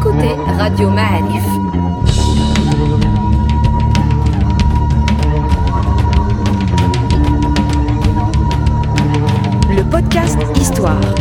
[0.00, 1.44] écoutez Radio Ma'arif.
[9.68, 11.19] Le podcast Histoire.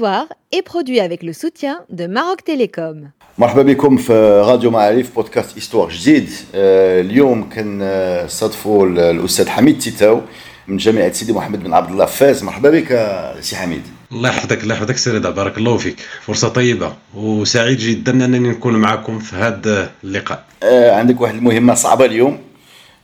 [0.00, 3.10] Histoire est produit avec le soutien de Maroc Télécom.
[3.38, 4.12] مرحبا بكم في
[4.46, 6.28] راديو معارف بودكاست Histoire جديد.
[6.54, 10.20] آه، اليوم كنصادفوا الأستاذ حميد تيتاو
[10.68, 13.82] من جامعة سيدي محمد بن عبد الله فاس مرحبا بك آه، سي حميد.
[14.12, 15.96] الله يحفظك الله يحفظك سي رضا بارك الله فيك.
[16.22, 20.44] فرصة طيبة وسعيد جدا أنني نكون معكم في هذا اللقاء.
[20.62, 22.38] آه، عندك واحد المهمة صعبة اليوم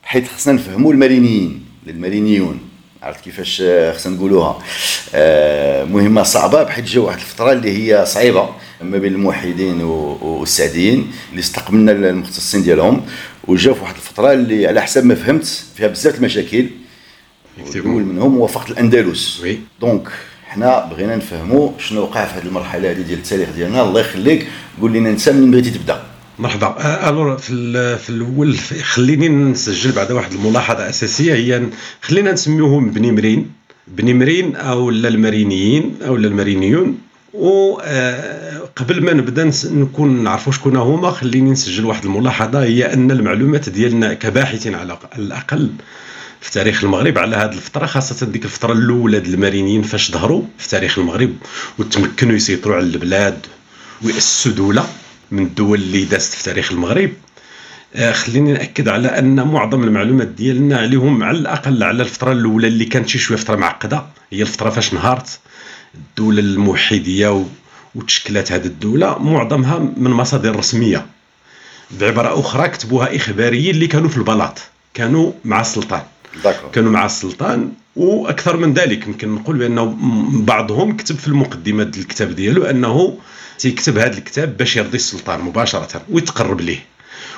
[0.03, 2.61] حيث خصنا نفهموا المارينيين المارينيون
[3.07, 3.63] عرفت كيفاش
[3.95, 4.59] خصنا نقولوها.
[5.15, 8.49] آه، مهمة صعبة بحيث جاو واحد الفترة اللي هي صعيبة
[8.83, 13.07] ما بين الموحدين والسعديين اللي استقبلنا المختصين ديالهم
[13.49, 16.67] وجاو في واحد الفترة اللي على حسب ما فهمت فيها بزاف المشاكل.
[17.75, 19.41] الأول منهم هو فقد الأندلس.
[19.41, 19.59] Oui.
[19.81, 20.09] Donc
[20.47, 23.83] حنا بغينا نفهموا شنو وقع في هذه المرحلة هذه ديال التاريخ ديالنا.
[23.83, 24.47] الله يخليك
[24.81, 26.03] قول لنا أنت منين بغيتي تبدأ.
[26.39, 26.67] مرحبا.
[26.67, 31.35] آه، alors في في الأول خليني نسجل بعد واحد الملاحظة أساسية.
[31.35, 31.63] هي
[32.03, 33.51] خلينا نسميوهم بني مرين.
[33.89, 36.99] بني مرين أو لا المارينيين أو لا المارينيون.
[37.35, 42.63] وقبل ما نبدأ نكون نعرفوا شكون هما خليني نسجل واحد الملاحظة.
[42.63, 45.71] هي أن المعلومات ديالنا كباحثين على الأقل
[46.41, 50.69] في تاريخ المغرب على هذه الفترة خاصة ديك الفترة الأولى ديال المارينيين فاش ظهروا في
[50.69, 51.35] تاريخ المغرب
[51.79, 53.39] وتمكنوا يسيطروا على البلاد
[54.03, 54.87] ويأسسوا دولة.
[55.31, 57.11] من الدول اللي دازت في تاريخ المغرب.
[57.95, 62.85] آه، خليني نأكد على أن معظم المعلومات ديالنا عليهم على الأقل على الفترة الأولى اللي
[62.85, 64.07] كانت شي شوية فترة معقدة.
[64.33, 65.39] هي الفترة فاش نهارت
[65.95, 67.45] الدولة الموحدية و-
[67.95, 71.07] وتشكلت هذه الدولة معظمها من مصادر رسمية.
[72.01, 74.59] بعبارة أخرى كتبوها إخباريين اللي كانوا في البلاط.
[74.95, 76.03] كانوا مع السلطان.
[76.45, 76.71] داكور.
[76.71, 79.07] كانوا مع السلطان وأكثر من ذلك.
[79.07, 79.97] يمكن نقول بأنه
[80.33, 83.19] بعضهم كتب في المقدمة الكتاب ديالو أنه
[83.59, 86.85] تيكتب هذا الكتاب باش يرضي السلطان مباشرة ويتقرب ليه.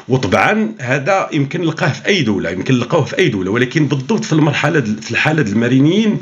[0.09, 4.33] وطبعا هذا يمكن نلقاه في أي دولة يمكن نلقاوه في أي دولة ولكن بالضبط في
[4.33, 6.21] المرحلة في الحالة المارينيين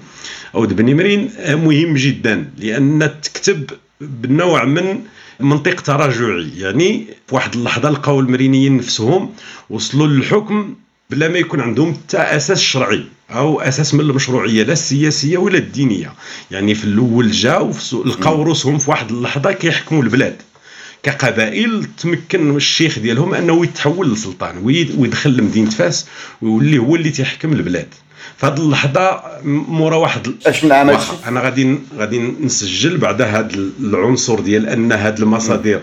[0.54, 3.70] أو بني مرين آه، مهم جدا لأن تكتب
[4.00, 5.00] بنوع من
[5.40, 6.50] منطق تراجعي.
[6.58, 9.32] يعني في واحد اللحظة لقاو المرينيين نفسهم
[9.70, 10.74] وصلوا للحكم
[11.10, 16.12] بلا ما يكون عندهم حتى أساس شرعي أو أساس من المشروعية لا السياسية ولا الدينية.
[16.50, 17.34] يعني في الأول
[17.80, 20.36] سو- لقاو روسهم في واحد اللحظة كيحكموا البلاد.
[21.02, 26.06] كقبائل تمكن الشيخ ديالهم أنه يتحول لسلطان ويد- ويدخل لمدينة فاس
[26.42, 27.88] ويولي هو اللي تيحكم البلاد.
[28.36, 30.90] في هذه اللحظة مورا واحد أش من عام؟
[31.26, 33.50] أنا غادي غادي نسجل بعد هذا
[33.80, 35.80] العنصر ديال أن هذه المصادر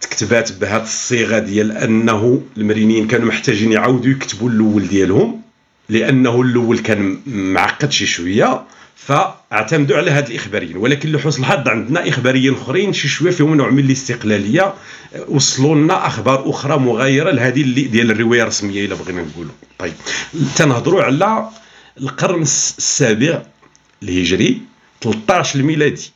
[0.00, 5.40] تكتبات بهذه الصيغة ديال أنه المرينيين كانوا محتاجين يعاودوا يكتبوا الأول ديالهم
[5.88, 8.64] لأنه الأول كان معقد شي شوية
[8.96, 10.76] فاعتمدوا على هاد الإخباريين.
[10.76, 14.74] ولكن لحسن الحظ عندنا إخباريين أخرين شي شوية فيهم نوع من الاستقلالية
[15.28, 19.52] وصلوا لنا أخبار أخرى مغايرة لهذه اللي ديال الرواية الرسمية إلا بغينا نقولوا.
[19.78, 19.92] طيب
[20.56, 21.48] تنهضروا على
[22.00, 23.42] القرن الس- السابع
[24.02, 24.60] الهجري
[25.00, 26.10] 13 الميلادي.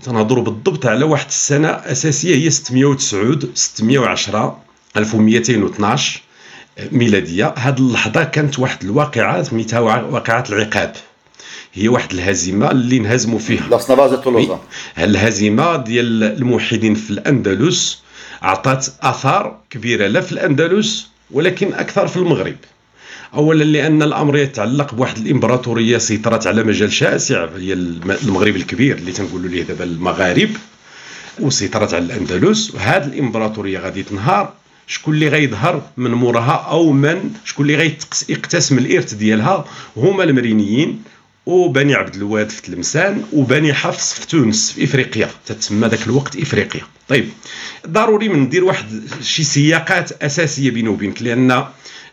[0.00, 4.58] وتنهضروا بالضبط على واحد السنة أساسية هي 609 610
[4.96, 6.20] 1212
[6.92, 7.54] ميلادية.
[7.58, 10.92] هذه اللحظة كانت واحد الواقعة سميتها واقعة العقاب.
[11.72, 13.66] هي واحد الهزيمة اللي انهزموا فيها.
[14.16, 14.60] تولوزا
[14.98, 18.02] الهزيمه ديال الموحدين في الأندلس
[18.42, 22.56] اعطت آثار كبيرة لا في الأندلس ولكن أكثر في المغرب.
[23.34, 29.12] اولا لأن الأمر يتعلق بواحد الإمبراطورية سيطرت على مجال شاسع هي الم- المغرب الكبير اللي
[29.12, 30.48] تنقولوا ليه دابا المغارب
[31.40, 32.74] وسيطرت على الأندلس.
[32.74, 34.52] وهذه الإمبراطورية غادي تنهار.
[34.86, 37.76] شكون اللي غيظهر من موراها أو من شكون اللي
[38.28, 39.64] غيقتسم الإرث ديالها
[39.96, 41.02] هما المرينيين
[41.46, 45.30] وبني عبد الواد في تلمسان وبني حفص في تونس في إفريقيا.
[45.46, 46.82] تتسمى ذاك الوقت إفريقيا.
[47.08, 47.28] طيب
[47.88, 48.86] ضروري من ندير واحد
[49.22, 51.64] شي سياقات أساسية بيني وبينك لأن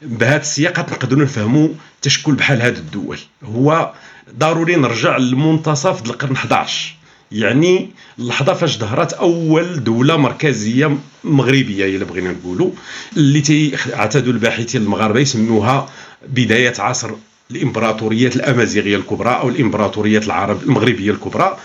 [0.02, 1.70] بهذه السياقات نقدروا نفهموا
[2.02, 3.18] تشكل بحال هذه الدول.
[3.44, 3.94] هو
[4.38, 6.96] ضروري نرجع لمنتصف القرن 11
[7.32, 7.90] يعني
[8.20, 12.72] اللحظة فاش ظهرت أول دولة مركزية مغربية إلا بغينا نقولوا
[13.18, 15.90] اللي اعتادوا الباحثين المغاربة يسموها
[16.28, 17.12] بداية عصر
[17.52, 21.58] الامبراطوريات الأمازيغية الكبرى أو الامبراطوريات العرب المغربية الكبرى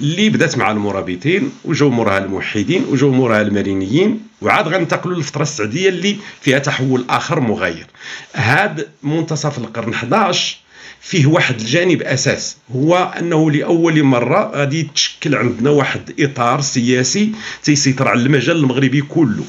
[0.00, 6.16] اللي بدات مع المرابطين وجاو موراها الموحدين وجاو موراها المارينيين وعاد غننتقلوا للفترة السعديه اللي
[6.40, 7.86] فيها تحول آخر مغاير.
[8.34, 10.56] هاد منتصف القرن 11
[11.00, 17.32] فيه واحد الجانب أساس هو أنه لأول مرة غادي يتشكل عندنا واحد إطار سياسي
[17.62, 19.44] تيسيطر على المجال المغربي كله.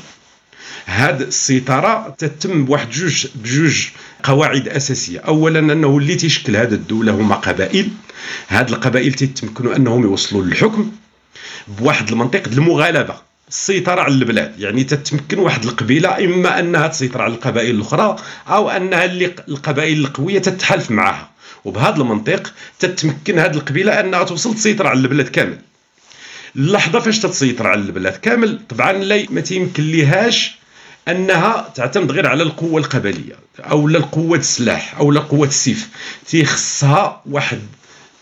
[0.85, 3.88] هاد السيطرة تتم بواحد جوج بجوج
[4.23, 5.19] قواعد أساسية.
[5.19, 7.89] اولا أنه اللي تيشكل هذه الدولة هما قبائل.
[8.47, 10.91] هاد القبائل تيتمكنوا أنهم يوصلوا للحكم
[11.68, 13.15] بواحد المنطق المغالبة
[13.50, 14.59] السيطرة على البلاد.
[14.59, 18.15] يعني تتمكن واحد القبيلة إما أنها تسيطر على القبائل الأخرى
[18.47, 21.29] أو أنها اللي القبائل القوية تتحالف معها.
[21.65, 25.57] وبهذا المنطق تتمكن هذه القبيلة أنها توصل تسيطر على البلاد كامل.
[26.56, 30.56] اللحظة فاش تتسيطر على البلاد كامل طبعا لا ما تيمكن ليهاش
[31.07, 35.89] أنها تعتمد غير على القوة القبلية أو لا القوة السلاح أو لا قوة السيف.
[36.27, 37.59] تيخصها واحد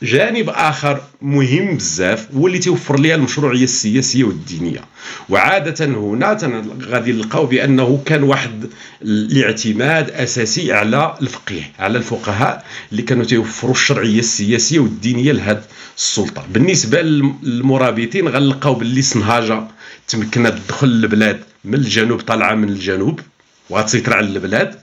[0.03, 4.81] جانب آخر مهم بزاف هو اللي توفر لها المشروعية السياسية والدينية.
[5.29, 8.69] وعادة هنا غادي نلقاو بأنه كان واحد
[9.01, 15.63] الاعتماد أساسي على الفقيه على الفقهاء اللي كانوا توفروا الشرعية السياسية والدينية لهذه
[15.97, 16.45] السلطة.
[16.53, 19.63] بالنسبة للمرابطين غنلقاو باللي سنهاجه
[20.07, 23.19] تمكنت تدخل البلاد من الجنوب طالعه من الجنوب
[23.69, 24.75] وغتسيطر على البلاد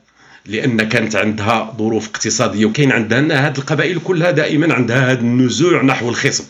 [0.46, 6.08] لأن كانت عندها ظروف اقتصادية وكاين عندها هذه القبائل كلها دائما عندها هذا النزوع نحو
[6.08, 6.44] الخصم.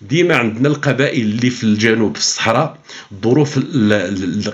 [0.00, 2.78] ديما عندنا القبائل اللي في الجنوب في الصحراء
[3.22, 3.58] ظروف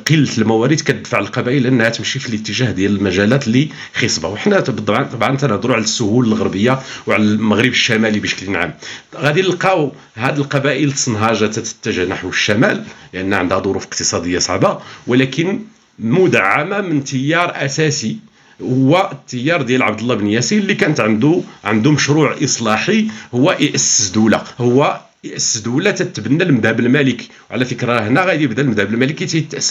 [0.09, 4.29] قلة الموارد كتدفع القبائل إنها تمشي في الاتجاه ديال المجالات اللي خصبة.
[4.29, 8.75] وحنا طبعا طبعا تنهضروا على السهول الغربية وعلى المغرب الشمالي بشكل عام.
[9.17, 12.85] غادي نلقاو هذه القبائل تصنهاجه تتجه نحو الشمال
[13.15, 15.61] لأن عندها ظروف اقتصادية صعبة ولكن
[15.99, 18.17] مدعمة من تيار أساسي
[18.63, 24.09] هو التيار ديال عبد الله بن ياسين اللي كانت عنده عنده مشروع إصلاحي هو ياسس
[24.09, 27.29] دولة هو ياسس دوله تتبنى المذهب المالكي.
[27.51, 29.27] وعلى فكرة هنا غادي يبدا المذهب المالكي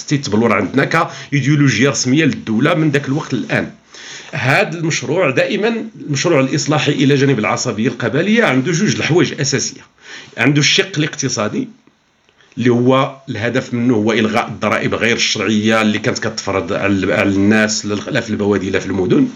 [0.07, 3.71] تيتبلور عندنا كايديولوجيا رسمية للدولة من ذاك الوقت الان
[4.31, 9.81] هذا المشروع دائما المشروع الإصلاحي إلى جانب العصبية القبلية عنده جوج الحوايج أساسية.
[10.37, 11.67] عنده الشق الاقتصادي
[12.57, 18.21] اللي هو الهدف منه هو إلغاء الضرائب غير الشرعية اللي كانت كتفرض على الناس لا
[18.21, 19.27] في البوادي لا في المدن.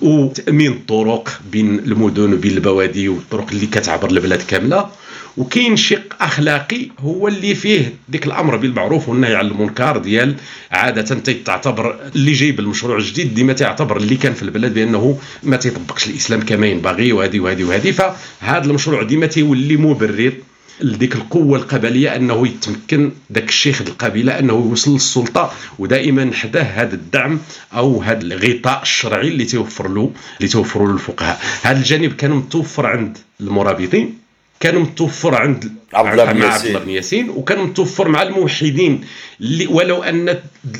[0.00, 4.90] وتأمين الطرق بين المدن وبين البوادي والطرق اللي كتعبر البلاد كاملة.
[5.36, 10.34] وكاين شق أخلاقي هو اللي فيه ديك الأمر بالمعروف والنهي عن المنكر ديال
[10.70, 11.02] عادة
[11.44, 16.40] تعتبر اللي جايب المشروع الجديد ديما تعتبر اللي كان في البلاد بأنه ما تيطبقش الإسلام
[16.40, 17.90] كما ينبغي وهذه وهذه وهذه.
[17.90, 20.32] فهذا المشروع ديما تيولي مبرر
[20.80, 27.40] لديك القوة القبلية أنه يتمكن ذاك الشيخ القبيلة أنه يوصل للسلطة ودائما حداه هذا الدعم
[27.74, 31.40] أو هذا الغطاء الشرعي اللي توفر له اللي توفر له الفقهاء.
[31.62, 34.21] هذا الجانب كان متوفر عند المرابطين.
[34.62, 36.32] كان متوفر عند عبد الله
[36.78, 37.30] بن ياسين.
[37.30, 39.04] وكان متوفر مع الموحدين.
[39.40, 40.38] اللي ولو أن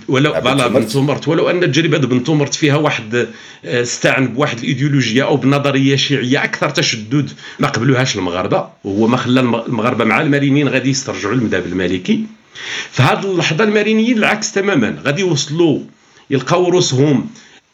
[0.08, 3.14] ولو voilà بن تومرت ولو أن تجربه بن تومرت فيها واحد
[3.64, 9.40] آه، استعن بواحد الايديولوجيا أو بنظرية شيعية أكثر تشدد ما قبلوهاش المغاربة وهو ما خلى
[9.40, 12.24] المغاربة مع المارينيين غادي يسترجعوا المذهب المالكي.
[12.90, 15.78] في هذه اللحظة المارينيين العكس تماما غادي يوصلوا
[16.30, 17.26] يلقاو روسهم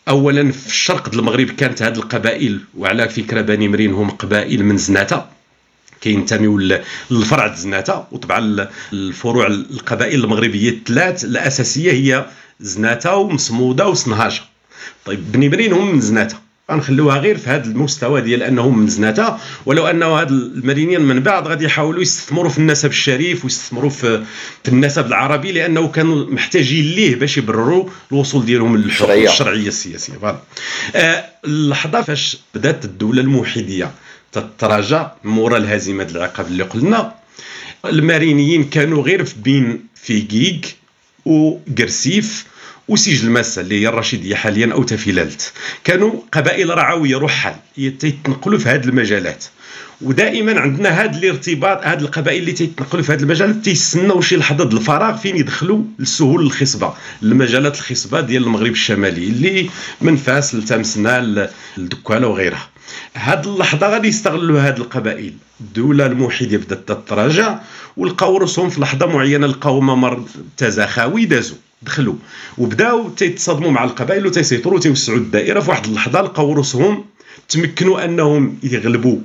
[0.09, 5.38] اولا في الشرق المغرب كانت هذه القبائل وعلى فكرة بني مرين هم قبائل من زناتة.
[6.01, 6.81] كينتميو
[7.11, 12.27] للفرع زناته وطبعا الفروع القبائل المغربية الثلاث الأساسية هي
[12.61, 14.43] زناته ومسمودة وسنهاشه
[15.05, 16.37] طيب بني برين هم من زناته.
[16.71, 19.37] غنخلوها غير في هذا المستوى ديال أنهم من زناته.
[19.67, 24.25] ولو انه هاد المدينيين من بعد غادي يحاولوا يستثمروا في النسب الشريف ويستثمروا في,
[24.65, 30.13] في النسب العربي لأنه كانوا محتاجين ليه باش يبرروا الوصول ديالهم للحقوق الشرعية السياسية.
[30.13, 30.39] Voilà.
[30.97, 33.91] آه اللحظة فاش بدأت الدولة الموحدية
[34.33, 37.15] تتراجع مورا الهزيمة العقاب اللي قلنا.
[37.85, 40.77] المارينيين كانوا غير في بين فيكيك
[41.25, 42.47] وقرسيف
[42.89, 45.53] وسجلماسة اللي هي الرشيدية حاليا أو تفيلالت
[45.85, 49.45] كانوا قبائل رعوية رحل يتنقلوا في هذه المجالات.
[50.01, 55.17] ودائما عندنا هذا الارتباط هذه القبائل اللي تيتنقلوا في هذه المجالات تيستناو شي لحظة الفراغ
[55.17, 56.95] فين يدخلوا للسهول الخصبة.
[57.23, 59.71] المجالات الخصبة ديال المغرب الشمالي اللي
[60.01, 62.69] من فاس لتمسنا لدكاله وغيرها.
[63.15, 65.33] هاد اللحظة غادي يستغلوا هاد القبائل.
[65.61, 67.59] الدولة الموحدة بدأت تتراجع
[67.97, 70.25] ولقاو راسهم في لحظة معينة لقاو ممر
[70.57, 72.15] تزاخاوي دازوا دخلوا
[72.59, 75.61] وبداو تيتصادموا مع القبائل وتيسيطروا وتيوسعوا الدائرة.
[75.61, 77.05] في واحد اللحظة لقاو راسهم
[77.49, 79.19] تمكنوا أنهم يغلبوا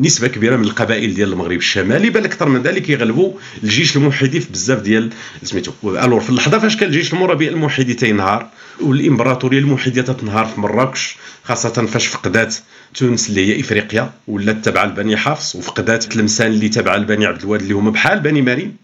[0.00, 4.52] نسبة كبيرة من القبائل ديال المغرب الشمالي بل أكثر من ذلك يغلبوا الجيش الموحدي في
[4.52, 5.10] بزاف ديال
[5.42, 5.72] سميتو.
[5.84, 8.48] ألور في اللحظة فاش كان الجيش المرابي الموحدي تينهار
[8.80, 12.56] والإمبراطورية الموحده تتنهار في مراكش خاصة فاش فقدات
[12.94, 17.60] تونس اللي هي إفريقيا ولات تابعه لبني حفص وفقدات تلمسان اللي تابعه لبني عبد الواد
[17.62, 18.76] اللي هما بحال بني مريم.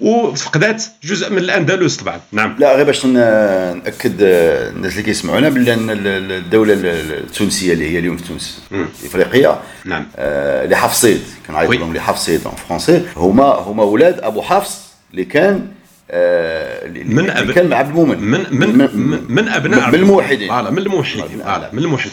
[0.00, 2.56] وفقدات جزء من الاندلس طبعا نعم.
[2.58, 8.62] لا غير باش نأكد الناس اللي كيسمعونا بلي الدولة التونسية اللي هي اليوم في تونس
[9.04, 10.06] إفريقيا نعم.
[10.16, 15.68] آه Hafsides كنعيط لهم les Hafsides en français هما هما أولاد أبو حفص اللي كان
[16.10, 17.50] آه من أب...
[17.50, 21.70] كان مع عبد المؤمن من من من, من أبناء من الموحدين آه من الموحدين آه
[21.72, 22.12] من الموحدين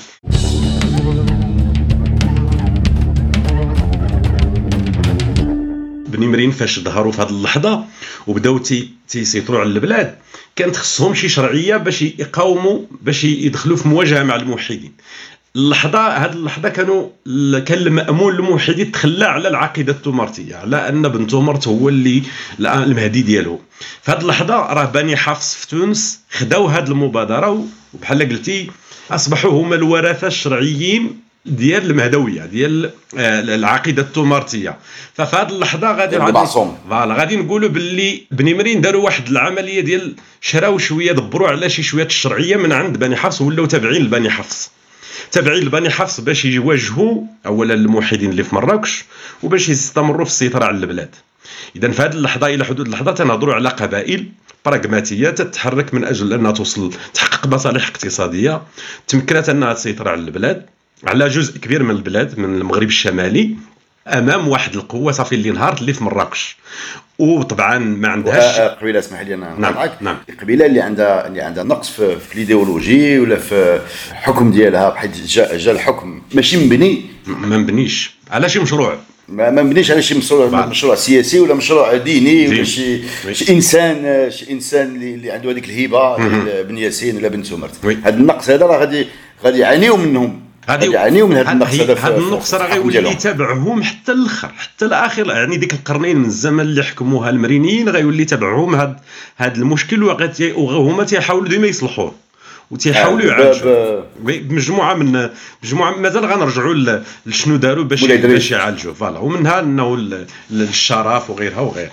[6.19, 7.85] بني مرين فاش ظهروا في هذه اللحظة
[8.27, 10.15] وبداو تي تيسيطروا على البلاد.
[10.55, 14.93] كانت خصهم شي شرعية باش يقاوموا باش يدخلوا في مواجهة مع الموحدين.
[15.55, 17.09] اللحظة هذه اللحظة كانوا
[17.59, 22.23] كان المأمون الموحدي تخلى على العقيدة التومرتيه على أن بن تومرت هو اللي
[22.59, 23.59] المهدي ديالهم
[24.01, 28.71] في هذه اللحظة راه بني حفص في تونس خداو هذه المبادرة وبحال قلتي
[29.11, 34.77] أصبحوا هما الورثه الشرعيين ديال المهدوية ديال آه، العقيدة التومارتيه
[35.13, 36.15] ففي هذه اللحظة غادي
[36.89, 41.83] فوالا غادي نقولوا باللي بني مرين داروا واحد العملية ديال شراو شوية دبروا على شي
[41.83, 44.71] شوية الشرعية من عند بني حفص ولاو تابعين لبني حفص.
[45.31, 49.05] تابعين لبني حفص باش يواجهوا اولا الموحدين اللي في مراكش
[49.43, 51.15] وباش يستمروا في السيطرة على البلاد.
[51.75, 54.25] اذا في هذه اللحظة إلى حدود اللحظة تنهضروا على قبائل
[54.65, 58.61] براغماتيه تتحرك من أجل أنها توصل تحقق مصالح اقتصادية
[59.07, 60.65] تمكنت أنها تسيطر على البلاد.
[61.07, 63.55] على جزء كبير من البلاد من المغرب الشمالي
[64.07, 66.57] أمام واحد القوة صافي اللي انهارت اللي في مراكش.
[67.19, 70.17] وطبعا ما عندهاش قبيلة اسمح لي أنا نعم نعم.
[70.29, 75.57] القبيله اللي عندها اللي عندها نقص في, في الإيديولوجي ولا في الحكم ديالها بحيث جا,
[75.57, 76.21] جا الحكم.
[76.33, 78.97] ماشي مبني ما مبنيش على شي مشروع.
[79.27, 83.01] ما ما مبنيش على شي مشروع مشروع سياسي ولا مشروع ديني ولا شي
[83.31, 86.17] شي انسان شي إنسان اللي عنده هذيك الهبه
[86.61, 89.07] بن ياسين ولا بن سمرت هذا النقص هذا راه غادي
[89.43, 90.48] غادي يعانيو منهم.
[90.69, 95.27] غادي يعانيو من هذا النقص هذا هذا النقص راه غيولي يتابعهم حتى الآخر حتى الآخر.
[95.27, 98.95] يعني ديك القرنين من الزمن اللي حكموها المرينيين غيولي يتابعهم هذا
[99.37, 100.03] هذا المشكل
[100.55, 102.13] وهما تيحاولوا ديما يصلحوه
[102.71, 104.01] وتيحاولوا يعالجوا.
[104.19, 105.29] بمجموعة من
[105.63, 108.93] مجموعه مازال غنرجعوا لشنو داروا باش باش يعالجوا.
[108.93, 109.19] فوالا.
[109.19, 109.97] ومنها إنه
[110.51, 111.91] الشرف وغيرها وغيرها.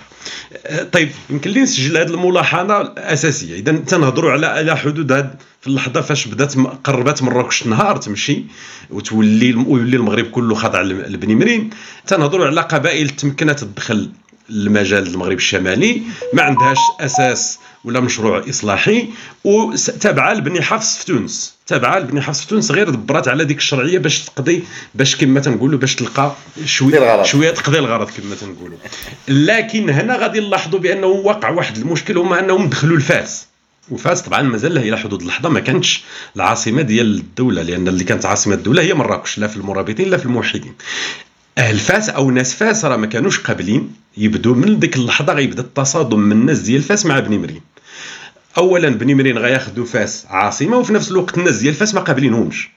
[0.93, 3.55] طيب يمكن لي نسجل هذه الملاحظة الأساسية.
[3.59, 6.55] إذا تنهضروا على على حدود هذا في اللحظة فاش بدات
[6.85, 8.45] قربت مراكش النهار تمشي
[8.91, 11.71] وتولي ويولي المغرب كله خاضع لبني مرين
[12.07, 14.11] تنهضروا على قبائل تمكنت تدخل
[14.51, 19.09] المجال المغرب الشمالي ما عندهاش أساس ولا مشروع إصلاحي
[19.45, 21.55] وتابعة لبني حفص في تونس.
[21.67, 25.79] تابعة لبني حفص في تونس غير دبرات على ديك الشرعية باش تقضي باش كما تنقولوا
[25.79, 26.33] باش تلقى
[26.65, 28.79] شوية شوية تقضي الغرض كما تنقولوا.
[29.29, 33.47] لكن هنا غادي نلاحظوا بأنه وقع واحد المشكل هما أنهم دخلوا لفاس
[33.91, 36.05] وفاس طبعا مازال إلى حدود اللحظه ما كانتش
[36.37, 40.25] العاصمة ديال الدولة لأن اللي كانت عاصمة الدولة هي مراكش لا في المرابطين لا في
[40.27, 40.75] الموحدين.
[41.59, 46.19] أهل فاس أو ناس فاس راه ما كانوش قابلين يبدو من ديك اللحظة غيبدا التصادم
[46.19, 47.61] من الناس ديال فاس مع بني مرين.
[48.59, 52.71] اولا بني مرين غياخذوا فاس عاصمة وفي نفس الوقت الناس ديال فاس ما قابلينهمش.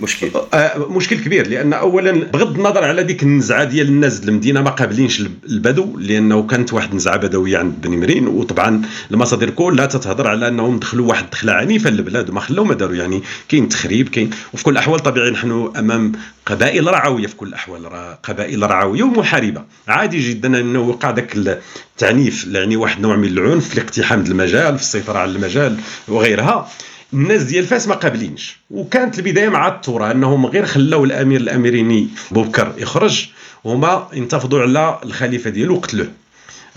[0.00, 0.30] مشكل.
[0.54, 5.20] آه مشكل كبير لأن اولا بغض النظر على ديك النزعة ديال الناس المدينة ما قابلينش
[5.20, 8.28] البدو لأنه كانت واحد النزعة بدوية عند بني مرين.
[8.28, 12.96] وطبعا المصادر كلها تتهضر على أنهم دخلوا واحد الدخله عنيفة للبلاد وما خلاو ما داروا.
[12.96, 16.12] يعني كاين تخريب كاين وفي كل الأحوال طبيعي نحن أمام
[16.46, 17.86] قبائل رعوية في كل الأحوال
[18.22, 19.62] قبائل رعوية ومحاربة.
[19.88, 24.82] عادي جدا أنه وقع ذاك التعنيف يعني واحد نوع من العنف في اقتحام المجال في
[24.82, 25.76] السيطرة على المجال
[26.08, 26.68] وغيرها.
[27.12, 28.56] الناس ديال فاس ما قابلينش.
[28.70, 33.28] وكانت البداية مع الثوره إنهم غير خلاو الامير الأميريني بوبكر يخرج
[33.64, 36.08] وهما انتفضوا على الخليفة ديالو وقتلوه.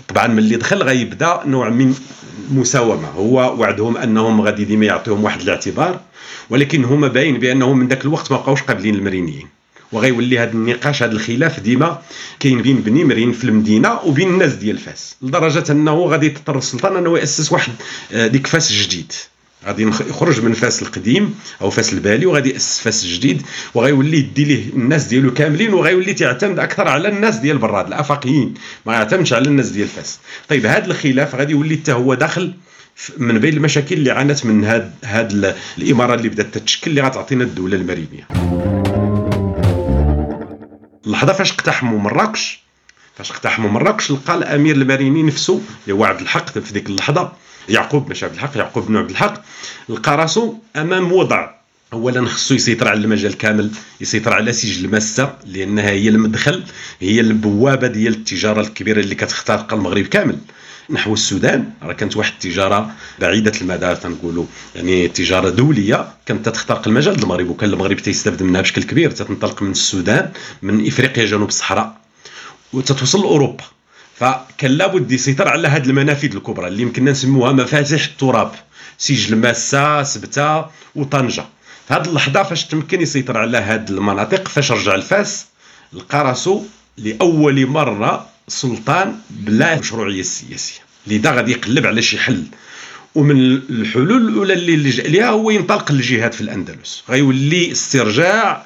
[0.08, 1.94] طبعا ملي دخل غيبدأ نوع من
[2.50, 6.00] المساومه هو وعدهم أنهم غادي ديما يعطيهم واحد الاعتبار
[6.50, 9.46] ولكن هما باين بأنهم من ذاك الوقت ما بقاوش قابلين المرينيين.
[9.92, 12.02] وغيولي هذا النقاش هذا الخلاف ديما
[12.40, 15.16] كاين بين بني مرين في المدينة وبين الناس ديال فاس.
[15.22, 17.72] لدرجة أنه غادي يضطر السلطان أنه يأسس واحد
[18.12, 19.12] آه، ديك فاس جديد.
[19.66, 23.42] غادي يخرج من فاس القديم أو فاس البالي وغادي يأسس فاس جديد
[23.74, 28.54] وغيولي يدي ليه الناس ديالو كاملين وغيولي تعتمد أكثر على الناس ديال برا د الأفاقيين.
[28.86, 30.18] ما يعتمدش على الناس ديال فاس.
[30.48, 32.52] طيب هذا الخلاف غادي يولي حتى هو داخل
[33.18, 37.76] من بين المشاكل اللي عانت من هاد هاد الإمارة اللي بدأت تتشكل اللي غتعطينا الدولة
[37.76, 38.28] المرينيه
[41.06, 42.60] اللحظه فاش اقتحموا مراكش
[43.16, 47.32] فاش اقتحموا مراكش لقى الأمير المريني نفسه اللي هو عبد الحق في ديك اللحظة
[47.68, 49.42] يعقوب ماشي عبد الحق يعقوب بن عبد الحق.
[49.88, 51.50] لقى راسو أمام وضع.
[51.92, 56.62] اولا خصو يسيطر على المجال كامل يسيطر على سجل الماسة لأنها هي المدخل
[57.00, 60.38] هي البوابة ديال التجارة الكبيرة اللي كتخترق المغرب كامل.
[60.90, 64.44] نحو السودان راه كانت واحد التجارة بعيدة المدى تنقولوا.
[64.76, 69.10] يعني تجارة دولية كانت تخترق المجال المغرب وكان المغرب تيستافد منها بشكل كبير.
[69.10, 70.30] تنطلق من السودان
[70.62, 71.96] من إفريقيا جنوب الصحراء
[72.72, 73.64] وتتوصل لأوروبا.
[74.20, 78.52] فكان لابد يسيطر على هذه المنافذ الكبرى اللي يمكننا نسموها مفاتيح التراب
[78.98, 81.44] سجل ماسة سبتة وطنجة.
[81.88, 85.46] في هذه اللحظة فاش تمكن يسيطر على هذه المناطق فاش رجع الفاس
[85.92, 86.64] لقى راسو
[86.98, 92.44] لأول مرة سلطان بلا مشروعية سياسية لذا غادي يقلب على شي حل.
[93.14, 97.02] ومن الحلول الأولى اللي لجا ليها هو ينطلق للجهاد في الأندلس.
[97.08, 98.64] غيولي استرجاع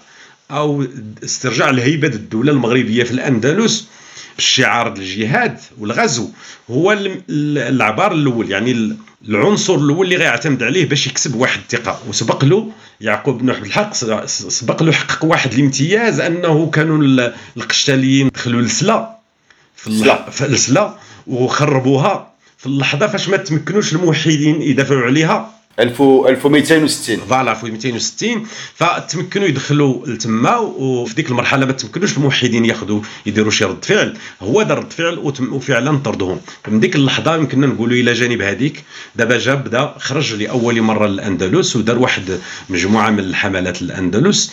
[0.51, 0.87] أو
[1.25, 3.89] استرجاع الهيبه الدولة المغربية في الأندلس
[4.37, 6.29] بالشعار الجهاد والغزو
[6.71, 6.99] هو
[7.29, 8.97] العبار الأول يعني
[9.29, 12.01] العنصر الأول اللي غيعتمد عليه باش يكسب واحد الثقة.
[12.09, 13.95] وسبق له يعقوب بن عبد الحق
[14.27, 19.17] سبق له حقق واحد الامتياز أنه كانوا القشتاليين دخلوا للسلا.
[19.77, 20.95] في السلا
[21.27, 25.51] وخربوها في اللحظة فاش ما تمكنوش الموحدين يدافعوا عليها.
[25.81, 33.65] 1260 فوالا 1260 فتمكنوا يدخلوا لتما وفي ديك المرحلة ما تمكنوش الموحدين ياخذوا يديروا شي
[33.65, 34.17] رد فعل.
[34.43, 38.85] هو دار رد فعل وفعلا طردهم من ديك اللحظة يمكننا نقولوا إلى جانب هذيك.
[39.17, 42.39] دابا جا بدا خرج لأول مرة للاندلس ودار واحد
[42.69, 44.53] مجموعة من الحملات الأندلس.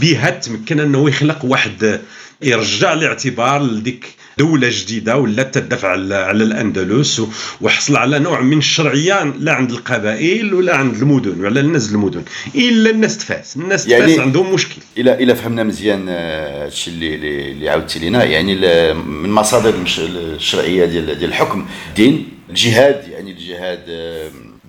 [0.00, 2.00] بها تمكن أنه يخلق واحد
[2.42, 7.22] يرجع الاعتبار لديك دولة جديدة ولا تدفع على الأندلس
[7.60, 12.22] وحصل على نوع من الشرعية لا عند القبائل ولا عند المدن ولا الناس المدن.
[12.54, 13.56] إلا الناس تفاس.
[13.56, 14.76] الناس يعني تفاس عندهم مشكل.
[14.98, 17.14] إلا إلا فهمنا مزيان هادشي اللي
[17.52, 18.54] اللي عاودتي لنا يعني
[18.94, 23.08] من مصادر الشرعية ديال ديال الحكم الدين الجهاد.
[23.08, 23.80] يعني الجهاد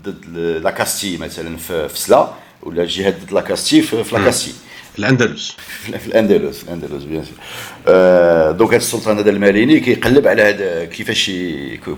[0.04, 0.26] ضد
[0.63, 2.32] la Castille مثلا في سلا
[2.64, 4.51] ولا الجهاد ضد la Castille في la Castille
[5.00, 5.56] الأندلس.
[6.00, 7.36] في الأندلس الأندلس bien sûr
[8.51, 11.32] donc هذا السلطان هذا المريني كيقلب على هذا كيفاش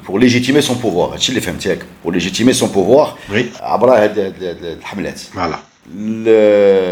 [0.07, 1.79] pour légitimer son pouvoir هادشي اللي فهمت ياك.
[2.03, 3.17] Pour légitimer son pouvoir
[3.59, 5.19] عبر هاد الحملات.
[5.19, 5.59] Voilà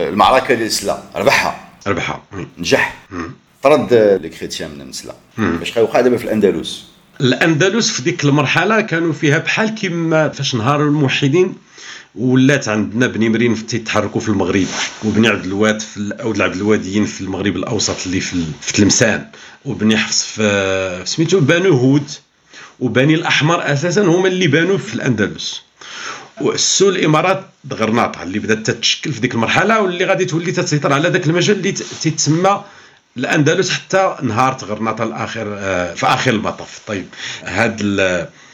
[0.10, 1.70] المعركة ديال السلا ربحها.
[1.88, 2.22] ربحها.
[2.58, 2.96] نجح.
[3.64, 6.86] طرد les chrétiens من السلا باش كيوقع دابا في الأندلس.
[7.22, 11.54] الأندلس في ديك المرحلة كانوا فيها بحال كيما فاش انهار الموحدين
[12.16, 14.68] ولات عندنا بني مرين تيتحركوا في المغرب
[15.06, 19.28] وبني عبد الواد في أو عبد الواديين في المغرب الأوسط اللي في, في تلمسان
[19.66, 22.10] وبني حفص في سميتو بنو هود
[22.80, 25.62] وبني الأحمر أساسا هما اللي بانوا في الأندلس.
[26.42, 27.44] وأسسوا الإمارات
[27.74, 31.72] غرناطه اللي بدات تتشكل في ديك المرحلة واللي غادي تولي تسيطر على ذاك المجال اللي
[31.72, 32.64] تيتسمى
[33.18, 36.80] الأندلس حتى نهار غرناطه الآخر آه، في آخر المطاف.
[36.88, 37.06] طيب
[37.44, 37.82] هاد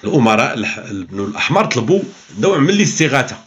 [0.03, 0.53] الأمراء
[0.91, 2.01] البنو الأحمر طلبوا
[2.39, 3.37] نوع من الاستغاثة.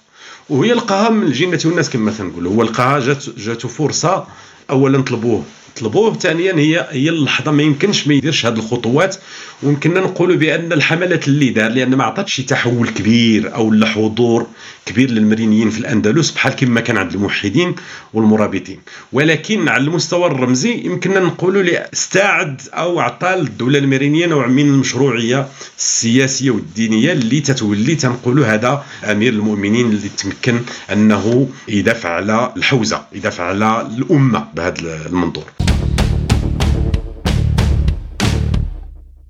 [0.48, 4.26] وهي لقاها من الجنه والناس كما تنقول هو لقاها جات جاتو فرصة
[4.70, 5.44] اولا طلبوه.
[5.80, 9.16] طلبوه ثانيا هي هي اللحظة ما يمكنش ما يديرش هذه الخطوات.
[9.62, 14.46] ويمكننا نقولوا بأن الحملات اللي دار لأن ما عطاتش شي تحول كبير أو لا حضور
[14.86, 17.74] كبير للمرينيين في الأندلس بحال كما كان عند الموحدين
[18.14, 18.78] والمرابطين.
[19.12, 26.50] ولكن على المستوى الرمزي يمكننا نقولوا استعد أو عطى الدولة المرينية نوع من المشروعية السياسية
[26.50, 30.60] والدينية اللي تتولي تنقولوا هذا أمير المؤمنين اللي تمكن
[30.92, 35.65] أنه يدافع على الحوزة يدافع على الأمة بهذا المنظور.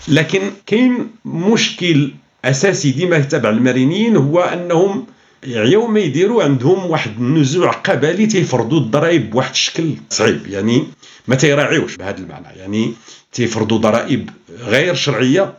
[0.08, 2.10] لكن كاين مشكل
[2.44, 5.06] أساسي ديما تبع المارينيين هو أنهم
[5.46, 10.46] يوم يديروا عندهم واحد النزوع قبلي تيفرضوا الضرائب بواحد الشكل صعيب.
[10.46, 10.86] يعني
[11.28, 12.46] ما تيراعيوش بهذا المعنى.
[12.56, 12.92] يعني
[13.32, 15.54] تيفرضوا ضرائب غير شرعية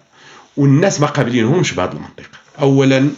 [0.57, 2.29] والناس ما قابلينهمش بهذا المنطق
[2.61, 3.09] اولا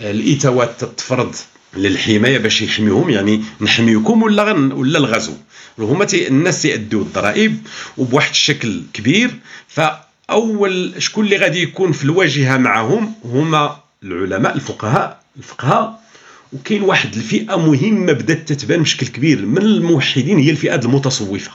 [0.00, 1.34] الايتاوات تفرض
[1.76, 3.10] للحماية باش يحميهم.
[3.10, 5.32] يعني نحميكم ولا ولا الغزو.
[5.78, 7.58] هما الناس تيأدوا الضرائب
[7.98, 9.30] وبواحد الشكل كبير.
[10.28, 16.04] فاول شكون اللي غادي يكون في الواجهة معهم هما العلماء الفقهاء الفقهاء.
[16.52, 21.50] وكاين واحد الفئة مهمة بدات تتبان بشكل كبير من الموحدين هي الفئة المتصوفة.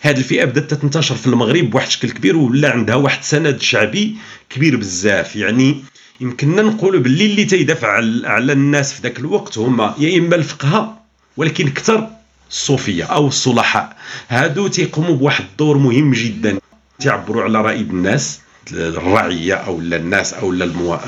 [0.00, 4.16] هذه الفئة بدات تنتشر في المغرب بواحد الشكل كبير ولا عندها واحد سند شعبي
[4.50, 5.36] كبير بزاف.
[5.36, 5.84] يعني
[6.20, 7.88] يمكننا نقولوا باللي اللي تيدافع
[8.24, 11.04] على الناس في ذاك الوقت هما يا إما الفقهاء
[11.36, 12.08] ولكن أكثر
[12.50, 13.96] الصوفية أو الصلحاء.
[14.28, 16.58] هادو تيقوموا بواحد الدور مهم جدا.
[17.00, 18.40] تعبروا على رأي الناس
[18.72, 20.98] الرعية أو الناس أو المو...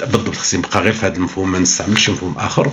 [0.00, 2.70] بالضبط خصني نبقى غير في هذا المفهوم ما نستعملش مفهوم آخر.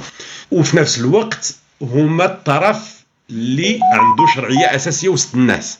[0.52, 5.78] وفي نفس الوقت هما الطرف اللي عنده شرعية أساسية وسط الناس.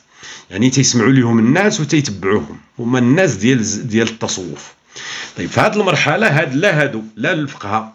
[0.50, 2.58] يعني تيسمعوا لهم الناس وتيتبعوهم.
[2.78, 4.72] هما الناس ديال ديال التصوف.
[5.36, 7.92] طيب في هذه المرحلة هاد لا هادو لا الفقهاء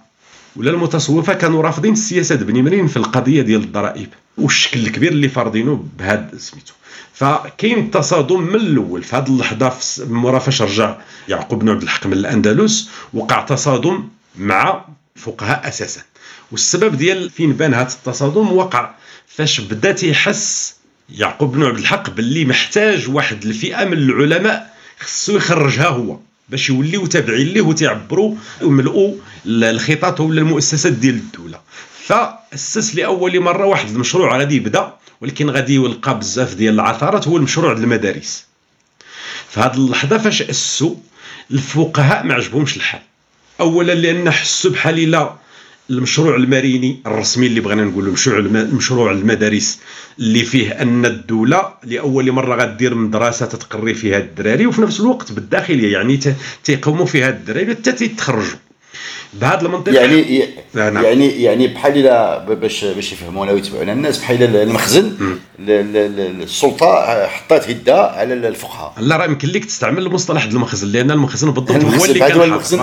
[0.55, 4.09] ولا المتصوفة كانوا رافضين السياسة بن في القضية ديال الضرائب.
[4.37, 6.73] والشكل الكبير اللي فارضينه بهذا سميتو.
[7.13, 10.97] فكاين تصادم من الأول في هذه اللحظة مورا فاش رجع
[11.29, 16.01] يعقوب بن عبد الحق من الاندلس وقع تصادم مع الفقهاء أساسا.
[16.51, 18.95] والسبب ديال فين بان هذا التصادم وقع؟
[19.27, 20.75] فاش بدا تيحس
[21.09, 26.19] يعقوب بن عبد الحق باللي محتاج واحد الفئة من العلماء خصو يخرجها هو
[26.49, 31.59] باش يوليو تابعين ليه وتيعبروا ويملؤوا الخطط ولا المؤسسات ديال الدولة.
[32.07, 37.73] فاسس لاول مرة واحد المشروع غادي يبدا ولكن غادي يلقى بزاف ديال العثرات هو المشروع
[37.73, 38.45] ديال المدارس.
[39.55, 40.95] هذه اللحظة فاش أسسوا
[41.51, 43.01] الفقهاء ما عجبهمش الحال
[43.59, 45.33] اولا لأن حسوا بحال إلا
[45.89, 49.79] المشروع المريني الرسمي اللي بغينا نقولوا مشروع مشروع المدارس
[50.19, 55.93] اللي فيه أن الدولة لأول مرة غدير مدرسة تتقري فيها الدراري وفي نفس الوقت بالداخلية
[55.93, 56.19] يعني
[56.63, 58.57] تيقوموا فيها الدراري حتى تيتخرجوا
[59.33, 61.03] بهذا المنطق يعني نعم.
[61.03, 63.93] يعني يعني بحال إلا باش باش يفهمونا ويتبعونا.
[63.93, 68.93] الناس بحال المخزن السلطة حطات يدها على الفقهاء.
[68.97, 72.79] لا راه يمكن لك تستعمل المصطلح المخزن لأن المخزن بالضبط هو اللي كان المخزن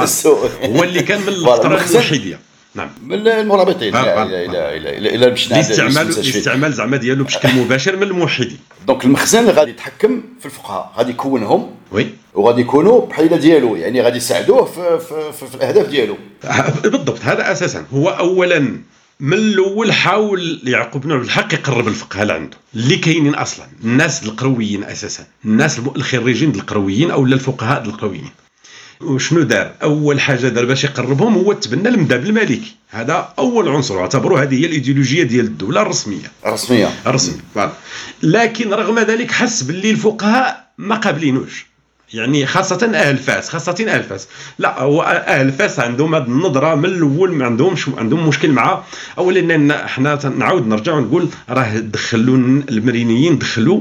[0.64, 2.38] هو اللي كان من الفترة الموحدية.
[2.74, 2.90] نعم.
[3.06, 3.96] من المرابطين.
[3.96, 8.58] إلى إلى إلى إلى مشينا الاستعمال الاستعمال زعما ديالو بشكل مباشر من الموحدين.
[8.86, 10.92] donc المخزن اللي غادي يتحكم في الفقهاء.
[10.98, 12.06] غادي يكونهم oui.
[12.34, 13.76] وغادي يكونوا بحال ديالو.
[13.76, 16.16] يعني غادي يساعدوه في, في, في, في الأهداف ديالو.
[16.84, 17.20] بالضبط.
[17.22, 17.86] هذا أساسا.
[17.94, 18.78] هو اولا
[19.20, 23.66] من الأول حاول يعقوب بن الحق يقرب الفقهاء لعنده اللي كاينين أصلا.
[23.84, 25.26] الناس القرويين أساسا.
[25.44, 28.30] الناس الخريجين القرويين أو الفقهاء القرويين.
[29.04, 34.42] وشنو دار؟ أول حاجة دار باش يقربهم هو تبنى المذهب المالكي هذا أول عنصر اعتبروه
[34.42, 36.32] هذه هي الإيديولوجية ديال الدولة الرسمية.
[36.46, 37.40] الرسميه الرسميه
[38.22, 41.66] لكن رغم ذلك حس باللي الفقهاء ما قابلينوش.
[42.14, 44.28] يعني خاصة أهل فاس خاصة أهل فاس.
[44.58, 48.82] لا هو أهل فاس عندهم هذه النظرة من الأول ما عندهمش عندهم مشكل مع
[49.18, 52.36] أولا أن إحنا نعاود نرجع ونقول راه دخلوا
[52.70, 53.80] المرينيين دخلوا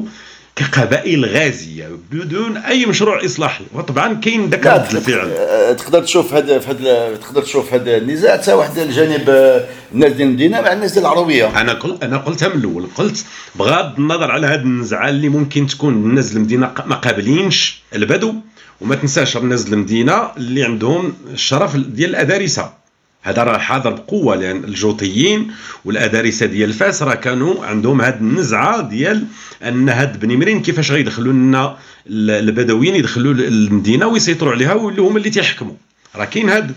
[0.56, 6.72] كقبائل غازيه بدون أي مشروع اصلاحي وطبعا كاين ذاك الفعل أه، تقدر تشوف هذا في
[6.72, 8.38] هذا تقدر تشوف هذا النزاع.
[8.38, 11.62] حتى واحد الجانب أه، الناس ديال المدينة مع الناس ديال العربية.
[11.62, 12.88] أنا قلت أنا قلتها من الأول.
[12.96, 18.36] قلت بغض النظر على هذه النزعة اللي ممكن تكون الناس ديال المدينة ما قابلينش البدو.
[18.82, 22.83] وما تنساش الناس ديال المدينة اللي عندهم الشرف ديال الأدارسة.
[23.24, 25.52] هذا راه حاضر بقوة لأن الجوطيين
[25.86, 29.26] والأدارسة ديال فاس راه كانوا عندهم هذه النزعة ديال
[29.64, 31.78] أن هاد بني مرين كيفاش غيدخلوا لنا
[32.10, 35.74] البدويين يدخلوا المدينة ويسيطروا عليها ويولوا هما اللي تيحكموا
[36.16, 36.72] راه كاين هاد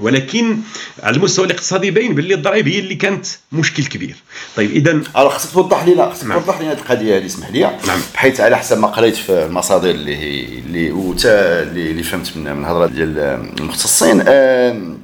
[0.00, 0.58] ولكن
[1.02, 4.16] على المستوى الاقتصادي باين باللي الضرائب هي اللي كانت مشكل كبير
[4.56, 6.40] طيب إذا راه خصك توضح لنا خصك نعم.
[6.40, 8.00] توضح لنا هذه القضية هذه اسمح لي نعم.
[8.14, 12.64] بحيث على حسب ما قريت في المصادر اللي هي اللي وتا اللي فهمت من من
[12.64, 13.18] هضره ديال
[13.60, 14.96] المختصين آه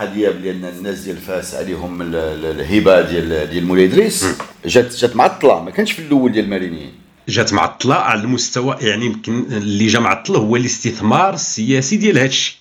[0.00, 4.26] القضية بان الناس ديال فاس عليهم الهبة ديال ديال مولاي إدريس
[4.66, 6.92] جات جات معطله ما كانش في الأول ديال المارينيين
[7.28, 12.56] جات معطله على المستوى يعني يمكن اللي جا معطل هو الاستثمار السياسي ديال هذا الشيء.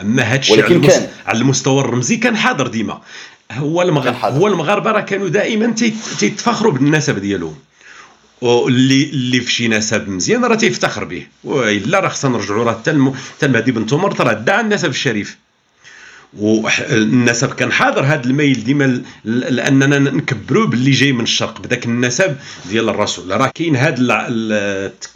[0.00, 1.08] أما هذا الشيء على, كان.
[1.26, 3.00] على المستوى الرمزي كان حاضر ديما.
[3.52, 5.74] هو المغرب هو المغاربة راه كانوا دائما
[6.18, 7.54] تيتفاخروا بالنسب ديالهم.
[8.40, 11.26] واللي اللي في شي نسب مزيان راه تيفتخر به.
[11.44, 12.90] والا راه خصنا نرجعوا راه حتى
[13.46, 15.38] المهدي بن تمر راه دعا النسب الشريف.
[16.38, 21.60] والنسب كان حاضر هذا الميل ديما لأننا نكبروا باللي جاي من الشرق.
[21.60, 22.36] بداك النسب
[22.70, 23.40] ديال الرسول.
[23.40, 23.96] راه كاين هذا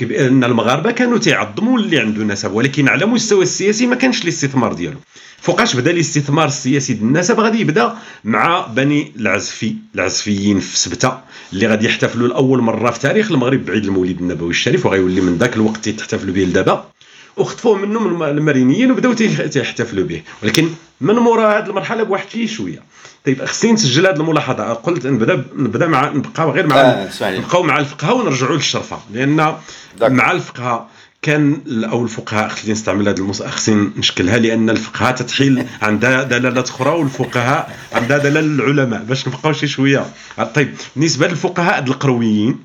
[0.02, 4.96] إن المغاربة كانوا تيعظموا اللي عنده نسب ولكن على مستوى السياسي ما كانش الاستثمار ديالو.
[5.40, 9.74] فوقاش بدا الاستثمار السياسي ديال النسب؟ غادي يبدا مع بني العزفي.
[9.94, 11.18] العزفيين في سبتة
[11.52, 15.57] اللي غادي يحتفلوا لأول مرة في تاريخ المغرب بعيد المولد النبوي الشريف وغيولي من ذاك
[15.57, 16.90] الوقت تحتفلوا به لدابا.
[17.37, 20.22] وخطفوه منه من المارينيين وبداو تيحتفلوا به.
[20.42, 20.68] ولكن
[21.01, 22.83] من مورا هذه المرحلة بواحد شي شوية.
[23.27, 24.72] طيب خصني نسجل هذه الملاحظة.
[24.72, 28.99] قلت نبدا نبدا مع نبقاو غير مع آه نبقاو مع الفقهاء ونرجعوا للشرفة.
[29.12, 29.55] لأن
[30.01, 30.88] مع الفقهاء
[31.22, 33.42] كان أو الفقهاء خلينا نستعمل هذه المص...
[33.42, 39.66] خصني نشكلها لأن الفقهاء تتحيل عندها دلالات أخرى والفقهاء عندها دلالة العلماء باش نبقاو شي
[39.66, 40.07] شوية.
[40.55, 42.59] طيب بالنسبة للفقهاء القرويين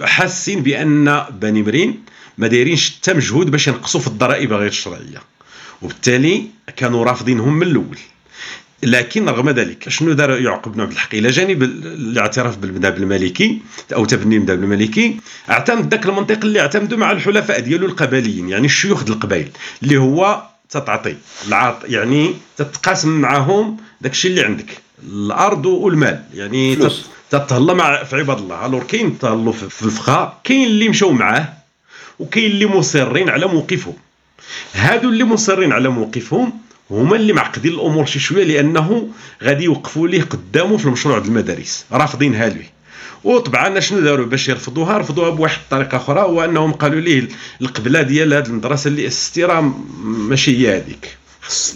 [0.00, 2.00] حاسين بأن بني مرين
[2.38, 5.22] ما دايرينش حتى مجهود باش ينقصوا في الضرائب غير الشرعية.
[5.82, 7.98] وبالتالي كانوا رافضينهم من الأول.
[8.82, 13.58] لكن رغم ذلك شنو دار يعقوب بن عبد الحق؟ إلى جانب الاعتراف بالمذهب المالكي
[13.94, 19.02] أو تبني المذهب المالكي اعتمد ذاك المنطق اللي اعتمدوا مع الحلفاء ديالو القبليين يعني الشيوخ
[19.02, 19.48] ديال القبائل
[19.82, 21.16] اللي هو تتعطي
[21.48, 24.66] العط يعني تتقاسم معاهم داك الشيء اللي عندك
[25.06, 26.24] الأرض والمال.
[26.34, 26.76] يعني
[27.30, 28.66] تتهلا مع في عباد الله.
[28.66, 31.61] الور كاين تهلوا في الفقهاء كاين اللي مشاو معاه.
[32.18, 33.94] وكاين اللي مصرين على موقفهم.
[34.74, 36.52] هادو اللي مصرين على موقفهم
[36.90, 39.08] هما اللي معقدين الأمور شي شوية لأنه
[39.42, 41.84] غادي يوقفوا ليه قدامه في المشروع ديال المدارس.
[41.92, 42.64] رافضينها له
[43.24, 47.28] وطبعا شنو داروا باش يرفضوها؟ رفضوها بواحد الطريقة أخرى هو انهم قالوا ليه
[47.60, 51.16] القبلة ديال هذه المدرسة اللي اسستي راه ماشي هي هذيك.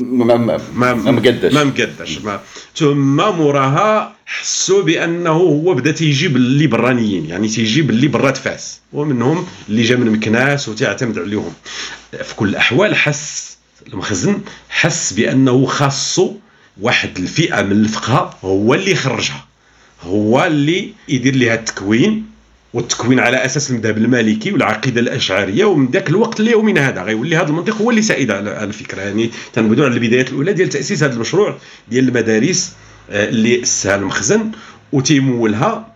[0.01, 2.41] ما ما ما مقداش ما مقداش ما
[2.77, 9.47] ثم موراها حسوا بأنه هو بدأ تيجيب اللي برانيين يعني تيجيب اللي برات فاس ومنهم
[9.69, 11.53] اللي جا من مكناس وتعتمد عليهم.
[12.23, 16.35] في كل الأحوال حس المخزن حس بأنه خاصو
[16.81, 19.47] واحد الفئة من الفقهاء هو اللي يخرجها
[20.03, 22.27] هو اللي يدير لها التكوين.
[22.75, 27.77] والتكوين على أساس المذهب المالكي والعقيدة الاشعريه ومن ذاك الوقت اليومنا هذا غيولي هذا المنطق
[27.77, 29.01] هو اللي سائد على الفكرة.
[29.01, 32.73] يعني تنبدو على البدايات الأولى ديال تأسيس هذا المشروع ديال المدارس
[33.11, 34.51] آه، اللي أسسها المخزن
[34.93, 35.95] وتيمولها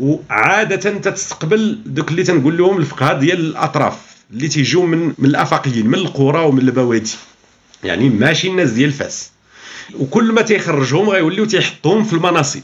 [0.00, 3.98] وعادة تتستقبل دوك اللي تنقول لهم الفقهاء ديال الأطراف
[4.32, 7.14] اللي تيجيو من من الأفاقيين من القرى ومن البوادي.
[7.84, 9.30] يعني ماشي الناس ديال فاس
[9.98, 12.62] وكل ما تيخرجهم غيوليو تيحطوهم في المناصب.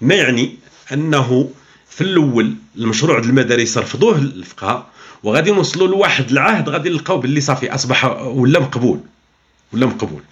[0.00, 0.56] ما يعني
[0.92, 1.50] أنه
[1.94, 4.86] في الأول المشروع المدارس رفضوه الفقهاء
[5.22, 9.00] وغادي نوصلوا لواحد العهد غادي نلقاو باللي صافي أصبح ولا مقبول
[9.72, 10.22] ولا مقبول.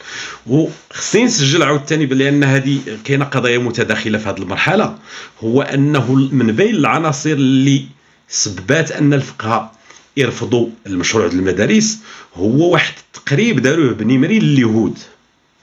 [0.46, 4.98] وخصني نسجل عاوتاني بلي أن هذه كاينة قضايا متداخلة في هذه المرحلة
[5.44, 7.84] هو أنه من بين العناصر اللي
[8.28, 9.72] سببات أن الفقهاء
[10.16, 11.98] يرفضوا المشروع المدارس
[12.34, 14.98] هو واحد التقريب داروه بني مرين لليهود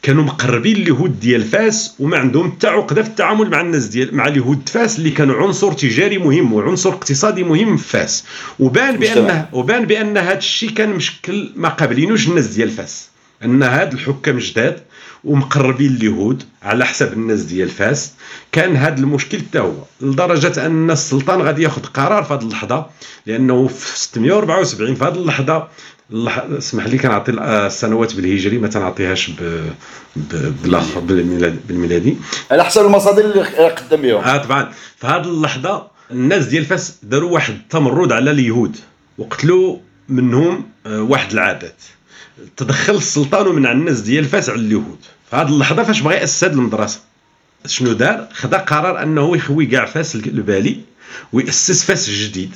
[0.02, 4.28] كانوا مقربين اليهود ديال فاس وما عندهم حتى عقدة في التعامل مع الناس ديال مع
[4.28, 8.26] اليهود فاس اللي كانوا عنصر تجاري مهم وعنصر اقتصادي مهم في فاس.
[8.60, 13.10] وبان بان وبان بأن هذا الشيء كان مشكل ما قابلينوش الناس ديال فاس.
[13.44, 14.80] أن هاد الحكام جداد
[15.24, 18.14] ومقربين اليهود على حسب الناس ديال فاس.
[18.52, 22.86] كان هذا المشكل حتى هو لدرجة أن السلطان غادي ياخذ قرار في هذه اللحظة
[23.26, 25.68] لأنه في 674 في هذه اللحظة
[26.14, 29.32] اسمح لي كنعطي السنوات بالهجري ما تنعطيهاش
[30.64, 31.00] بالاخر
[31.68, 32.18] بالميلادي.
[32.52, 34.72] على حسب المصادر اللي قدم بهم آه طبعا.
[34.98, 38.78] في هذه اللحظة الناس ديال فاس داروا واحد التمرد على اليهود
[39.18, 39.78] وقتلوا
[40.10, 41.82] منهم آه، واحد العادات
[42.58, 44.98] تدخل السلطان من الناس ديال فاس على اليهود.
[45.30, 47.00] في هذه اللحظة فاش بغى ياسس هذه المدرسة.
[47.66, 50.80] شنو دار؟ خدا قرار أنه يخوي كاع فاس البالي
[51.34, 52.56] ويأسس فاس جديد.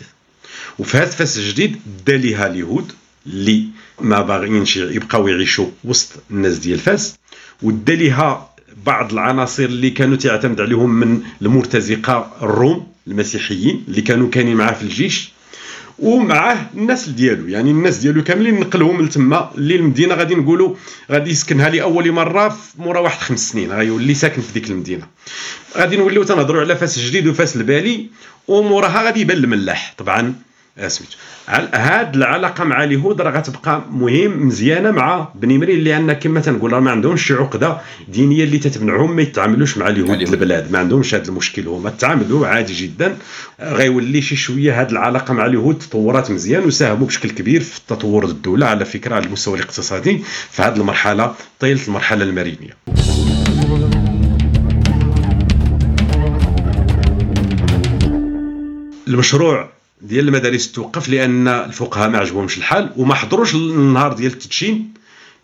[0.79, 2.91] وفي هذا فاس الجديد دا ليها اليهود.
[3.25, 3.65] اللي
[4.01, 7.15] ما باغيينش يبقاو يعيشوا وسط الناس ديال فاس.
[7.61, 8.49] ودا ليها
[8.85, 14.83] بعض العناصر اللي كانوا تعتمد عليهم من المرتزقة الروم المسيحيين اللي كانوا كاينين معاه في
[14.83, 15.33] الجيش.
[15.99, 20.75] ومعاه الناس ديالو يعني الناس ديالو كاملين نقلهم لتما اللي المدينة غادي نقولوا
[21.11, 23.71] غادي يسكنها لأول مرة في مورا واحد خمس سنين.
[23.71, 25.07] غيولي ساكن في ديك المدينة.
[25.77, 28.07] غادي نوليو تنهضروا على فاس جديد وفاس البالي.
[28.47, 30.35] وموراها غادي يبان الملاح طبعا.
[30.77, 31.17] سميتو
[31.73, 36.79] هاد العلاقة مع اليهود راه غتبقى مهم مزيانة مع بني مرين لأن كما تنقول راه
[36.79, 40.71] ما عندهمش شي عقدة دينية اللي تتمنعهم ما يتعاملوش مع اليهود البلاد.
[40.71, 43.17] ما عندهمش هذا المشكل هما تعاملوا عادي جدا.
[43.61, 48.65] غيولي شي شوية هاد العلاقة مع اليهود تطورات مزيان وساهموا بشكل كبير في تطور الدولة
[48.65, 52.77] على فكرة على المستوى الاقتصادي في هذه المرحلة طيلة المرحلة المرينية.
[59.07, 59.69] المشروع
[60.03, 64.93] ديال المدارس توقف لأن الفقهاء ما عجبهمش الحال وما حضروش النهار ديال التدشين.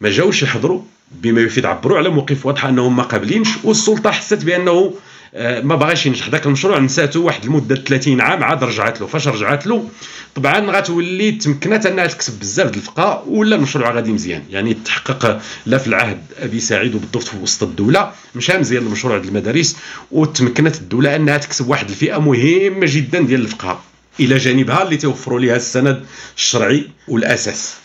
[0.01, 4.93] ما جاوش يحضروا بما يفيد عبروا على موقف واضح أنهم ما قابلينش والسلطة حست بأنه
[5.33, 6.29] آه، ما بغاش ينجح.
[6.29, 9.07] ذاك المشروع نساتو واحد المدة 30 عام عاد رجعت له.
[9.07, 9.89] فاش رجعت له
[10.35, 14.43] طبعا غتولي تمكنت أنها تكسب بزاف ديال الفقهاء ولا المشروع غادي مزيان.
[14.49, 19.29] يعني تحقق لا في العهد أبي سعيد وبالضبط في وسط الدولة مشى مزيان المشروع ديال
[19.29, 19.77] المدارس
[20.11, 23.81] وتمكنت الدولة أنها تكسب واحد الفئة مهمة جدا ديال الفقهاء.
[24.19, 26.05] إلى جانبها اللي توفروا لها السند
[26.37, 27.75] الشرعي والأساس.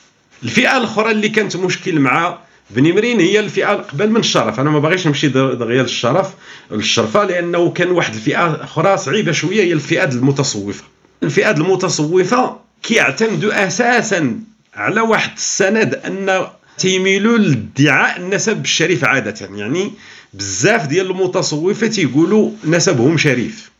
[0.42, 2.38] الفئة الأخرى اللي كانت مشكل مع
[2.70, 4.61] بني مرين هي الفئة قبل من الشرف.
[4.61, 6.35] أنا ما باغيش نمشي دغيا للشرف
[6.70, 10.85] للشرفة لأنه كان واحد الفئة أخرى صعيبة شوية هي الفئات المتصوفة.
[11.23, 14.40] الفئات المتصوفة كيعتمدوا أساسا
[14.75, 16.47] على واحد السند أن
[16.79, 19.49] تيميلوا لادعاء النسب الشريف عادة.
[19.57, 19.92] يعني
[20.35, 23.73] بزاف ديال المتصوفة تيقولوا نسبهم شريف.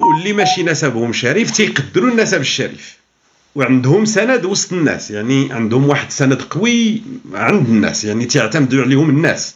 [0.00, 2.98] واللي ماشي نسبهم شريف تيقدروا النسب الشريف.
[3.54, 7.02] وعندهم سند وسط الناس يعني عندهم واحد سند قوي
[7.34, 9.54] عند الناس يعني تعتمدوا عليهم الناس.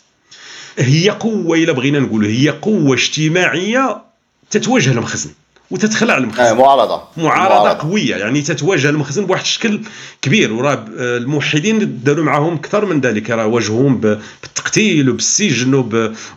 [0.79, 4.03] هي قوة إلا بغينا نقولوا هي قوة اجتماعية
[4.51, 5.31] تتواجه المخزن
[5.71, 6.43] وتتخلع المخزن.
[6.43, 7.03] آه معارضة.
[7.17, 7.89] معارضة معارضة.
[7.89, 9.81] قوية يعني تتواجه المخزن بواحد الشكل
[10.23, 10.53] كبير.
[10.53, 15.75] وراه الموحدين داروا معهم أكثر من ذلك راه واجهوهم بالتقتيل وبالسجن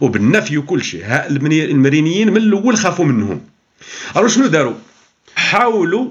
[0.01, 1.05] وبالنفي وكل شيء.
[1.29, 3.41] المرينيين من الأول خافوا منهم.
[4.17, 4.73] ألو شنو داروا؟
[5.35, 6.09] حاولوا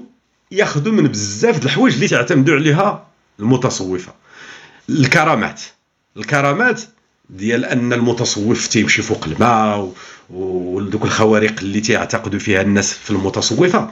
[0.51, 3.07] ياخذوا من بزاف الحوايج اللي تعتمدوا عليها
[3.39, 4.13] المتصوفة.
[4.89, 5.61] الكرامات.
[6.17, 6.81] الكرامات
[7.29, 9.93] ديال أن المتصوف تيمشي فوق الماء
[10.29, 13.91] ودوك الخوارق اللي تيعتقدوا فيها الناس في المتصوفة.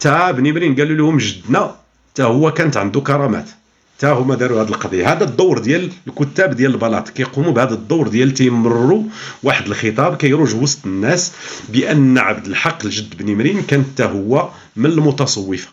[0.00, 1.76] تا مرين قالوا لهم جدنا
[2.14, 3.48] تا هو كانت عنده كرامات.
[3.96, 5.12] حتى هما داروا هذه القضية.
[5.12, 9.02] هذا الدور ديال الكتاب ديال البلاط كيقوموا بهذا الدور ديال تيمرروا
[9.42, 11.32] واحد الخطاب كيروج وسط الناس
[11.68, 15.68] بأن عبد الحق الجد بن مرين كان حتى هو من المتصوفة.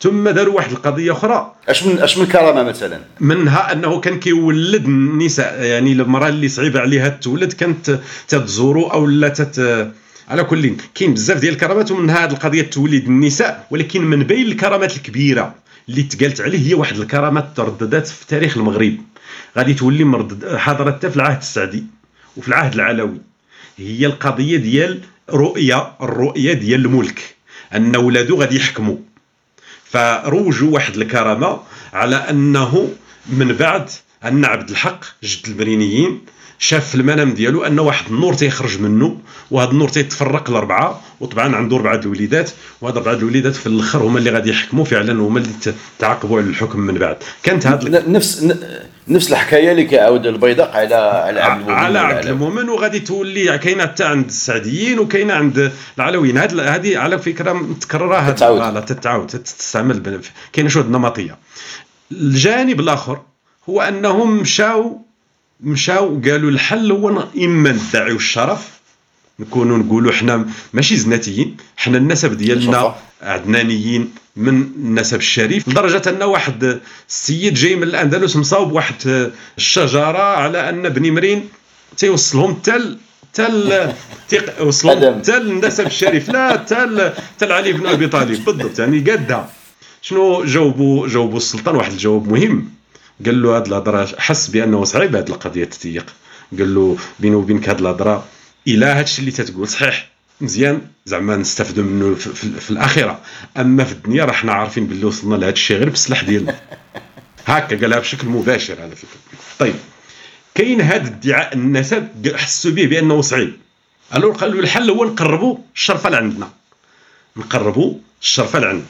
[0.00, 1.54] ثم داروا واحد القضية أخرى.
[1.68, 6.76] أش من أش من كرامة مثلا؟ منها أنه كان كيولد النساء يعني المرأة اللي صعيب
[6.76, 9.90] عليها تولد كانت تتزورو أو لا تت
[10.28, 14.96] على كل كاين بزاف ديال الكرامات ومنها هذه القضية توليد النساء ولكن من بين الكرامات
[14.96, 15.54] الكبيرة
[15.88, 18.96] اللي تقالت عليه هي واحد الكرامات ترددات في تاريخ المغرب.
[19.56, 21.84] غادي تولي مردد حضرت حتى في العهد السعدي
[22.36, 23.20] وفي العهد العلوي.
[23.78, 27.36] هي القضية ديال رؤيه الرؤية ديال الملك
[27.74, 28.96] أن ولادو غادي يحكموا.
[29.84, 31.60] فروجوا واحد الكرامة
[31.92, 32.94] على أنه
[33.26, 33.90] من بعد
[34.24, 36.20] أن عبد الحق جد المرينيين
[36.62, 39.16] شاف في المنام ديالو أن واحد النور تيخرج منه
[39.50, 44.30] وهذا النور تيتفرق لاربعه وطبعا عنده أربعة الوليدات وهاد أربعة الوليدات في الأخر هما اللي
[44.30, 47.16] غادي يحكموا فعلا هما اللي تعاقبوا على الحكم من بعد.
[47.42, 48.54] كانت هاد نفس
[49.08, 53.82] نفس الحكاية اللي كيعاود البيضاق على على عبد المؤمن على عبد المؤمن وغادي تولي كاينة
[53.82, 56.38] حتى عند السعديين وكاينة عند العلويين.
[56.38, 59.26] هذه على فكرة متكررة هذه تتعاود.
[59.26, 60.20] تستعمل
[60.52, 61.38] كاينة شوية نمطيه
[62.12, 63.20] الجانب الآخر
[63.68, 65.09] هو أنهم مشاو
[65.62, 68.80] مشاو قالوا الحل هو إما ندعيو الشرف
[69.38, 76.80] نكونوا نقولوا حنا ماشي زناتيين حنا النسب ديالنا عدنانيين من النسب الشريف لدرجة أن واحد
[77.08, 81.48] السيد جاي من الأندلس مصاوب واحد الشجرة على أن بني مرين
[81.96, 82.96] تيوصلهم حتى
[83.34, 83.92] تل
[84.66, 88.44] وصلهم حتى النسب الشريف لا حتى حتى علي بن أبي طالب.
[88.44, 89.50] بالضبط يعني قادها
[90.02, 92.79] شنو جاوبوا جاوبوا السلطان؟ واحد الجواب مهم.
[93.26, 96.06] قال له هاد الهضرة حس بأنه صعيب هاد القضية تتيق.
[96.58, 98.24] قال له بيني وبينك هاد الهضرة
[98.68, 100.10] إلى هادشي اللي تتقول صحيح.
[100.40, 100.80] مزيان.
[101.06, 103.20] زعما نستافدوا منه في, في, في الاخره
[103.56, 106.60] أما في الدنيا راه حنا عارفين باللي وصلنا لهذا الشيء غير بالسلاح ديالنا.
[107.46, 109.18] هكا قالها بشكل مباشر على فكرة.
[109.58, 109.74] طيب.
[110.54, 113.52] كاين هذا ادعاء النسب حسوا به بأنه صعيب.
[114.14, 116.50] ألو قالوا الحل هو نقربوا الشرفة لعندنا.
[117.36, 118.84] نقربوا الشرفة لعندنا.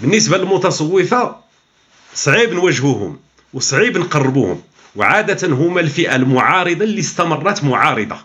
[0.00, 1.36] بالنسبة للمتصوفة
[2.14, 3.18] صعيب نواجهوهم.
[3.54, 4.60] وصعيب نقربوهم.
[4.96, 8.16] وعادة هما الفئة المعارضة اللي استمرت معارضة.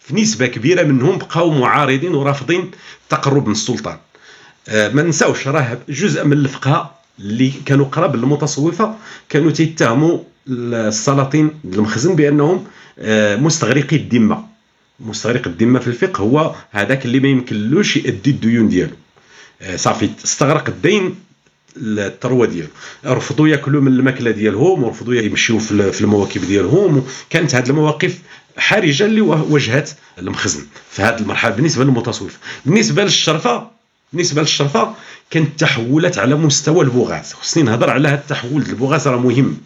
[0.00, 2.70] في نسبة كبيرة منهم بقاو معارضين ورافضين
[3.04, 3.96] التقرب من السلطان.
[4.68, 8.94] آه، ما نساوش راه جزء من الفقهاء اللي كانوا قراب للمتصوفة
[9.28, 12.64] كانوا تيتهموا السلاطين المخزن بأنهم
[12.98, 14.44] آه، مستغرقي الذمة
[15.00, 18.96] مستغرق الذمة في الفقه هو هذاك اللي ما يمكنلوش يؤدي الديون ديالو.
[19.62, 21.14] آه، صافي استغرق الدين
[21.76, 22.68] الثروه ديالو.
[23.06, 28.18] رفضوا ياكلوا من الماكلة ديالهم ورفضوا يمشيو في المواكب ديالهم وكانت هذه المواقف
[28.56, 32.38] حرجة اللي واجهت المخزن في هذه المرحلة بالنسبة للمتصوف.
[32.66, 33.70] بالنسبة للشرفة
[34.12, 34.94] بالنسبة للشرفة
[35.30, 37.32] كانت تحولات على مستوى البغاث.
[37.32, 38.62] خصني نهضر على هذا التحول.
[38.62, 39.56] البغاث راه مهم.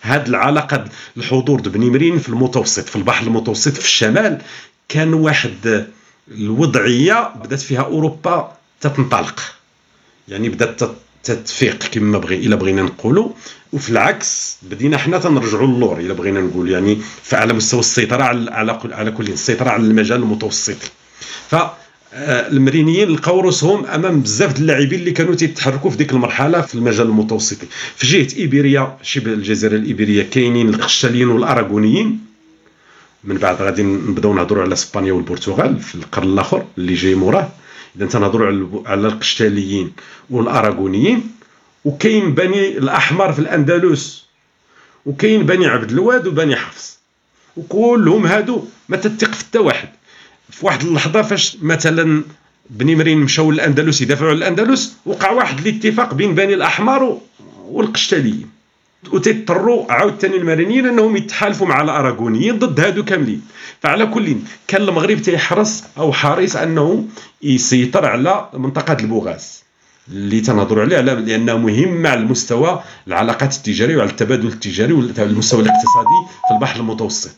[0.00, 0.84] هذه العلاقة
[1.16, 4.38] الحضور بن مرين في المتوسط في البحر المتوسط في الشمال
[4.88, 5.86] كان واحد
[6.30, 9.40] الوضعية بدأت فيها أوروبا تتنطلق.
[10.28, 10.80] يعني بدأت
[11.26, 13.28] تتفيق كما بغي إلا بغينا نقولوا
[13.72, 16.98] وفي العكس بدينا حنا تنرجعوا للور إلا بغينا نقول يعني
[17.32, 20.88] على مستوى السيطرة على على كل السيطره على المجال المتوسطي
[21.50, 21.54] ف
[22.14, 26.74] آه، المرينيين لقاو روسهم أمام بزاف د اللاعبين اللي كانوا تيتحركوا في ديك المرحلة في
[26.74, 32.20] المجال المتوسطي في جهة إيبيريا شبه الجزيره الإيبيرية كاينين القشتاليين والأراغونيين.
[33.24, 37.48] من بعد غادي نبداو نهضروا على إسبانيا والبرتغال في القرن الأخر اللي جاي موراه.
[37.96, 39.92] اذا تنهضروا على القشتاليين
[40.30, 41.30] والأراغونيين
[41.84, 44.26] وكاين بني الأحمر في الأندلس
[45.06, 46.98] وكاين بني عبد الواد وبني حفص
[47.56, 49.88] وكلهم هادو ما تتق في حتى واحد.
[50.50, 52.22] في واحد اللحظة فاش مثلا
[52.70, 57.20] بني مرين مشاو للأندلس يدافعوا على الأندلس وقع واحد الاتفاق بين بني الأحمر
[57.64, 58.50] والقشتاليين.
[59.12, 63.42] وتضطروا عاوتاني المرينيين انهم يتحالفوا مع الاراغونيين ضد هادو كاملين.
[63.82, 64.36] فعلى كل
[64.68, 67.04] كان المغرب تيحرص أو حريص أنه
[67.42, 69.62] يسيطر على منطقة البوغاز
[70.08, 76.54] اللي تنهضروا عليه لأنها مهمة على المستوى العلاقات التجارية وعلى التبادل التجاري والمستوى الاقتصادي في
[76.54, 77.34] البحر المتوسط.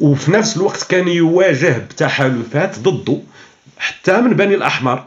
[0.00, 3.18] وفي نفس الوقت كان يواجه بتحالفات ضده
[3.78, 5.04] حتى من بني الأحمر.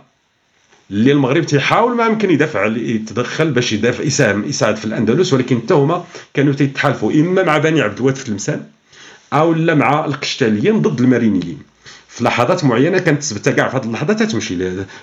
[0.92, 5.74] اللي المغرب تيحاول ما يمكن يدافع يتدخل باش يدافع يساهم يساعد في الأندلس ولكن حتى
[5.74, 8.64] هما كانوا تيتحالفوا إما مع بني عبد الواد في تلمسان
[9.34, 11.58] أو لا مع القشتاليين ضد المارينيين.
[12.08, 14.58] في لحظات معينة كانت ثبته كاع في هذه اللحظة تتمشي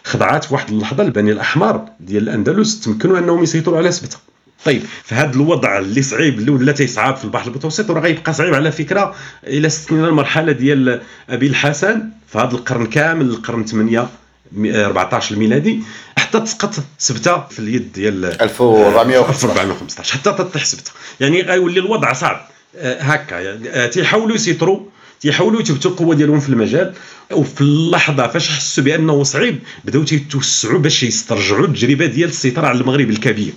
[0.05, 4.17] خضعات في واحد اللحظة البني الأحمر ديال الأندلس تمكنوا أنهم يسيطروا على سبته
[4.65, 8.55] طيب في هذا الوضع اللي صعيب اللي ولا تيصعب في البحر المتوسط وراه غيبقى صعيب
[8.55, 9.15] على فكرة
[9.47, 14.09] إلى استثنينا المرحلة ديال أبي الحسن في هذا القرن كامل القرن 8
[14.57, 15.81] 14 الميلادي
[16.19, 20.91] حتى تسقط سبتة في اليد ديال 1415 1415 حتى تطيح سبتة.
[21.21, 22.49] يعني غيولي الوضع صعب.
[22.77, 23.35] آه، هكا.
[23.35, 24.81] يعني آه، تيحاولوا يسيطروا
[25.21, 26.95] تيحاولوا يثبتوا القوة ديالهم في المجال.
[27.33, 33.11] وفي اللحظة فاش حسوا بأنه صعيب بداو تيتوسعوا باش يسترجعوا التجربة ديال السيطرة على المغرب
[33.11, 33.53] الكبير.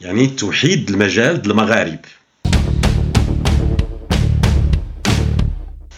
[0.00, 1.98] يعني توحيد المجال المغارب.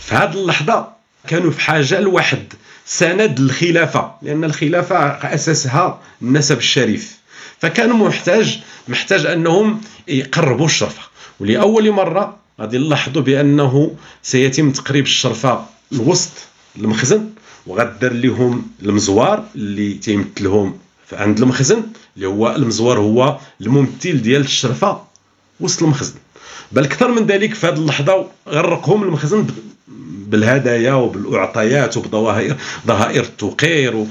[0.00, 0.88] في هذه اللحظة
[1.28, 2.52] كانوا في حاجة لواحد
[2.88, 4.96] سند الخلافة لأن الخلافة
[5.34, 7.18] أساسها النسب الشريف.
[7.60, 11.02] فكان محتاج محتاج أنهم يقربوا الشرفة.
[11.40, 16.30] ولأول مرة غادي نلاحظوا بأنه سيتم تقريب الشرفة الوسط
[16.76, 17.30] المخزن
[17.66, 20.78] وغدر لهم المزوار اللي تيمثلهم
[21.12, 21.82] عند المخزن
[22.16, 25.02] اللي هو المزوار هو الممثل ديال الشرفة
[25.60, 26.14] وسط المخزن.
[26.72, 29.46] بل أكثر من ذلك في هذه اللحظة غرقهم المخزن
[30.28, 32.56] بالهدايا وبالأعطيات وبظواهر
[32.86, 34.06] ظهائر التوقير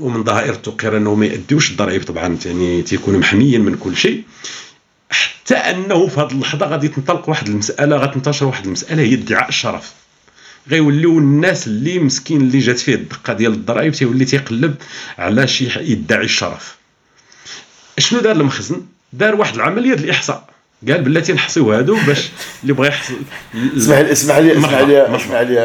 [0.00, 4.22] ومن ظهائر التوقير إنه ما يأديوش الضرائب طبعا يعني تيكونوا محميين من كل شيء.
[5.10, 9.92] حتى أنه في هذه اللحظة غادي تنطلق واحد المسألة غتنتشر واحد المسألة هي ادعاء الشرف.
[10.70, 14.74] غيوليو الناس اللي مسكين اللي جات فيه الدقة ديال الضرائب تيولي تيقلب
[15.18, 16.76] على شي يدعي الشرف.
[17.98, 20.50] شنو دار المخزن؟ دار واحد العملية ديال الإحصاء.
[20.88, 22.30] قال بلاتي نحصيو هادو باش
[22.62, 23.14] اللي بغى يحصل
[23.76, 25.60] اسمح لي اسمح لي اسمح لي اسمح لي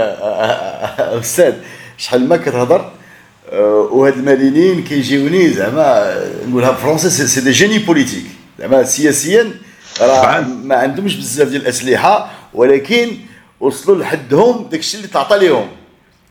[1.20, 1.54] أستاذ
[1.98, 2.92] شحال ما كتهضر
[3.52, 6.16] آه، وهاد المرينيين كيجيوني زعما
[6.48, 8.26] نقولها بالفرنسي c'est des génies politiques
[8.60, 9.52] زعما سياسيا
[10.02, 13.18] راه ما عندهمش بزاف ديال الأسلحة ولكن
[13.60, 15.68] وصلوا لحدهم داكشي اللي تعطى لهم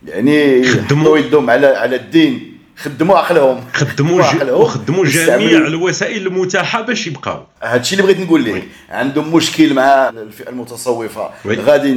[0.07, 1.18] يعني خدموا.
[1.18, 2.51] يدهم على على الدين.
[2.85, 7.43] خدموا عقلهم خدموا وخدموا جميع الوسائل المتاحة باش يبقاو.
[7.62, 11.30] هذا الشيء اللي بغيت نقول لك عندهم مشكل مع الفئة المتصوفة.
[11.47, 11.95] غادي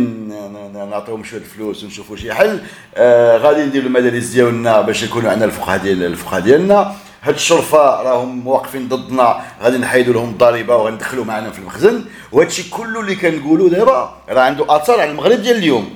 [0.74, 2.60] نعطيهم شوية الفلوس ونشوفوا شي حل.
[2.96, 6.96] آه غادي نديروا المدارس ديالنا باش يكونوا عندنا الفقهاء ديال الفقهاء ديالنا.
[7.24, 9.42] هاد الشرفاء راهم واقفين ضدنا.
[9.64, 12.06] غادي نحيدوا لهم الضريبة وغندخلوا معنا في المخزن.
[12.32, 15.90] وهذا الشيء كله اللي كنقولوا دابا راه عنده اثر على المغرب ديال اليوم.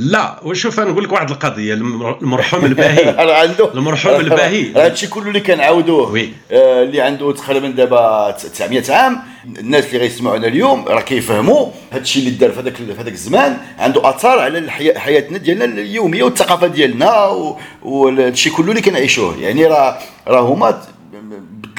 [0.00, 3.08] لا وشوف أنا نقول لك واحد القضية المرحوم الباهي.
[3.42, 4.70] عنده المرحوم الباهي.
[4.76, 6.10] هذا الشيء كله اللي كنعاودوه.
[6.12, 6.32] وي.
[6.52, 9.22] آه اللي عنده تقريبا دابا 900 عام.
[9.58, 13.56] الناس اللي غيسمعونا اليوم راه كيفهموا هذا الشيء اللي دار في هذاك في هذاك الزمان.
[13.78, 17.26] عنده آثار على حياتنا ديالنا اليومية والثقافة ديالنا
[17.82, 19.36] والشيء كله اللي كنعيشوه.
[19.40, 19.98] يعني راه
[20.28, 20.82] راه هما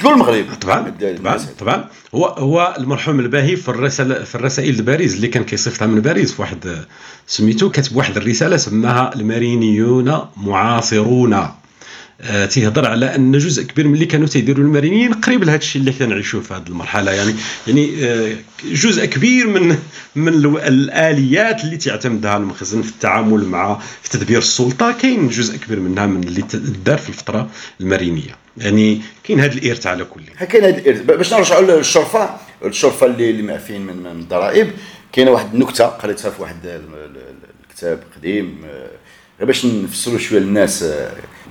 [0.02, 0.44] بدلوا المغرب.
[0.60, 1.84] طبعا طبعا طبعا.
[2.14, 6.42] هو هو المرحوم الباهي في الرسائل في الرسائل لباريس اللي كان كيصيفطها من باريس في
[6.42, 6.84] واحد
[7.26, 11.48] سميتو كتب واحد الرسالة سماها المارينيون معاصرون.
[12.20, 15.92] آه تيهضر على أن جزء كبير من اللي كانوا تيديروا المارينيين قريب لهذا الشيء اللي
[15.92, 17.12] كنعيشوه في هذه المرحلة.
[17.12, 17.34] يعني
[17.66, 19.78] يعني آه جزء كبير من
[20.16, 24.92] من الآليات اللي تعتمدها المخزن في التعامل مع في تدبير السلطة.
[24.92, 26.44] كاين جزء كبير منها من اللي
[26.84, 27.50] دار في الفترة
[27.80, 28.41] المارينية.
[28.56, 30.22] يعني كاين هذا الإرث على كل.
[30.46, 31.00] كاين هذا الإرث.
[31.00, 34.70] باش نرجعوا للشرفة الشرفة اللي اللي معفين من من الضرائب.
[35.12, 36.80] كاينة واحد النكتة قريتها في واحد
[37.70, 38.58] الكتاب قديم.
[39.38, 40.84] غير باش نفسروا شوية للناس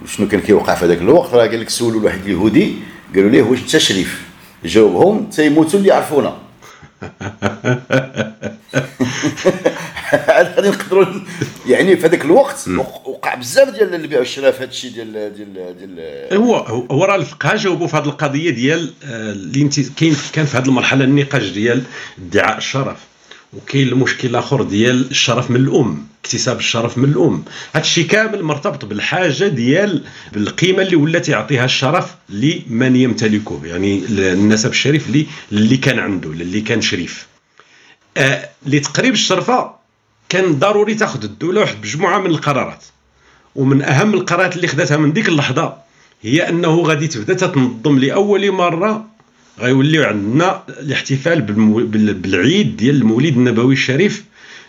[0.07, 2.73] شنو كان كيوقع في هذاك الوقت راه قال لك سولوا واحد اليهودي
[3.15, 4.21] قالوا ليه واش انت شريف
[4.65, 6.37] جاوبهم تيموتوا اللي يعرفونا.
[10.13, 11.05] غادي نقدروا
[11.67, 12.67] يعني في هذاك الوقت
[13.05, 16.55] وقع بزاف ديال البيع والشراء في هذا الشيء ديال ديال ديال هو
[16.91, 20.65] هو راه الفقهاء جاوبوا في هذه القضية ديال آه، اللي انت كاين كان في هذه
[20.65, 21.83] المرحلة النقاش ديال
[22.27, 22.97] ادعاء الشرف
[23.53, 27.43] وكاين المشكل الآخر ديال الشرف من الأم اكتساب الشرف من الأم.
[27.73, 30.03] هذا الشيء كامل مرتبط بالحاجة ديال
[30.33, 36.61] بالقيمة اللي ولات يعطيها الشرف لمن يمتلكه يعني النسب الشريف اللي اللي كان عنده اللي
[36.61, 37.27] كان شريف.
[38.17, 39.80] آه لتقريب الشرفة
[40.31, 42.83] كان ضروري تاخذ الدولة واحد مجموعه من القرارات.
[43.55, 45.77] ومن أهم القرارات اللي خدتها من ديك اللحظة
[46.21, 49.05] هي أنه غادي تبدا تنظم لأول مرة
[49.59, 51.41] غيوليو عندنا الاحتفال
[52.13, 54.23] بالعيد ديال المولد النبوي الشريف.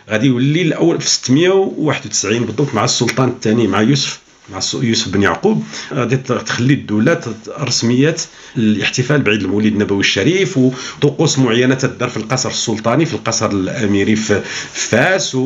[0.09, 4.21] غادي يولي الأول في 691 بالضبط مع السلطان الثاني مع يوسف.
[4.49, 5.63] مع يوسف بن يعقوب
[5.93, 7.21] غادي تخلي الدولة
[7.59, 8.21] رسميات
[8.57, 14.41] الاحتفال بعيد المولد النبوي الشريف وطقوس معينة تدار في القصر السلطاني في القصر الأميري في
[14.73, 15.37] فاس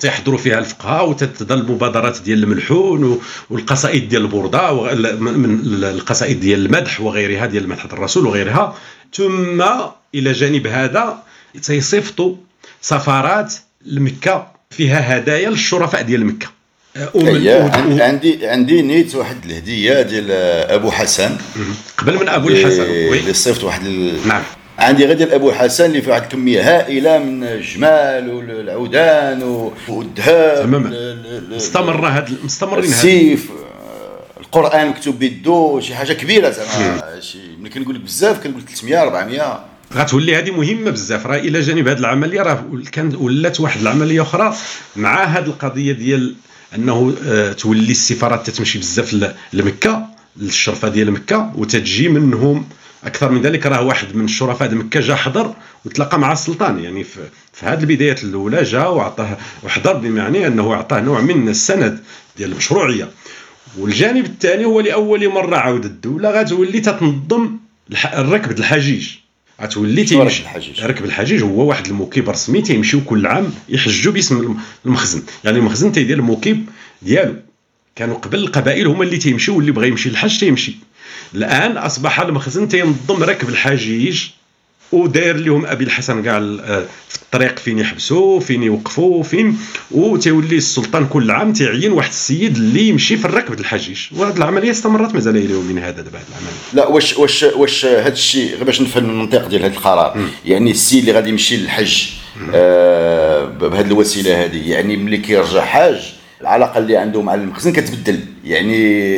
[0.00, 7.46] تيحضروا فيها الفقهاء وتتظل المبادرات ديال الملحون والقصائد ديال البرده من القصائد ديال المدح وغيرها
[7.46, 8.76] ديال مدح الرسول وغيرها.
[9.14, 9.62] ثم
[10.14, 11.22] إلى جانب هذا
[11.62, 12.36] تيصيفطوا
[12.80, 13.54] سفارات
[13.86, 16.59] لمكة فيها هدايا للشرفاء ديال مكة.
[17.14, 20.30] ومن عندي عندي نيت واحد الهدية ديال
[20.70, 21.36] أبو حسن.
[21.98, 23.82] قبل من أبو الحسن اللي صيفط واحد
[24.26, 24.42] نعم.
[24.78, 29.42] عندي غير أبو حسن اللي فيه واحد الكمية هائلة من الجمال والعودان
[29.88, 31.16] والذهب تماما.
[31.50, 33.48] مستمر هاد مستمرين السيف
[34.40, 37.20] القرآن مكتوب بيدو شي حاجة كبيرة زعما.
[37.20, 39.64] شي ملي كنقول لك بزاف كنقول 300 400
[39.94, 41.26] غتولي هذه مهمة بزاف.
[41.26, 44.56] راه إلى جانب هذه العملية راه كان ولات واحد العملية أخرى
[44.96, 46.34] مع هذه القضية ديال
[46.74, 50.06] انه آه، تولي السفارات تتمشي بزاف لمكة
[50.36, 52.66] للشرفة ديال مكة وتتجي منهم
[53.04, 53.66] أكثر من ذلك.
[53.66, 55.54] راه واحد من الشرفاء د مكة جا حضر
[55.84, 56.78] وتلاقى مع السلطان.
[56.78, 57.20] يعني في,
[57.52, 62.00] في هذه البدايات الأولى جا وعطاه وحضر بمعنى أنه أعطاه نوع من السند
[62.36, 63.08] ديال المشروعية.
[63.78, 67.56] والجانب الثاني هو لأول مرة عاود الدولة غتولي تتنظم
[68.14, 69.19] الركب الحجيج.
[69.62, 70.42] غتولي تيمشي
[70.82, 74.56] ركب الحجيج هو واحد الموكب رسمي تيمشيو كل عام يحجوا باسم
[74.86, 75.22] المخزن.
[75.44, 76.66] يعني المخزن تيدير الموكب
[77.02, 77.34] ديالو.
[77.96, 80.76] كانوا قبل القبائل هما اللي تيمشيو واللي بغى يمشي للحج تيمشي.
[81.34, 84.24] الآن أصبح المخزن تينظم ركب الحجيج
[84.92, 86.40] وداير لهم أبي الحسن كاع
[87.08, 89.58] في الطريق فين يحبسوا فين يوقفوا فين؟
[89.90, 93.98] وتيولي السلطان كل عام تيعين واحد السيد اللي يمشي في الركب الحجيج.
[94.16, 96.58] وهذه العملية استمرت مازال إلى يومنا هذا دابا العملية.
[96.72, 100.28] لا واش واش واش هذا الشيء غير باش نفهم المنطق ديال هذا القرار م.
[100.44, 102.06] يعني السيد اللي غادي يمشي للحج
[102.54, 108.20] آه بهذه الوسيلة هذه يعني ملي كيرجع حاج العلاقه اللي عنده مع المخزن كتبدل.
[108.44, 109.10] يعني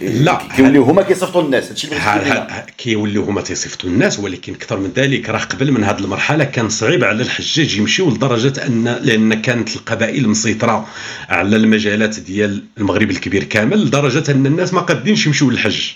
[0.00, 1.68] لا كيوليو هما كيصيفطوا الناس.
[1.68, 6.44] هادشي اللي كيوليو هما تيصيفطوا الناس ولكن أكثر من ذلك راه قبل من هذه المرحلة
[6.44, 10.86] كان صعيب على الحجاج يمشيو لدرجة ان لأن كانت القبائل مسيطرة
[11.28, 15.90] على المجالات ديال المغرب الكبير كامل لدرجة أن الناس ما قادينش يمشيو للحج.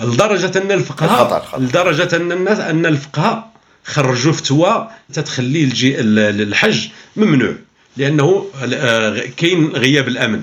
[0.00, 3.52] لدرجة أن الفقهاء لدرجة أن الناس أن الفقهاء
[3.84, 5.64] خرجوا فتوى تتخلي
[6.42, 7.54] الحج ممنوع.
[7.96, 10.42] لأنه آه، كاين غياب الأمن.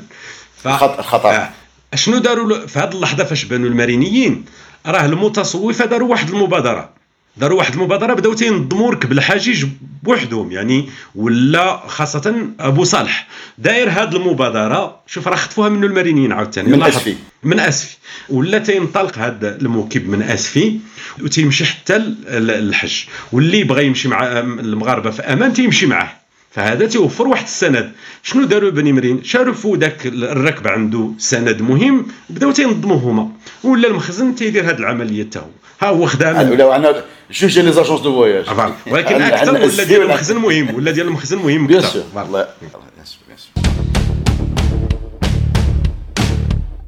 [0.99, 1.49] الخطر آه،
[1.95, 4.45] شنو داروا في هذه اللحظة فاش بانوا المارينيين؟
[4.85, 6.89] راه المتصوفة داروا واحد المبادرة.
[7.37, 9.65] داروا واحد المبادرة بداو تينظموا ركب الحجيج
[10.03, 10.51] بوحدهم.
[10.51, 13.27] يعني ولا خاصة أبو صالح.
[13.57, 16.69] داير هذه المبادرة شوف راه خطفوها منه المارينيين عاوتاني.
[16.69, 17.15] من أسفي.
[17.43, 17.97] من أسفي.
[18.29, 20.79] ولا تينطلق هذا الموكب من أسفي
[21.21, 21.95] وتيمشي حتى
[22.27, 23.03] الحج.
[23.31, 26.11] واللي بغى يمشي مع المغاربة في أمان تيمشي معاه.
[26.51, 27.91] فهذا تيوفر واحد السند.
[28.23, 33.29] شنو داروا بني مرين؟ شافوا ذاك الركب عنده سند مهم بداو تينظموا هما
[33.63, 35.43] ولا المخزن تيدير هذه العملية حتى هو.
[35.81, 36.51] ها هو خدام.
[36.51, 38.45] ولا عندنا جي les agences de voyage.
[38.87, 42.03] ولكن أكثر ولا ديال المخزن مهم ولا ديال المخزن مهم bien sûr.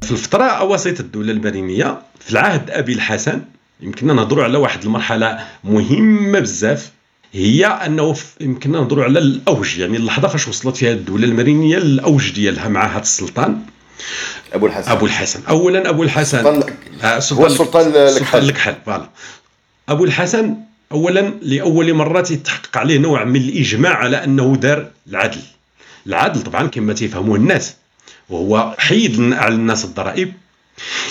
[0.02, 3.40] في الفترة وسيط الدولة المرينيه في العهد أبي الحسن
[3.80, 6.90] يمكننا نهضروا على واحد المرحلة مهمة بزاف.
[7.32, 12.68] هي أنه يمكننا نهضروا على الاوج يعني اللحظة فاش وصلت فيها الدولة المرينية الاوج ديالها
[12.68, 13.60] مع هذا السلطان.
[14.52, 14.90] أبو الحسن.
[14.90, 15.40] أبو الحسن.
[15.48, 16.46] اولا أبو الحسن.
[17.02, 19.10] آه هو السلطان الكحل الكحل voilà.
[19.88, 20.54] أبو الحسن
[20.92, 25.40] اولا لأول مرة يتحقق عليه نوع من الإجماع على أنه دار العدل.
[26.06, 27.74] العدل طبعا كما تيفهموه الناس
[28.30, 30.32] وهو حيد على الناس الضرائب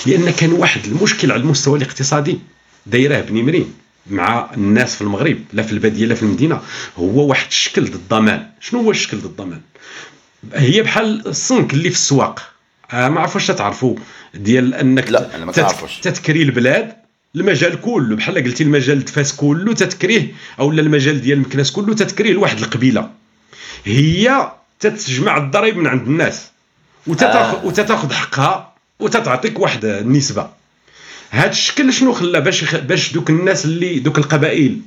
[0.06, 2.40] لأن كان واحد المشكل على المستوى الاقتصادي.
[2.86, 3.74] دايره بني مرين.
[4.08, 6.62] مع الناس في المغرب لا في البادية لا في المدينة.
[6.98, 8.48] هو واحد الشكل ضد الضمان.
[8.60, 9.62] شنو هو الشكل ضد الضمان؟
[10.54, 12.52] هي بحال الصنك اللي في السواق.
[12.92, 13.96] آه ما عرفوش تعرفوا
[14.34, 16.00] ديال أنك لا أنا ما تعرفوش.
[16.00, 16.94] تتكري البلاد
[17.36, 22.60] المجال كله بحال قلتي المجال تفاس كله تتكريه أو المجال ديال مكناس كله تتكريه لواحد
[22.60, 23.10] القبيلة.
[23.86, 26.48] هي تتجمع الضرائب من عند الناس
[27.08, 27.66] وتتاخذ آه.
[27.66, 30.61] وتتاخذ حقها وتتعطيك واحد النسبة.
[31.32, 34.82] هذا الشكل شنو خلى باش باش دوك الناس اللي دوك القبائل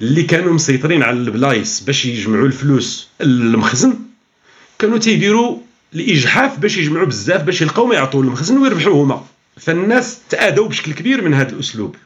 [0.00, 3.98] اللي كانوا مسيطرين على البلايص باش يجمعوا الفلوس المخزن
[4.78, 5.58] كانوا تيديروا
[5.94, 9.24] الإجحاف باش يجمعوا بزاف باش يلقاو ما يعطوا المخزن ويربحوا هما
[9.56, 11.96] فالناس تادوا بشكل كبير من هذا الأسلوب.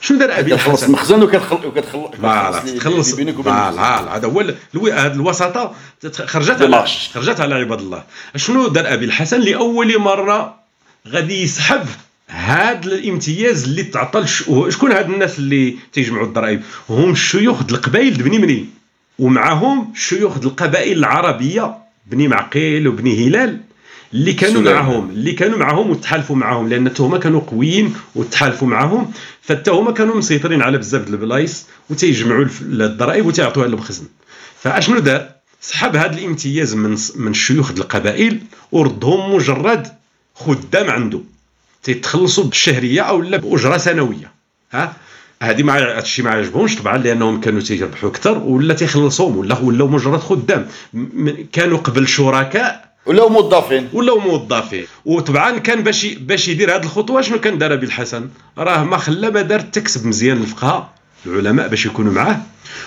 [0.00, 2.10] شنو دار أبي الحسن المخزن وكتخلص وكتخلص
[2.76, 3.14] تخلص.
[3.14, 4.40] فوالا هذا هو
[4.86, 5.74] هذه الوساطة
[6.12, 8.04] خرجت على خرجت على عباد الله.
[8.36, 10.60] شنو دار أبي الحسن لأول مرة
[11.08, 11.86] غادي يسحب
[12.28, 14.26] هاد الامتياز اللي تعطى
[14.68, 18.66] شكون هاد الناس اللي تيجمعوا الضرائب؟ هم الشيوخ القبائل بني مني.
[19.18, 23.60] ومعهم شيوخ القبائل العربية بني معقيل وبني هلال
[24.14, 24.74] اللي كانوا سلام.
[24.74, 29.10] معهم اللي كانوا معهم وتحالفوا معهم لأن هما كانوا قويين وتحالفوا معهم
[29.42, 34.04] فتا هما كانوا مسيطرين على بزاف البلايص وتيجمعوا الضرائب وتيعطوها للمخزن
[34.62, 38.40] فأشنو دار؟ سحب هذا الامتياز من من الشيوخ القبائل
[38.72, 39.88] وردهم مجرد
[40.34, 41.20] خدام عنده.
[41.86, 44.32] تيتخلصوا بالشهرية أو لا بأجرة سنوية.
[44.72, 44.92] ها؟
[45.42, 50.20] هذه ما هادشي ما عجبهمش طبعا لأنهم كانوا تيربحوا أكثر ولا تيخلصوهم ولا ولاو مجرد
[50.20, 50.66] خدام.
[51.52, 53.88] كانوا قبل شركاء ولاو موظفين.
[53.92, 54.86] ولاو موظفين.
[55.04, 58.28] وطبعا كان باش باش يدير هذه الخطوة شنو كان دار بالحسن
[58.58, 60.90] راه ما خلى ما دار تكسب مزيان الفقهاء
[61.26, 62.40] العلماء باش يكونوا معاه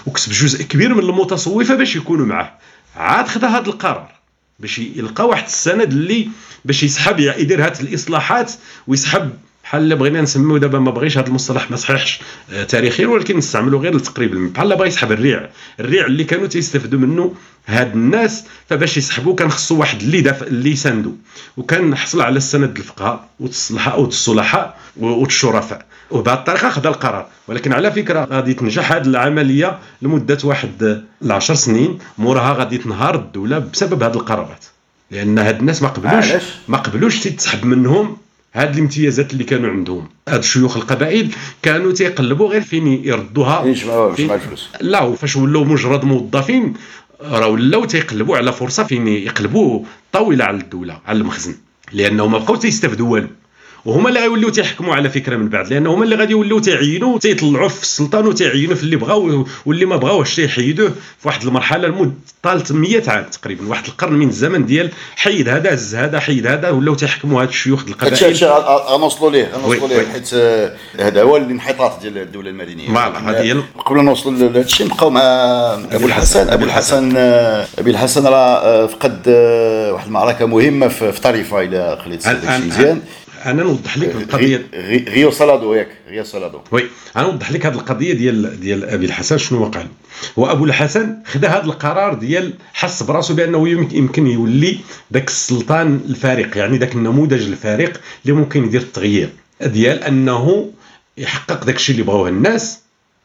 [0.06, 2.52] وكسب جزء كبير من المتصوفة باش يكونوا معاه.
[2.96, 4.19] عاد خذا هذا القرار.
[4.60, 6.30] باش يلقى واحد السند اللي
[6.66, 8.52] باش يسحب يدير هاد الإصلاحات
[8.88, 9.32] ويسحب
[9.70, 12.20] بحال بغينا نسميو دابا ما بغيش هذا المصطلح ما صحيحش
[12.52, 15.50] آه، تاريخيا ولكن نستعملوا غير لتقريب بحال بغى يسحب الريع.
[15.80, 17.34] الريع اللي كانوا تيستافدوا منه
[17.68, 21.12] هاد الناس فباش يسحبوا كان خصو واحد اللي دافع اللي يساندو
[21.58, 25.86] وكان حصل على السند الفقهاء والصلحاء والصلحاء والشرفاء.
[26.12, 27.28] وبهذه الطريقة خذا القرار.
[27.48, 32.00] ولكن على فكرة غادي تنجح هذه العملية لمدة واحد العشر سنين.
[32.18, 34.66] موراها غادي تنهار الدولة بسبب هذه القرارات.
[35.12, 36.26] لأن هاد الناس ما قبلوش
[36.68, 38.18] ما قبلوش تتسحب منهم
[38.54, 41.32] هاد الامتيازات اللي كانوا عندهم هاد شيوخ القبائل
[41.62, 43.66] كانوا تيقلبوا غير فين يردوها.
[43.66, 46.74] يجمعوا الفلوس لا فاش ولاو مجرد موظفين
[47.22, 51.56] راه ولاو تيقلبوا على فرصة فين يقلبوا طاولة على الدولة على المخزن.
[51.94, 53.28] لأنه ما بقاو تيستافدوا والو.
[53.86, 57.70] وهما اللي غيوليو تيحكموا على فكرة من بعد لأن هما اللي غادي يوليو تيعينوا تيطلعوا
[57.70, 62.12] في السلطان وتيعينوا في اللي بغاو واللي ما بغاوش تيحيدوه في واحد المرحلة لمدة
[62.44, 66.70] طالت 100 عام تقريبا واحد القرن من الزمن ديال حيد هذا هز هذا حيد هذا
[66.70, 68.24] ولاو تيحكموا هاد الشيوخ القبائل.
[68.24, 68.46] هادشي
[68.94, 72.88] غنوصلوا ليه غنوصلوا ليه حيت آه، هذا هو الانحطاط ديال الدولة المدنية.
[72.88, 75.22] فوالا هذه هي قبل نوصلوا لهذا الشيء نبقاو مع
[75.92, 77.14] أبو الحسن أبو الحسن.
[77.18, 79.28] آه، أبي الحسن راه آه، فقد
[79.94, 83.02] واحد المعركة مهمة في طريفة إلى خليت مزيان
[83.46, 84.68] أنا نوضح لك القضية.
[85.08, 86.84] غيو سالادو ياك غيو سالادو وي
[87.16, 89.88] أنا نوضح لك هذه القضية ديال ديال أبي الحسن شنو وقع له
[90.40, 94.78] هو ابو الحسن خدا هذا القرار ديال حس براسو بأنه يمكن يولي
[95.14, 99.30] ذاك السلطان الفارق يعني ذاك النموذج الفارق اللي ممكن يدير التغيير.
[99.62, 100.72] ديال أنه
[101.18, 102.80] يحقق داك الشيء اللي بغاوه الناس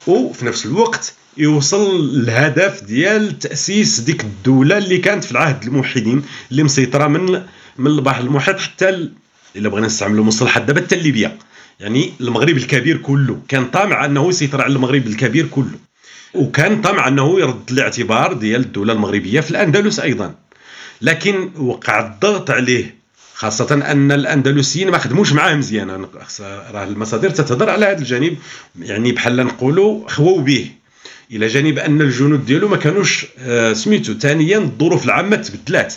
[0.06, 6.62] وفي نفس الوقت يوصل الهدف ديال تأسيس ديك الدولة اللي كانت في العهد الموحدين اللي
[6.62, 7.42] مسيطرة من
[7.78, 9.08] من البحر المحيط حتى
[9.56, 11.38] إلا بغينا نستعملوا مصطلحات دابا حتى ليبيا
[11.80, 15.78] يعني المغرب الكبير كله كان طامع أنه يسيطر على المغرب الكبير كله
[16.34, 20.34] وكان طامع أنه يرد الاعتبار ديال الدولة المغربية في الأندلس أيضا.
[21.02, 22.94] لكن وقع الضغط عليه
[23.34, 26.06] خاصة أن الأندلسيين ما خدموش معاه مزيان
[26.40, 28.36] راه المصادر تتهضر على هذا الجانب
[28.80, 30.70] يعني بحال نقولوا خواو به.
[31.32, 35.94] إلى جانب أن الجنود ديالو ما كانوش آه، سميتو ثانيا الظروف العامة تبدلات.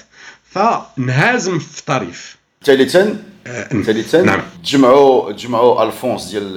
[0.51, 3.23] فنهازم في طريف ثالثا
[3.85, 6.53] ثالثا نعم تجمعوا تجمعوا الفونس ديال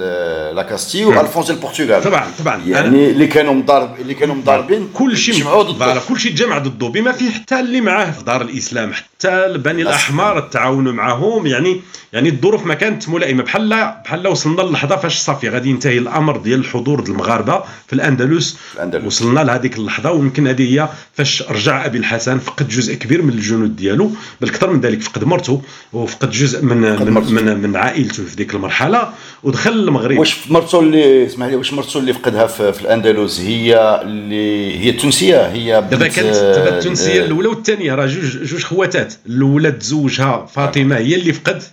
[0.55, 5.17] la Castille والفونس ديال البرتغال طبعا طبعا يعني اللي كانوا مضارب اللي كانوا مضاربين كل
[5.17, 8.93] شيء تجمعوا ضده كل شيء تجمع ضده بما فيه حتى اللي معاه في دار الاسلام
[8.93, 11.81] حتى بني الاحمر التعاون معهم يعني
[12.13, 13.69] يعني الظروف ما كانت ملائمه بحال
[14.05, 19.05] بحال وصلنا للحظه فاش صافي غادي ينتهي الامر ديال الحضور ديال المغاربه في الاندلس الأندلس.
[19.05, 23.75] وصلنا لهذيك اللحظه ويمكن هذه هي فاش رجع ابي الحسن فقد جزء كبير من الجنود
[23.75, 24.11] ديالو
[24.41, 25.61] بل أكثر من ذلك فقد مرته
[25.93, 29.09] وفقد جزء من من, من من عائلته في ديك المرحلة
[29.43, 30.17] ودخل المغرب.
[30.19, 34.89] واش مرته اللي اسمح لي واش مرته اللي فقدها في, في الأندلس؟ هي اللي هي
[34.89, 39.13] التونسية هي دابا كانت دابا التونسية الأولى والثانية راه جوج جوج خواتات.
[39.25, 41.63] الأولى تزوجها فاطمة هي اللي فقد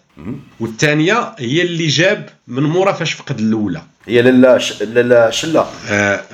[0.60, 3.82] والثانية هي اللي جاب من مورا فاش فقد الأولى.
[4.08, 4.82] هي لالا ش...
[4.82, 5.66] لالا شلة.
[5.88, 6.24] آه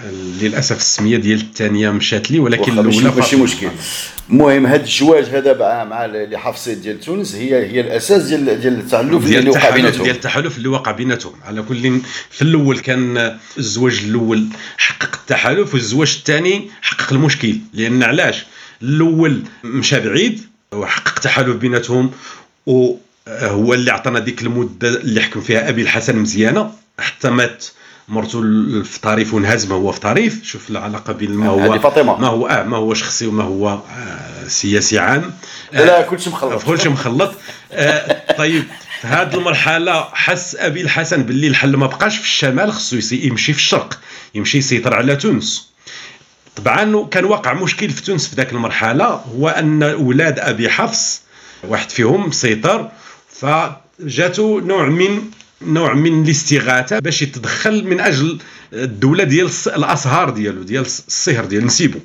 [0.40, 3.68] للأسف السمية ديال الثانية مشات لي ولكن الأولى ماشي مشكل.
[4.30, 8.78] المهم هذا الزواج هذا مع مع اللي حفصت ديال تونس هي هي الأساس ديال ديال
[8.78, 12.00] التحالف اللي وقع بيناتهم ديال التحالف اللي وقع بيناتهم على كل
[12.30, 14.46] في الأول كان الزواج الأول
[14.78, 17.56] حقق التحالف والزواج الثاني حقق المشكل.
[17.72, 18.46] لأن علاش؟
[18.82, 20.40] الأول مشى بعيد
[20.72, 22.10] وحقق تحالف بيناتهم
[22.66, 22.94] و
[23.28, 26.83] هو اللي عطانا ديك المدة اللي حكم فيها أبي الحسن مزيانة.
[26.98, 27.64] حتى مات
[28.08, 28.40] مرته
[28.82, 30.44] في طريف ونهزم هو في طريف.
[30.44, 32.20] شوف العلاقة بين ما هو فاطمة.
[32.20, 35.32] ما هو آه ما هو شخصي وما هو آه سياسي عام.
[35.72, 36.62] آه لا كلشي مخلط.
[36.62, 37.34] كلشي مخلط.
[37.72, 38.64] آه طيب
[39.00, 43.58] في هذه المرحلة حس أبي الحسن باللي الحل ما بقاش في الشمال خصو يمشي في
[43.58, 44.00] الشرق.
[44.34, 45.74] يمشي يسيطر على تونس.
[46.56, 51.22] طبعا كان واقع مشكل في تونس في ذاك المرحلة هو أن أولاد أبي حفص
[51.68, 52.90] واحد فيهم سيطر
[53.28, 55.22] فجاتو نوع من
[55.62, 58.38] نوع من الاستغاثة باش يتدخل من أجل
[58.72, 61.98] الدولة ديال الأسهار ديالو ديال الصهر ديال نسيبو.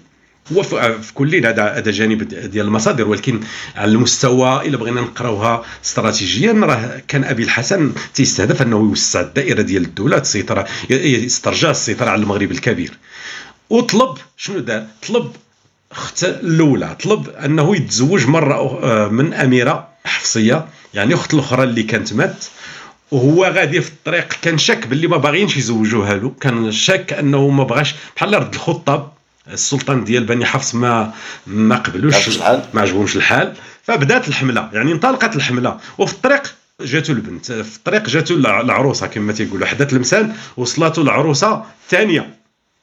[0.54, 3.40] هو في كل هذا هذا جانب ديال المصادر ولكن
[3.76, 9.84] على المستوى إلا بغينا نقراوها استراتيجيا راه كان أبي الحسن تيستهدف أنه يوسع الدائرة ديال
[9.86, 12.92] الدولة السيطره يسترجع السيطرة على المغرب الكبير.
[13.70, 15.32] وطلب شنو دار طلب
[15.92, 22.14] أخت الأولى طلب أنه يتزوج مرة آه، من أميرة حفصية يعني أخت الأخرى اللي كانت
[22.14, 22.46] مات.
[23.12, 27.64] وهو غادي في الطريق كان شك باللي ما باغيينش يزوجوها له كان شك انه ما
[27.64, 29.12] بغاش بحال رد الخطاب
[29.52, 31.14] السلطان ديال بني حفص ما
[31.48, 32.16] ما قبلوش
[32.74, 33.54] ما عجبهمش الحال.
[33.84, 35.80] فبدات الحملة يعني انطلقت الحملة.
[35.98, 39.68] وفي الطريق جاتو البنت في الطريق جاتو العروسة كما تيقولوا.
[39.68, 42.39] حدات المثال وصلاتو العروسة الثانية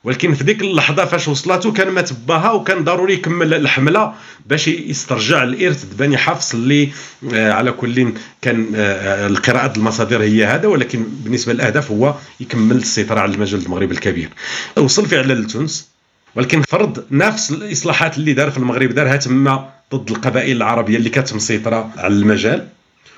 [0.07, 4.15] ولكن في ديك اللحظة فاش وصلاتو كان مات باها وكان ضروري يكمل الحملة
[4.47, 6.89] باش يسترجع الإرث بني حفص اللي
[7.35, 13.21] آه، على كل كان آه، القراءة المصادر هي هذا ولكن بالنسبة للأهداف هو يكمل السيطرة
[13.21, 14.29] على المجال المغرب الكبير.
[14.77, 15.89] وصل فعلا لتونس
[16.35, 21.35] ولكن فرض نفس الإصلاحات اللي دار في المغرب دارها تما ضد القبائل العربية اللي كانت
[21.35, 22.69] مسيطرة على المجال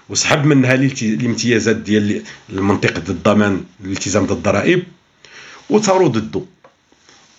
[0.08, 4.82] وسحب منها الامتيازات ديال المنطقة الضمان الالتزام بالضرائب
[5.70, 6.57] وثاروا ضده.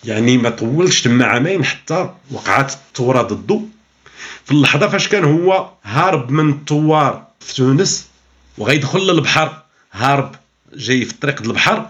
[0.04, 3.60] يعني ما طولش تما عامين حتى وقعت الثورة ضده.
[4.44, 8.06] في اللحظة فاش كان هو هارب من الثوار في تونس
[8.58, 10.34] وغيدخل للبحر هارب
[10.74, 11.86] جاي في الطريق البحر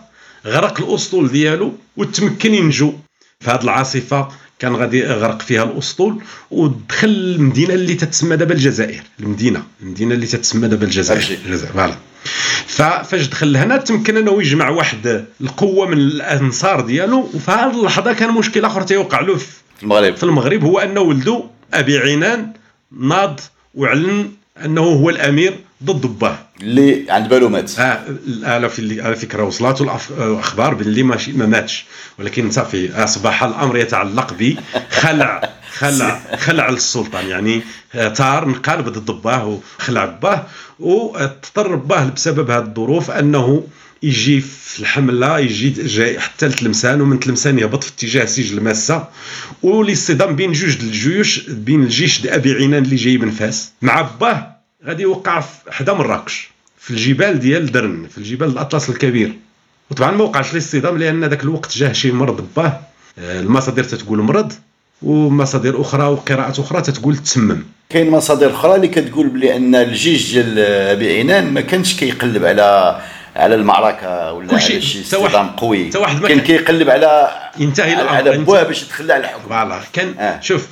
[0.46, 2.92] غرق الأسطول ديالو وتمكن ينجو.
[3.40, 9.02] في هذه العاصفة كان غادي يغرق فيها الأسطول ودخل المدينة اللي تتسمى دابا الجزائر.
[9.20, 11.38] المدينة المدينة اللي تتسمى دابا الجزائر.
[11.46, 11.96] الجزائر فوالا.
[12.66, 18.31] ففاش دخل لهنا تمكن أنه يجمع واحد القوة من الأنصار ديالو وفي هذه اللحظة كان
[18.35, 19.47] مشكل آخر تيوقع له في
[19.83, 20.16] المغرب.
[20.16, 21.45] في المغرب هو أن ولده
[21.75, 22.53] أبي عنان
[23.01, 23.41] ناض
[23.75, 24.31] وعلن
[24.64, 28.05] أنه هو الأمير ضد باه اللي عند بالو مات آه
[28.43, 29.83] على في على فكرة وصلته
[30.18, 31.85] الأخبار باللي ماشي ما ماتش.
[32.18, 37.62] ولكن صافي أصبح الأمر يتعلق بخلع خلع خلع السلطان يعني
[37.93, 39.47] ثار انقلب ضد باه
[39.79, 40.47] وخلع باه
[40.79, 43.66] وتضطر باه بسبب هذه الظروف أنه
[44.03, 49.09] يجي في الحملة يجي جاي حتى لتلمسان ومن تلمسان يهبط في اتجاه سجل الماسه
[49.62, 53.73] والإصطدام بين جوج الجيوش بين الجيش أبي عنان اللي جاي من فاس.
[53.83, 54.57] مع باه
[54.87, 59.33] غادي يوقع حدا مراكش في الجبال ديال درن في الجبال الأطلس الكبير.
[59.91, 62.81] وطبعا ما وقعش الاصطدام لأن ذاك الوقت جاه شي مرض باه
[63.18, 64.53] آه، المصادر تتقول مرض.
[65.03, 67.64] ومصادر أخرى وقراءات أخرى تتقول تسمم.
[67.88, 73.01] كاين مصادر أخرى اللي كتقول بلي أن الجيش ديال أبي ما كانش كيقلب على
[73.36, 75.90] على المعركة ولا على شي استخدام قوي.
[76.28, 79.48] كان كيقلب على ينتهي الأمر على بواه باش يتخلى على الحكم.
[79.48, 79.80] فوالا.
[79.92, 80.40] كان آه.
[80.40, 80.66] شوف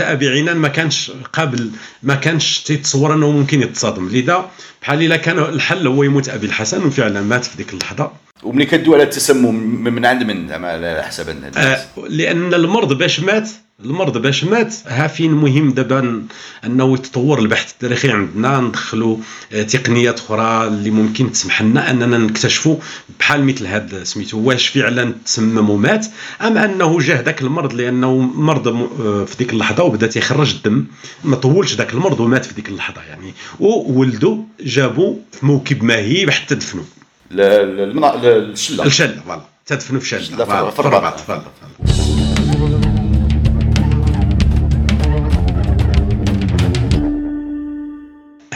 [0.00, 1.70] عنان ما كانش قابل
[2.02, 4.08] ما كانش تيتصور أنه ممكن يتصادم.
[4.08, 4.50] لذا
[4.82, 8.10] بحال إلا كان الحل هو يموت أبي الحسن وفعلا مات في ديك اللحظة.
[8.42, 11.56] وملي كدوي على التسمم من عند من؟ زعما على حسب الناس.
[11.56, 11.78] آه
[12.08, 13.48] لأن المرض باش مات
[13.84, 16.22] المرض باش مات ها فين مهم دابا
[16.64, 19.16] انه يتطور البحث التاريخي عندنا ندخلوا
[19.52, 22.76] آه، تقنيات أخرى اللي ممكن تسمح لنا أننا نكتشفوا
[23.18, 26.06] بحال مثل هذا سميتو واش فعلا تسمم ومات
[26.42, 30.84] أم أنه جاه ذاك المرض لأنه مرض آه، في ديك اللحظة وبدا تيخرج الدم
[31.24, 33.34] ما طولش ذاك المرض ومات في ديك اللحظة يعني.
[33.60, 36.84] وولده جابوا في موكب ماهي حتى دفنوا
[37.30, 39.22] للشله الشلة.
[39.26, 39.42] فوالا.
[39.66, 40.70] تدفنوا في شلة.
[40.70, 41.20] في الرباط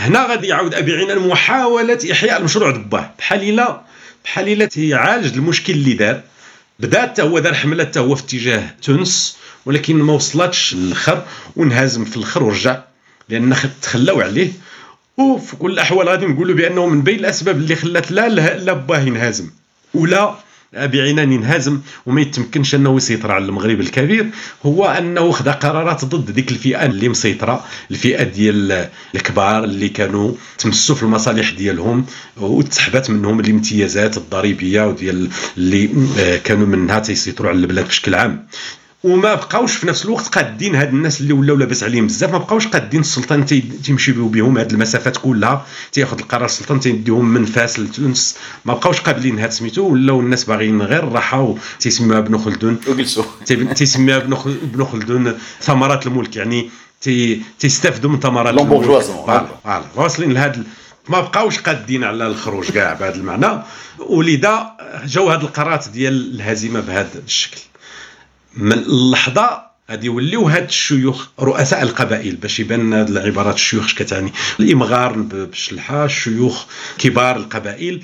[0.04, 3.10] هنا غادي يعاود أبي عنان محاوله إحياء المشروع دباه.
[3.18, 3.80] بحال الا
[4.24, 6.20] بحال إلا تيعالج المشكل اللي دار.
[6.78, 9.36] بدا حتى هو دار حملة حتى هو في اتجاه تونس
[9.66, 11.24] ولكن ما وصلتش للاخر
[11.56, 12.82] وانهزم في الآخر ورجع
[13.28, 14.52] لأن تخلاو عليه.
[15.16, 19.50] وفي كل الأحوال غادي نقولوا بأنه من بين الأسباب اللي خلات لا لا باه ينهزم.
[19.94, 20.34] ولا
[20.76, 24.26] بعنان ينهزم وما يتمكنش أنه يسيطر على المغرب الكبير
[24.66, 30.94] هو أنه خدا قرارات ضد ديك الفئة اللي مسيطرة الفئة ديال الكبار اللي كانوا تمسوا
[30.96, 32.06] في المصالح ديالهم
[32.36, 38.46] وتسحبات منهم الامتيازات الضريبية وديال اللي آه، كانوا منها تيسيطروا على البلاد بشكل عام.
[39.04, 42.66] وما بقاوش في نفس الوقت قادين هاد الناس اللي ولاو لاباس عليهم بزاف ما بقاوش
[42.66, 43.46] قادين السلطان
[43.84, 48.36] تيمشي بهم هاد المسافات كلها تياخذ القرار السلطان تيديهم من فاس لتونس.
[48.64, 52.78] ما بقاوش قابلين هاد سميتو ولاو الناس باغيين غير الراحة تيسميوها ابن خلدون.
[52.88, 53.24] وجلسوا.
[53.74, 56.70] تيسميها ابن خلدون ثمرات الملك يعني
[57.58, 59.02] تيستافدوا من ثمرات الملك.
[59.02, 60.62] voilà واصلين لهذا
[61.08, 63.62] ما بقاوش قادين على الخروج كاع بهذا المعنى.
[63.98, 64.70] ولذا
[65.06, 67.60] جاو هاد القرارات ديال الهزيمة بهذا الشكل.
[68.56, 74.32] من اللحظة غادي يوليو هاد الشيوخ رؤساء القبائل باش يبان هاد العبارات الشيوخ اش كتعني
[74.60, 76.64] الامغار بالشلحه الشيوخ
[76.98, 78.02] كبار القبائل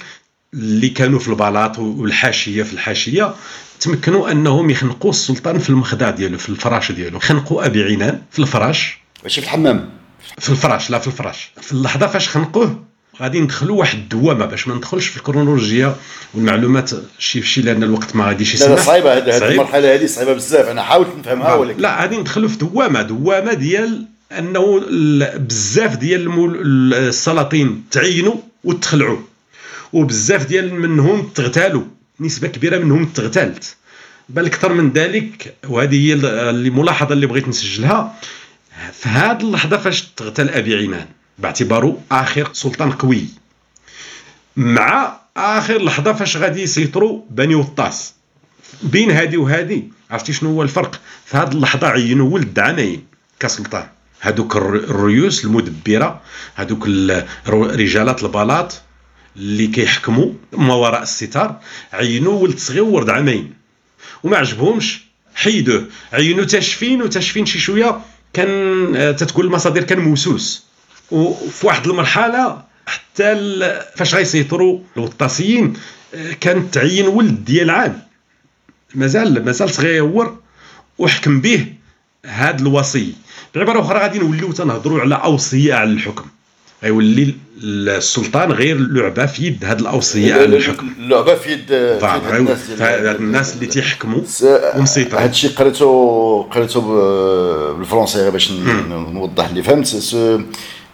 [0.55, 3.34] اللي كانوا في البلاط والحاشية في الحاشية
[3.80, 7.18] تمكنوا أنهم يخنقوا السلطان في المخدع ديالو في الفراش ديالو.
[7.18, 8.98] خنقوا أبي عنان في الفراش.
[9.22, 9.90] ماشي في الحمام.
[10.38, 11.51] في الفراش لا في الفراش.
[11.61, 12.84] في اللحظة فاش خنقوه
[13.20, 15.96] غادي ندخلوا واحد الدوامة باش ما ندخلش في الكرونولوجيا
[16.34, 20.68] والمعلومات شي فشي لأن الوقت ما غاديش يسمح لا صعيبة هذه المرحلة هذه صعيبة بزاف
[20.68, 24.80] أنا حاولت نفهمها ولكن لا غادي ندخلوا في دوامة دوامة ديال أنه
[25.36, 26.30] بزاف ديال
[26.94, 29.18] السلاطين تعينوا وتخلعوا
[29.92, 31.82] وبزاف ديال منهم تغتالوا
[32.20, 33.76] نسبة كبيرة منهم تغتالت.
[34.28, 36.14] بل أكثر من ذلك وهذه هي
[36.50, 38.16] الملاحظة اللي بغيت نسجلها
[38.92, 41.06] في هذه اللحظة فاش تغتال أبي عنان
[41.41, 43.24] باعتباره آخر سلطان قوي.
[44.57, 48.14] مع آخر لحظة فاش غادي يسيطروا بني وطاس.
[48.82, 53.05] بين هادي وهادي عرفتي شنو هو الفرق؟ في هذه اللحظة عينوا ولد عامين
[53.41, 53.86] كسلطان.
[54.20, 56.20] هذوك الريوس المدبرة
[56.55, 56.88] هذوك
[57.49, 58.82] رجالات البلاط
[59.36, 61.61] اللي كيحكموا ما وراء الستار
[61.93, 63.55] عينوا ولد صغير ولد عامين
[64.22, 65.01] وما عجبهمش
[65.34, 65.86] حيدوه.
[66.12, 68.01] عينوا تاشفين وتاشفين شي شوية
[68.32, 68.49] كان
[68.97, 70.69] آه، تتقول المصادر كان موسوس.
[71.11, 73.34] وفي واحد المرحلة حتى
[73.96, 75.72] فاش غيسيطروا الوطاسيين
[76.14, 78.02] آه، كانت تعين ولد ديال عام.
[78.94, 80.30] مازال مازال صغير
[80.98, 81.66] وحكم به
[82.26, 83.12] هاد الوصي.
[83.54, 86.24] بعبارة أخرى غادي نوليو تنهضروا على أوصية على الحكم.
[86.82, 90.90] غيولي السلطان غير لعبة في يد هاد الأوصية على الحكم.
[90.98, 92.61] لعبة في يد الناس
[93.20, 94.22] الناس اللي تيحكموا
[94.76, 96.80] ومسيطر هاد الشيء قريتو قريتو
[97.74, 100.14] بالفرنسي باش نوضح اللي فهمت.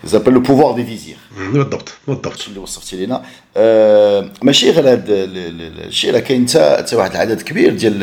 [0.06, 3.22] s'appelle le pouvoir des vizirs بالضبط بالضبط اللي وصفتي لينا
[3.56, 7.98] آه ماشي غير هذا الشيء راه كاين حتى واحد العدد كبير ديال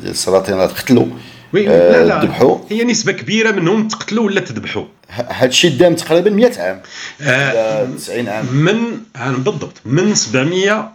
[0.00, 1.06] ديال السلاطين قتلوا
[1.52, 4.84] oui آه لا لا ذبحوا هي نسبة كبيرة منهم تقتلوا ولا تذبحوا.
[5.08, 6.82] هذا الشيء دام تقريبا 100 عام.
[7.20, 8.46] آه 90 عام.
[8.52, 8.78] من
[9.44, 9.72] بالضبط.
[9.84, 10.92] من 700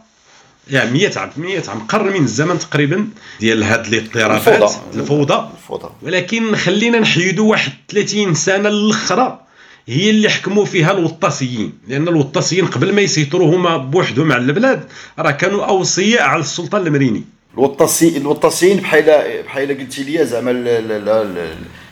[0.70, 3.08] يعني 100 عام 100 عام قرن من الزمن تقريبا
[3.40, 5.50] ديال هاد الاضطرابات الفوضى.
[5.54, 5.90] الفوضى.
[6.02, 9.40] ولكن خلينا نحيدوا واحد 30 سنة الاخرى
[9.88, 11.74] هي اللي حكموا فيها الوطاسيين.
[11.88, 14.84] لأن الوطاسيين قبل ما يسيطروا هما بوحدهم على البلاد
[15.20, 17.24] راه كانوا أوصياء على السلطان المريني.
[17.54, 20.52] الوطاسي الوطاسيين بحال بحال قلتي لي زعما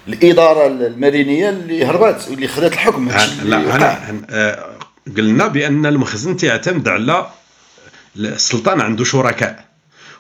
[0.08, 3.10] الإدارة المرينية اللي هربات واللي خذت الحكم.
[3.44, 4.78] لا أنا آه،
[5.18, 7.28] قلنا بأن المخزن تعتمد على
[8.18, 9.66] السلطان عنده شركاء.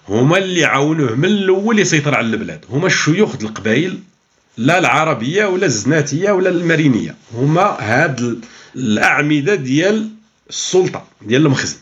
[0.09, 2.65] هما اللي عاونوه من الأول يسيطر على البلاد.
[2.69, 3.99] هما الشيوخ القبائل
[4.57, 8.45] لا العربية ولا الزناتية ولا المرينيه هما هاد
[8.75, 10.09] الأعمدة ديال
[10.49, 11.77] السلطة ديال المخزن.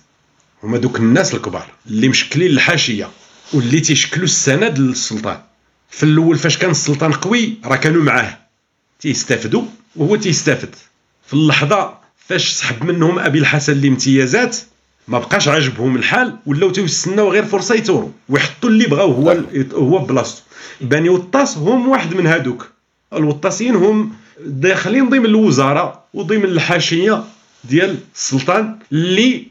[0.63, 3.09] هما دوك الناس الكبار اللي مشكلين الحاشية
[3.53, 5.41] واللي تيشكلوا السند للسلطان.
[5.89, 8.37] في الأول فاش كان السلطان قوي راه كانوا معاه.
[8.99, 9.63] تيستافدوا
[9.95, 10.75] وهو تيستافد.
[11.27, 11.97] في اللحظة
[12.27, 14.57] فاش سحب منهم أبي الحسن الامتيازات
[15.09, 19.37] ما بقاش عاجبهم الحال ولاو تيستناو غير فرصة يثوروا ويحطوا اللي بغاو هو
[19.73, 20.41] هو بلاصتو.
[20.81, 22.69] بني وطاس هم واحد من هادوك.
[23.13, 24.11] الوطاسيين هم
[24.45, 27.23] داخلين ضمن الوزارة وضمن الحاشية
[27.63, 29.43] ديال السلطان اللي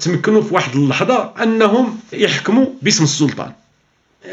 [0.00, 3.52] تمكنوا في واحد اللحظة أنهم يحكموا باسم السلطان.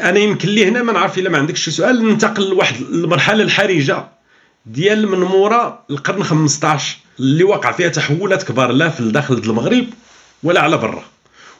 [0.00, 4.04] أنا يمكن لي هنا ما نعرف إلا ما عندكش شي سؤال ننتقل لواحد المرحلة الحرجة
[4.66, 9.86] ديال من مورا القرن 15 اللي وقع فيها تحولات كبار لا في داخل المغرب
[10.42, 11.04] ولا على برا.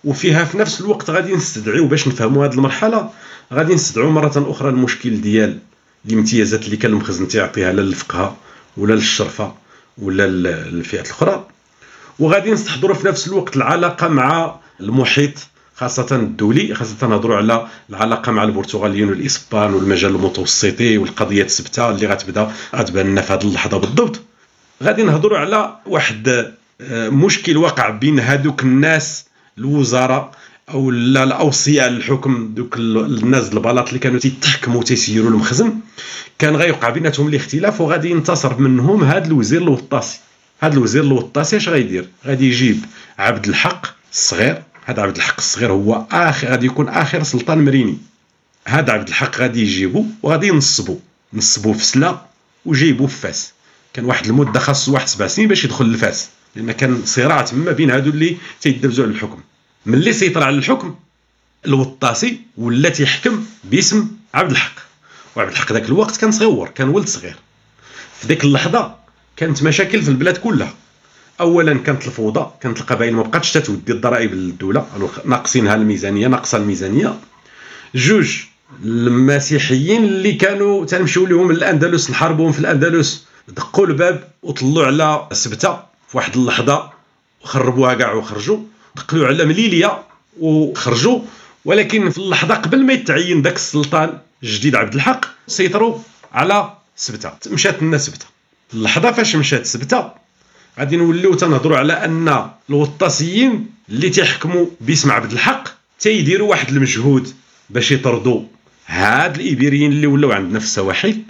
[0.04, 3.10] وفيها في نفس الوقت غادي نستدعيو باش نفهموا هذه المرحلة
[3.52, 5.58] غادي نستدعوا مرة أخرى المشكل ديال
[6.08, 8.36] الامتيازات اللي كان المخزن تيعطيها للفقهاء
[8.76, 9.54] ولا للشرفة
[9.98, 11.46] ولا للفئات الأخرى.
[12.18, 15.32] وغادي نستحضروا في نفس الوقت العلاقة مع المحيط
[15.76, 22.52] خاصة الدولي خاصة نهضروا على العلاقة مع البرتغاليين والإسبان والمجال المتوسطي والقضية السبتة اللي غتبدا
[22.76, 24.20] غتبان لنا في هذه اللحظة بالضبط.
[24.82, 26.52] غادي نهضروا على واحد
[26.90, 29.24] مشكل وقع بين هذوك الناس
[29.58, 30.30] الوزراء
[30.70, 35.72] أو لا الأوصياء الحكم دوك الناس البلاط اللي كانوا تيتحكموا تيسيروا المخزن.
[36.38, 40.18] كان غيوقع بيناتهم الاختلاف وغادي ينتصر منهم هذا الوزير الوطاسي.
[40.60, 42.84] هذا الوزير الوطاسي اش غيدير؟ غادي يجيب
[43.18, 44.62] عبد الحق الصغير.
[44.84, 47.98] هذا عبد الحق الصغير هو اخر غادي يكون آخر سلطان مريني.
[48.66, 50.98] هذا عبد الحق غادي يجيبو وغادي ينصبو.
[51.34, 52.20] نصبو في سلا
[52.66, 53.52] وجيبو في فاس.
[53.92, 57.90] كان واحد المدة خاص واحد سبع سنين باش يدخل لفاس لأن كان صراع تما بين
[57.90, 59.40] هادو اللي تيدبزوا على الحكم.
[59.86, 60.94] ملي سيطر على الحكم؟
[61.66, 64.74] الوطاسي ولا تيحكم باسم عبد الحق.
[65.36, 67.36] وعبد الحق ذاك الوقت كان صغير كان ولد صغير.
[68.20, 68.94] في ذيك اللحظة
[69.36, 70.74] كانت مشاكل في البلاد كلها.
[71.40, 74.86] اولا كانت الفوضى كانت القبائل ما بقاتش تتودي الضرائب للدولة
[75.24, 77.18] ناقصينها الميزانية ناقصة الميزانية.
[77.94, 78.36] جوج
[78.84, 85.89] المسيحيين اللي كانوا تنمشيو لهم الأندلس نحاربوهم في الأندلس دقوا الباب وطلعوا على سبتة.
[86.10, 86.90] في واحد اللحظة
[87.42, 88.58] وخربوها كاع وخرجوا
[88.96, 90.04] دقلوا على مليليا
[90.40, 91.20] وخرجوا
[91.64, 95.98] ولكن في اللحظة قبل ما يتعين ذاك السلطان الجديد عبد الحق سيطروا
[96.32, 97.32] على سبتة.
[97.46, 98.26] مشات لنا سبتة.
[98.74, 100.12] اللحظة فاش مشات سبتة
[100.78, 105.68] غادي نوليو تنهضروا على أن الوطاسيين اللي تيحكموا باسم عبد الحق
[106.00, 107.34] تيديروا واحد المجهود
[107.70, 108.42] باش يطردوا
[108.86, 111.22] هاد الإيبيريين اللي ولاو عندنا في السواحل.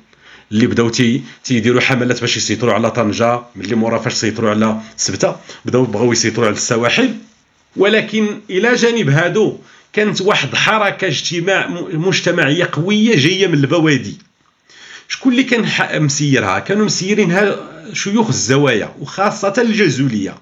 [0.52, 5.36] اللي بداو تي تيديروا حملات باش يسيطروا على طنجة ملي مورا فاش سيطروا على سبتة
[5.64, 7.14] بداو بغاو يسيطروا على السواحل.
[7.76, 9.58] ولكن إلى جانب هادو
[9.92, 14.18] كانت واحد حركة اجتماع مجتمعية قوية جاية من البوادي.
[15.08, 17.56] شكون اللي كان مسيرها؟ كانوا مسيرينها
[17.92, 20.34] شيوخ الزوايا وخاصة الجزولية.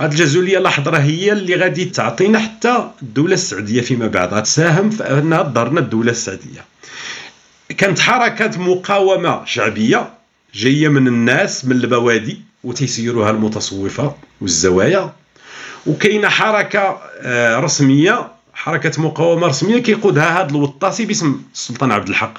[0.00, 4.34] هذه الجزولية لاحظ راه هي اللي غادي تعطينا حتى الدولة السعودية فيما بعد.
[4.34, 6.64] غتساهم في أنها تظهر الدولة السعودية.
[7.68, 10.08] كانت حركات مقاومة شعبية
[10.54, 15.12] جاية من الناس من البوادي وتيسيروها المتصوفة والزوايا.
[15.86, 22.34] وكاينة حركة آه، رسمية حركة مقاومة رسمية كيقودها هذا الوطاسي باسم السلطان عبد الحق.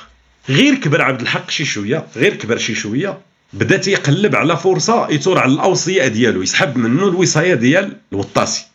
[0.49, 3.17] غير كبر عبد الحق شي شوية غير كبر شي شوية
[3.53, 8.65] بدا تيقلب على فرصة يثور على الأوصية ديالو يسحب منه الوصاية ديال الوطاسي.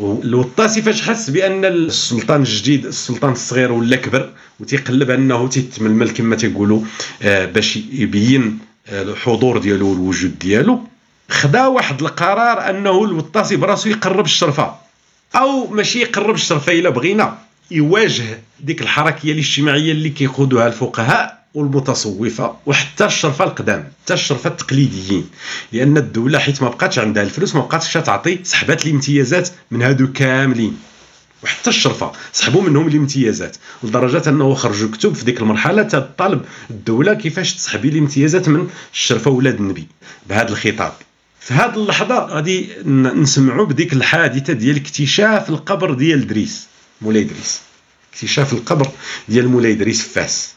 [0.00, 4.30] الوطاسي فاش حس بأن السلطان الجديد السلطان الصغير ولا كبر
[4.60, 6.80] وتيقلب أنه تيتململ كما تيقولوا
[7.22, 10.80] آه، باش يبين آه، الحضور ديالو والوجود ديالو
[11.28, 14.74] خدا واحد القرار أنه الوطاسي براسو يقرب الشرفة
[15.36, 17.38] أو ماشي يقرب الشرفة إلا بغينا
[17.70, 21.41] يواجه ديك الحركية الاجتماعية اللي كيقودوها الفقهاء.
[21.54, 25.30] والمتصوفة وحتى الشرفه القدام حتى الشرفه التقليديين.
[25.72, 30.78] لأن الدولة حيت ما بقاتش عندها الفلوس ما بقاتش تعطي سحبات الامتيازات من هادو كاملين.
[31.44, 37.54] وحتى الشرفة سحبوا منهم الامتيازات لدرجة أنه خرجوا كتب في ديك المرحلة تطالب الدولة كيفاش
[37.54, 39.86] تسحبي الامتيازات من الشرفة ولاد النبي؟
[40.28, 40.92] بهذا الخطاب.
[41.40, 46.66] في هذه اللحظة غادي نسمعوا بديك الحادثة ديال اكتشاف القبر ديال دريس
[47.00, 47.60] مولاي دريس.
[48.14, 48.88] اكتشاف القبر
[49.28, 50.52] ديال مولاي دريس في فاس.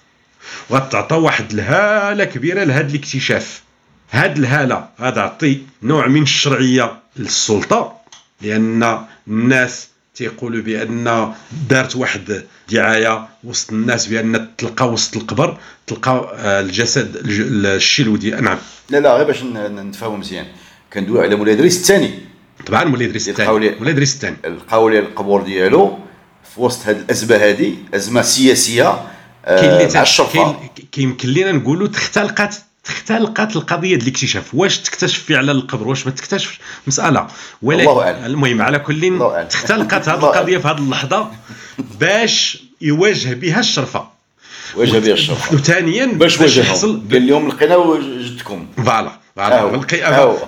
[0.69, 3.63] وغتعطى واحد الهالة كبيرة لهذا الاكتشاف.
[4.11, 7.93] هاد الهالة غتعطي نوع من الشرعية للسلطة
[8.41, 11.33] لأن الناس تيقولوا بأن
[11.69, 18.57] دارت واحد دعاية وسط الناس بأن تلقى وسط القبر تلقى آه، الجسد الشلو ديال نعم.
[18.89, 20.45] لا لا غير باش نتفاهموا مزيان.
[20.93, 22.19] كندوي على مولاي إدريس الثاني.
[22.65, 23.49] طبعا مولاي إدريس الثاني.
[23.51, 24.37] مولاي إدريس الثاني.
[24.45, 25.99] لقاو لي القبور ديالو
[26.55, 29.14] في وسط هذه الأزمة هذه أزمة سياسية.
[29.45, 30.59] كاين اللي مع الشرطه
[30.91, 34.55] كيمكن لنا نقولوا تختلقات تختلقات القضية ديال الاكتشاف.
[34.55, 37.27] واش تكتشف فعلا القبر واش ما تكتشفش؟ مسألة.
[37.61, 39.19] ولكن المهم على كل
[39.49, 41.31] تختلقات هذه القضية في هذه اللحظة
[41.99, 44.07] باش يواجه بها الشرفة.
[44.75, 45.55] واجه بها الشرفة.
[45.55, 47.07] وثانيا باش واجههم.
[47.11, 49.11] قال لهم لقينا جدكم voilà.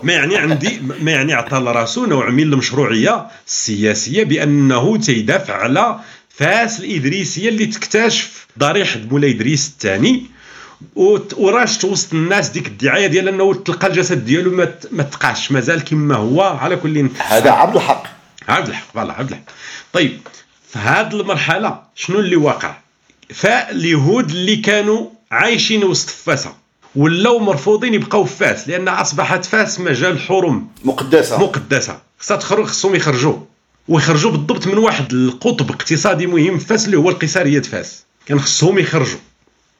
[0.03, 5.99] ما يعني عندي ما يعني عطى لراسو نوع من المشروعية السياسية بأنه تيدافع على
[6.37, 10.25] فاس الادريسيه اللي تكتشف ضريح مولاي إدريس الثاني
[11.37, 16.41] وراجت وسط الناس ديك الدعاية ديال أنه تلقى الجسد ديالو ما تقاسش مازال كما هو
[16.41, 18.03] على كل هذا عبد الحق.
[18.47, 19.43] عبد الحق voilà عبد الحق.
[19.93, 20.19] طيب
[20.69, 22.77] في هذه المرحلة شنو اللي واقع؟
[23.33, 26.53] فاليهود اللي كانوا عايشين وسط فاس
[26.95, 30.67] ولاو مرفوضين يبقاو في فاس لأن أصبحت فاس مجال حرم.
[30.83, 31.39] مقدسة.
[31.39, 31.99] مقدسة.
[32.19, 33.35] خصها تخرج خصهم يخرجوا.
[33.87, 38.03] ويخرجوا بالضبط من واحد القطب اقتصادي مهم في فاس اللي هو القيصريه فاس.
[38.25, 39.19] كان خصهم يخرجوا.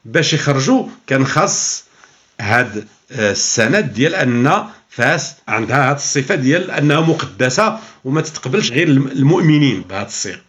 [0.04, 1.84] باش يخرجوا كان خاص
[2.40, 8.88] هاد آه، السند ديال أن فاس عندها هاد الصفة ديال أنها مقدسة وما تتقبلش غير
[8.88, 10.40] المؤمنين بهذا الصيغه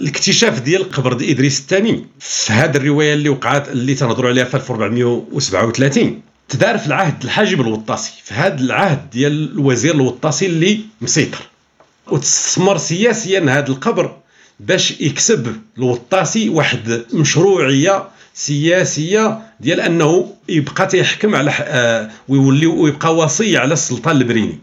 [0.00, 4.54] الاكتشاف ديال القبر ديال إدريس الثاني في هذه الرواية اللي وقعت اللي تنهضروا عليها في
[4.54, 8.12] 1437 تدار في العهد الحاجب الوطاسي.
[8.24, 11.38] في هذا العهد ديال الوزير الوطاسي اللي مسيطر.
[12.10, 14.16] وتستثمر سياسيا هذا القبر
[14.60, 23.56] باش يكسب الوطاسي واحد مشروعية سياسية ديال أنه يبقى تيحكم على آه ويولي ويبقى وصي
[23.58, 24.58] على السلطان المريني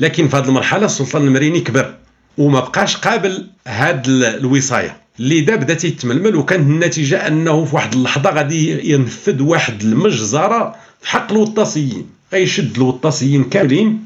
[0.00, 1.94] لكن في هذه المرحلة السلطان المريني كبر
[2.38, 4.96] وما بقاش قابل هاد الوصاية.
[5.20, 10.74] اللي دا بدا تيتململ وكان النتيجة أنه في واحد اللحظة غادي ينفذ واحد المجزرة
[11.06, 14.04] حق الوطاسيين غيشد الوطاسيين كاملين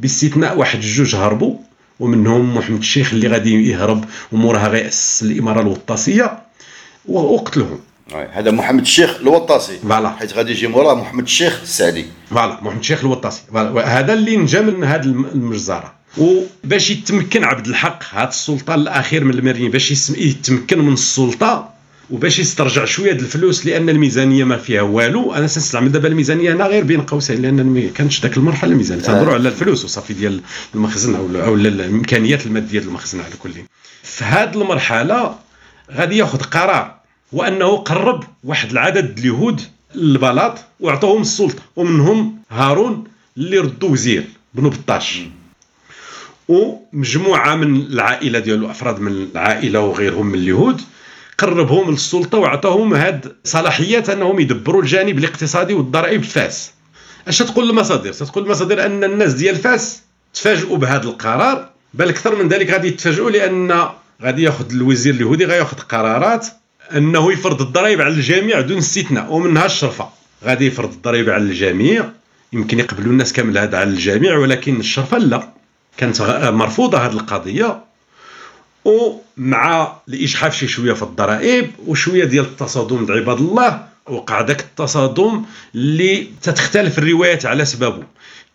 [0.00, 1.56] باستثناء واحد جوج هربوا
[2.00, 6.38] ومنهم محمد الشيخ اللي غادي يهرب ومورها غيأسس الإمارة الوطاسيه
[7.08, 7.78] وقتلهم.
[8.32, 10.10] هذا محمد الشيخ الوطاسي voilà.
[10.10, 13.42] حيت غادي يجي موراه محمد الشيخ السعدي voilà محمد الشيخ الوطاسي
[13.84, 15.92] هذا اللي نجا من هذه المجزرة.
[16.18, 21.75] وباش يتمكن عبد الحق هذا السلطان الأخير من المريني باش يتمكن من السلطة
[22.10, 25.34] وباش يسترجع شوية الفلوس لأن الميزانية ما فيها والو.
[25.34, 29.02] أنا سنستعمل دابا الميزانية هنا غير بين قوسين لأن ما كانتش ذاك المرحلة الميزانية.
[29.02, 30.40] تهضروا على الفلوس وصافي ديال
[30.74, 33.50] المخزن أو أو الإمكانيات المادية ديال المخزن على كل
[34.02, 35.34] في هذه المرحلة
[35.92, 36.96] غادي ياخذ قرار
[37.32, 39.60] وأنه قرب واحد العدد اليهود
[39.94, 43.04] للبلاط وعطوهم السلطة ومنهم هارون
[43.36, 45.20] اللي ردوا وزير بن بطاش.
[46.48, 50.80] ومجموعة من العائلة ديالو أفراد من العائلة وغيرهم من اليهود
[51.38, 56.70] قربهم للسلطة وعطاهم هاد صلاحيات أنهم يدبروا الجانب الاقتصادي والضرائب في فاس
[57.28, 60.02] أش تقول المصادر؟ تقول المصادر أن الناس ديال فاس
[60.34, 63.88] تفاجئوا بهذا القرار بل أكثر من ذلك غادي يتفاجئوا لأن
[64.22, 66.46] غادي ياخذ الوزير اليهودي غياخذ قرارات
[66.96, 70.08] أنه يفرض الضرائب على الجميع دون استثناء ومنها الشرفة.
[70.44, 72.04] غادي يفرض الضرائب على الجميع
[72.52, 75.48] يمكن يقبلوا الناس كامل هذا على الجميع ولكن الشرفة لا.
[75.96, 76.22] كانت
[76.52, 77.84] مرفوضة هذه القضية.
[79.38, 85.42] ومع الإجحاف شي شوية في الضرائب وشوية ديال التصادم عباد الله وقع ذاك التصادم
[85.74, 88.02] اللي تتختلف الروايات على سببه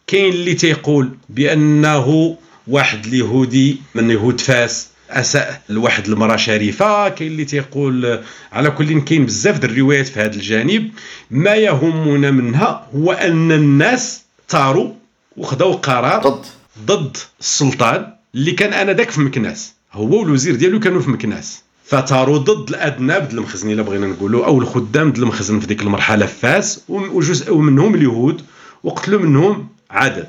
[0.08, 7.10] كاين اللي تيقول بأنه واحد اليهودي من يهود فاس أساء لواحد المرأة شريفة.
[7.10, 8.20] كاين اللي تيقول
[8.52, 10.92] على كل كاين بزاف د الروايات في هذا الجانب.
[11.32, 14.94] ما يهمنا منها هو أن الناس طاروا
[15.38, 16.46] وخذوا قرار ضد.
[16.86, 19.74] ضد السلطان اللي كان آنذاك في مكناس.
[19.94, 21.62] هو والوزير ديالو كانوا في مكناس.
[21.86, 26.26] فطاروا ضد الادناب ديال المخزن إلا بغينا نقولوا أو الخدام ديال المخزن في ديك المرحلة
[26.26, 28.42] في فاس وجزء منهم اليهود
[28.84, 30.28] وقتلوا منهم عدد.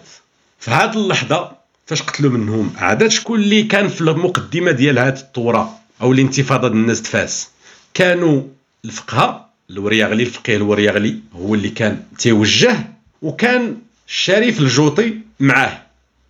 [0.60, 1.52] في هذه اللحظة
[1.86, 6.80] فاش قتلوا منهم عدد شكون اللي كان في المقدمة ديال هذه الثورة أو الانتفاضة ديال
[6.80, 7.48] الناس فاس
[7.94, 8.42] كانوا
[8.84, 12.76] الفقهاء الورياغلي الفقيه الورياغلي هو اللي كان تيوجه
[13.22, 13.76] وكان
[14.08, 15.82] الشريف الجوطي معاه.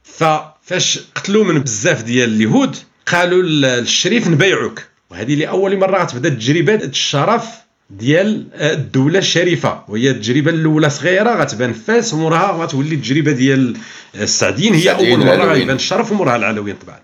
[0.04, 2.76] ففاش قتلوا من بزاف ديال اليهود
[3.14, 7.44] قالوا للشريف نبيعوك وهذه لأول مرة غتبدا تجربه الشرف
[7.90, 9.84] ديال الدولة الشريفة.
[9.88, 13.76] وهي التجربة الأولى صغيرة غتبان فاس وموراها غتولي التجربة ديال
[14.14, 14.74] السعديين.
[14.74, 16.98] هي أول مرة غيبان الشرف وموراها العلويين طبعا.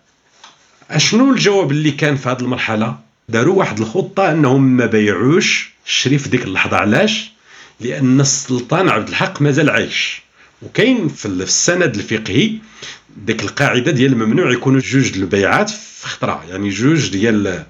[0.90, 2.98] أشنو الجواب اللي كان في هذه المرحلة؟
[3.28, 6.76] داروا واحد الخطة أنهم ما بيعوش الشريف ديك اللحظة.
[6.76, 7.32] علاش؟
[7.80, 10.22] لأن السلطان عبد الحق مازال عايش.
[10.62, 12.52] وكاين في السند الفقهي
[13.16, 15.70] ديك القاعدة ديال ممنوع يكونوا جوج البيعات
[16.00, 17.64] في خطره يعني جوج ديال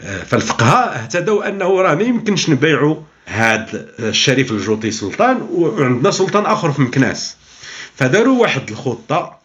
[0.00, 2.96] آه، فالفقهاء اهتدوا انه راه ما يمكنش نبايعوا
[3.26, 7.36] هذا الشريف الجوطي سلطان وعندنا سلطان آخر في مكناس.
[7.96, 9.38] فداروا واحد الخطة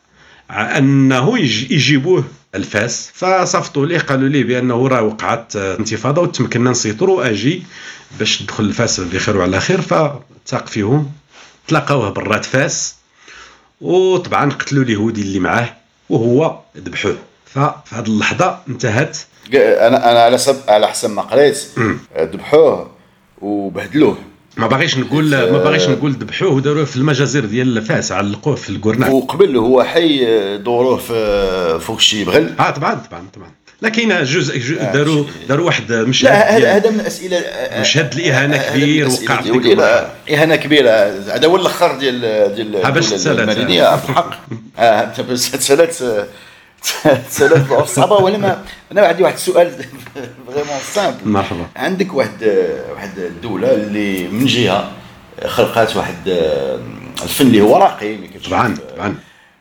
[0.51, 2.23] أنه يجيبوه
[2.55, 3.11] لفاس.
[3.13, 7.63] فصفطوا ليه قالوا ليه بأنه راه وقعت انتفاضة وتمكنا نسيطروا أجي
[8.19, 9.81] باش تدخل الفاس بخير وعلى خير.
[9.81, 11.11] فتاق فيهم
[11.67, 12.95] تلاقاوه برات فاس
[13.81, 15.75] وطبعا قتلوا اليهودي اللي معاه
[16.09, 17.17] وهو ذبحوه.
[17.53, 19.17] ففي هذه اللحظة انتهت.
[19.53, 21.65] أنا أنا على سب على حسب ما قريت.
[22.17, 22.91] ذبحوه
[23.41, 24.17] وبهدلوه.
[24.57, 29.09] ما باغيش نقول ما باغيش نقول ذبحوه وداروه في المجازر ديال فاس علقوه في الكورناك
[29.09, 30.25] وقبل هو حي
[30.57, 32.53] دوروه في فوق شي بغل.
[32.59, 33.51] آه طبعا طبعا طبعا.
[33.81, 37.43] لا كاين جزء, آه، داروا داروا واحد مشهد لا هذا من الأسئلة
[37.79, 40.89] مشهد الاهانه كبير وقع في إهانة كبيرة.
[41.35, 42.21] هذا هو الأخر ديال
[42.55, 43.49] ديال باش تسالت
[44.79, 45.21] آه انت
[45.55, 46.27] تسالت
[47.29, 49.71] تسالت صعبه ولا ما أنا عندي واحد السؤال
[50.47, 51.67] vraiment simple مرحبا.
[51.75, 52.43] عندك واحد
[52.91, 54.91] واحد الدولة اللي من جهة
[55.45, 56.15] خلقات واحد
[57.23, 59.15] الفن اللي هو راقي طبعا طبعا.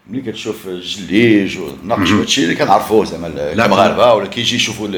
[0.09, 4.89] ملي كتشوف الزليج ونقش هادشي اللي كنعرفوه زعما كمغاربه ولا كيجي يشوفوا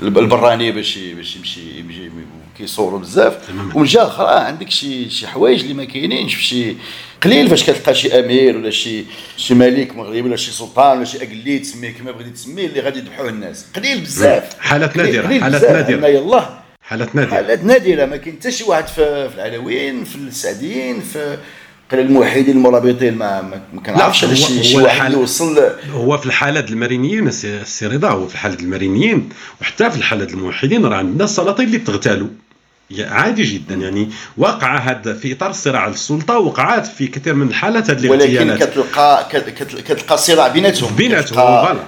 [0.00, 2.10] البراني باش باش يمشي
[2.58, 3.50] كيصوروا بزاف.
[3.74, 6.76] ومن جهة أخرى عندك شي شي حوايج اللي ما كاينينش في شي
[7.22, 9.04] قليل فاش كتلقى شي أمير ولا شي
[9.36, 12.98] شي ملك مغربي ولا شي سلطان ولا شي اقليد تسميه كما بغيتي تسميه اللي غادي
[12.98, 13.66] يذبحوه الناس.
[13.76, 14.58] قليل بزاف.
[14.58, 16.06] حالات نادرة حالات نادرة.
[16.06, 16.62] يلاه.
[16.82, 17.30] حالات نادرة.
[17.30, 18.04] حالات نادرة.
[18.04, 21.38] ما كاين حتى شي واحد في العلويين في السعديين في
[21.90, 23.42] قال الموحدين المرابطين ما
[23.74, 28.58] ما كنعرفش الشيء شي واحد وصل هو في الحالة المرينيين السي رضا هو في الحالة
[28.60, 29.28] المرينيين
[29.60, 32.28] وحتى في الحالة الموحدين راه عندنا السلاطين اللي تغتالوا.
[32.98, 33.74] عادي جدا.
[33.74, 39.28] يعني وقع هذا في إطار الصراع السلطة وقعت في كثير من الحالات هذه ولكن كتلقى
[39.62, 40.96] كتلقى صراع بيناتهم.
[40.96, 41.78] بيناتهم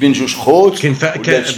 [0.00, 0.96] بين جوج خوت كاين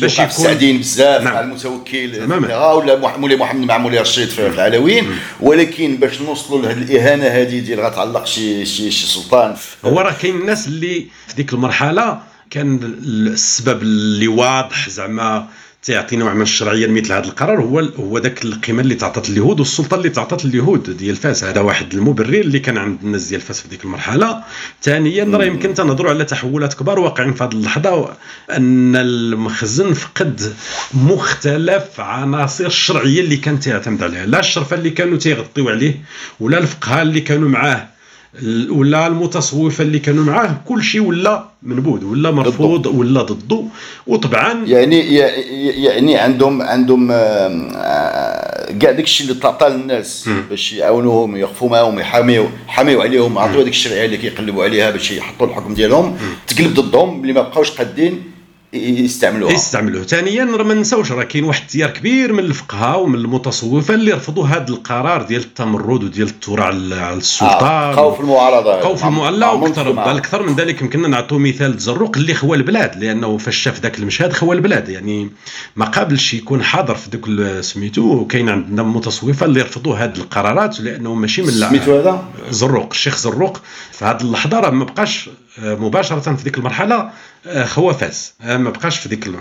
[0.01, 1.35] باش يكون السعدين بزاف نعم.
[1.35, 5.11] مع المتوكل ولا مولاي محمد مع مولاي رشيد في العلويين
[5.41, 9.57] ولكن باش نوصلوا لهذه الإهانة هذه ديال غتعلق شي شي شي سلطان.
[9.85, 12.18] هو راه كاين الناس اللي في ديك المرحلة
[12.51, 15.49] كان السبب اللي واضح زعما
[15.83, 19.95] تيعطي نوع من الشرعية لمثل هذا القرار هو هو ذاك القيمة اللي تعطت اليهود والسلطة
[19.95, 23.68] اللي تعطت اليهود ديال فاس هذا واحد المبرر اللي كان عند الناس ديال فاس في
[23.68, 24.43] ديك المرحلة.
[24.83, 28.16] ثانيا راه يمكن تنهضروا على تحولات كبار واقعين في هذه اللحظة
[28.51, 30.55] ان المخزن فقد
[30.94, 34.27] مختلف عناصر الشرعية اللي كان تيعتمد عليها.
[34.27, 35.94] لا الشرفه اللي كانوا تيغطيو عليه
[36.40, 37.98] ولا الفقهاء اللي كانوا معاه.
[38.71, 43.65] ولا المتصوفه اللي كانوا معاه كل شيء ولا منبوذ ولا مرفوض ولا ضده.
[44.07, 45.15] وطبعا يعني
[45.85, 47.09] يعني عندهم عندهم
[48.81, 53.73] كاع داك الشيء اللي تعطى للناس باش يعاونوهم يقفوا معاهم يحاميو حاميو عليهم عطيو هذيك
[53.73, 56.17] الشرعيه اللي كيقلبوا عليها باش يحطوا الحكم ديالهم.
[56.47, 58.23] تقلب ضدهم اللي ما بقاوش قادين.
[58.73, 59.53] يستعملوها.
[59.53, 64.12] يستعملوه ثانيا راه ما نساوش راه كاين واحد التيار كبير من الفقهاء ومن المتصوفة اللي
[64.12, 66.77] رفضوا هذا القرار ديال التمرد وديال الثوره على
[67.15, 67.69] السلطان.
[67.69, 68.81] آه، خوف المعارضة.
[68.81, 72.16] خوف مع- المعلى مع وأكثر منطق- مع- بل أكثر من ذلك يمكننا نعطوا مثال تزرق
[72.16, 74.89] اللي خوا البلاد لأنه فاش شاف ذاك المشهد خوا البلاد.
[74.89, 75.31] يعني
[75.77, 77.28] ما قابلش يكون حاضر في ذوك
[77.65, 83.16] سميتو وكاين عندنا متصوفة اللي رفضوا هذه القرارات لأنه ماشي من سميتو هذا؟ زروق الشيخ
[83.19, 83.61] زروق
[83.93, 85.31] في هذه اللحظة راه ما بقاش
[85.62, 87.10] مباشرة في ذيك المرحلة
[87.47, 88.35] آه، هو فاز.
[88.43, 89.36] آه، ما بقاش في ذيك ال-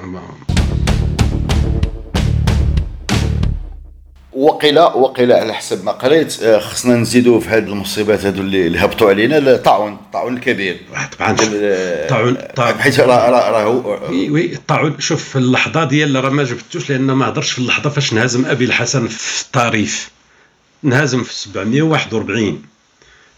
[4.33, 9.09] وقيل وقيل على حسب ما قريت آه، خصنا نزيدوا في هذه المصيبات هذو اللي هبطوا
[9.09, 10.79] علينا الطاعون الطاعون الكبير.
[11.19, 11.35] طبعا.
[11.53, 12.73] آه، طاعون طاعون.
[12.73, 13.67] بحيث راه راه
[14.09, 14.99] oui oui الطاعون.
[14.99, 18.65] شوف في اللحظة ديال راه ما جبتوش لأن ما هضرش في اللحظة فاش نهزم أبي
[18.65, 20.09] الحسن في الطريف
[20.83, 22.61] نهزم في 741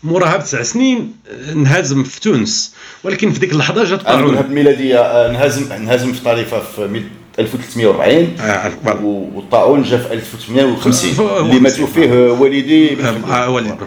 [0.04, 1.14] موراها بتسع سنين
[1.50, 2.74] آه، نهزم في تونس.
[3.04, 7.10] ولكن في ديك اللحظة جات الطاعون الميلاديه آه، انهزم انهزم في طريفة في ميل-
[7.40, 8.72] 1340 آه،
[9.36, 13.06] والطاعون جا في 1850 هو- اللي ماتوا فيه والدي بن.
[13.06, 13.78] آه، خلدون.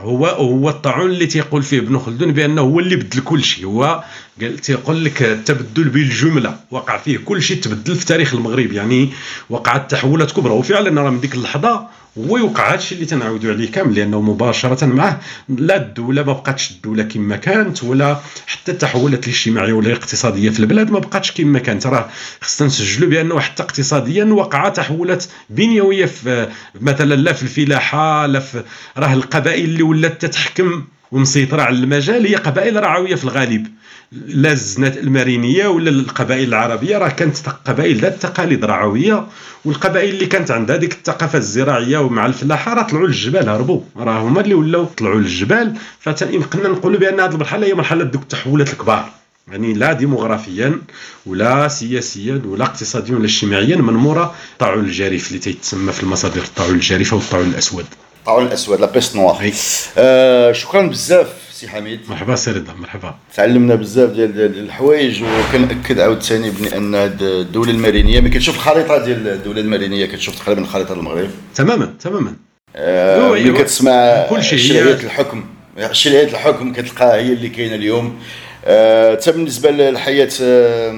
[0.00, 3.64] هو هو الطاعون اللي تيقول فيه ابن خلدون بأنه هو اللي بدل كل شيء.
[3.66, 4.04] هو
[4.40, 6.56] قال تيقول لك التبدل بالجملة.
[6.70, 8.72] وقع فيه كل شيء تبدل في تاريخ المغرب.
[8.72, 9.08] يعني
[9.50, 10.52] وقعت تحولات كبرى.
[10.52, 11.86] وفعلا راه من ديك اللحظة
[12.18, 16.70] هو يوقع هذا الشيء اللي تنعاودوا عليه كامل لأنه مباشرة معه لا الدولة ما بقاتش
[16.70, 21.86] الدولة كما كانت ولا حتى التحولات الاجتماعية ولا الاقتصادية في البلاد ما بقاتش كما كانت.
[21.86, 22.08] راه
[22.40, 26.48] خصنا نسجلوا بأنه حتى اقتصاديا وقع تحولات بنيوية في
[26.80, 28.62] مثلا لا في الفلاحة لا في
[28.96, 33.66] راه القبائل اللي ولات تتحكم ومسيطرة على المجال هي قبائل رعوية في الغالب.
[34.12, 39.26] لا الزنات المارينية ولا القبائل العربية راه كانت قبائل ذات تقاليد رعوية
[39.64, 43.80] والقبائل اللي كانت عندها ديك الثقافه الزراعية ومع الفلاحة راه طلعوا للجبال هربوا.
[43.96, 48.72] راه هما اللي ولاو طلعوا للجبال فيمكننا نقولوا بأن هذه المرحلة هي مرحلة دوك التحولات
[48.72, 49.10] الكبار.
[49.48, 50.80] يعني لا ديموغرافيا
[51.26, 56.74] ولا سياسيا ولا اقتصاديا ولا اجتماعيا من مورا الطاعون الجارف اللي تيتسمى في المصادر الطاعون
[56.74, 57.86] الجارف أو الطاعون الأسود.
[58.20, 59.50] الطاعون الأسود لا بيست نوار
[59.98, 61.47] آه شكرا بزاف.
[61.58, 67.22] سي حميد مرحبا سي رضا مرحبا تعلمنا بزاف ديال ديال الحوايج وكنأكد عاوتاني بان هاد
[67.22, 72.36] الدولة المارينيه ملي كتشوف الخريطه ديال الدولة المارينيه كتشوف تقريبا خريطه المغرب تماما تماما
[72.76, 75.44] آه، ملي كتسمع كل شيء شرعيه الحكم
[75.92, 78.18] شرعيه الحكم كتلقاها هي اللي كاينة اليوم
[78.64, 80.90] آه، حتى بالنسبة للحياه آه،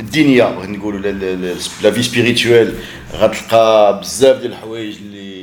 [0.00, 1.00] الدينيه بغيت نقولوا
[1.82, 2.74] la- vie spirituelle
[3.14, 5.37] غتلقى بزاف ديال الحوايج اللي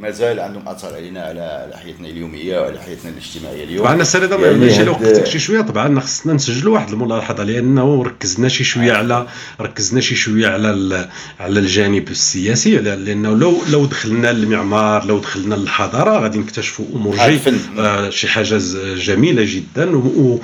[0.00, 3.84] مازال عندهم أثر علينا على حياتنا اليومية وعلى حياتنا الاجتماعية اليوم.
[3.86, 5.60] طبعا السي رضا يعني ماشي وقتك شي شوية.
[5.60, 9.26] طبعا خصنا نسجلوا واحد الملاحظة لأنه ركزنا شي شوية على
[9.60, 11.08] ركزنا شي شوية على
[11.40, 17.20] على الجانب السياسي لأنه لو لو دخلنا للمعمار لو دخلنا للحضاره غادي نكتشفوا أمور جي.
[17.78, 18.58] آه شي حاجة
[18.96, 19.96] جميلة جدا.
[19.96, 20.38] و, و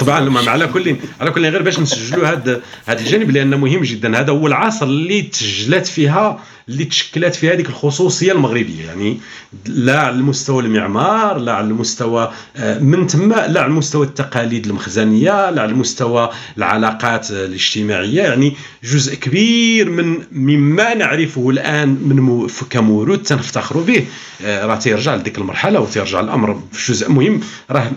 [0.00, 4.20] طبعا ما- على كل على كل غير باش نسجلوا هذا هذا الجانب لأنه مهم جدا.
[4.20, 8.84] هذا هو العصر اللي تسجلت فيها اللي تشكلت فيها هذيك الخصوصية المغربية.
[8.86, 9.18] يعني
[9.66, 15.50] لا على المستوى المعمار لا على المستوى آه، من ثم لا على مستوى التقاليد المخزنية
[15.50, 18.22] لا على مستوى العلاقات الاجتماعية.
[18.22, 24.06] يعني جزء كبير من مما نعرفه الآن من كموروث تنفتخروا به.
[24.44, 27.40] آه، راه تيرجع لديك المرحلة وتيرجع الأمر في جزء مهم.
[27.70, 27.90] راه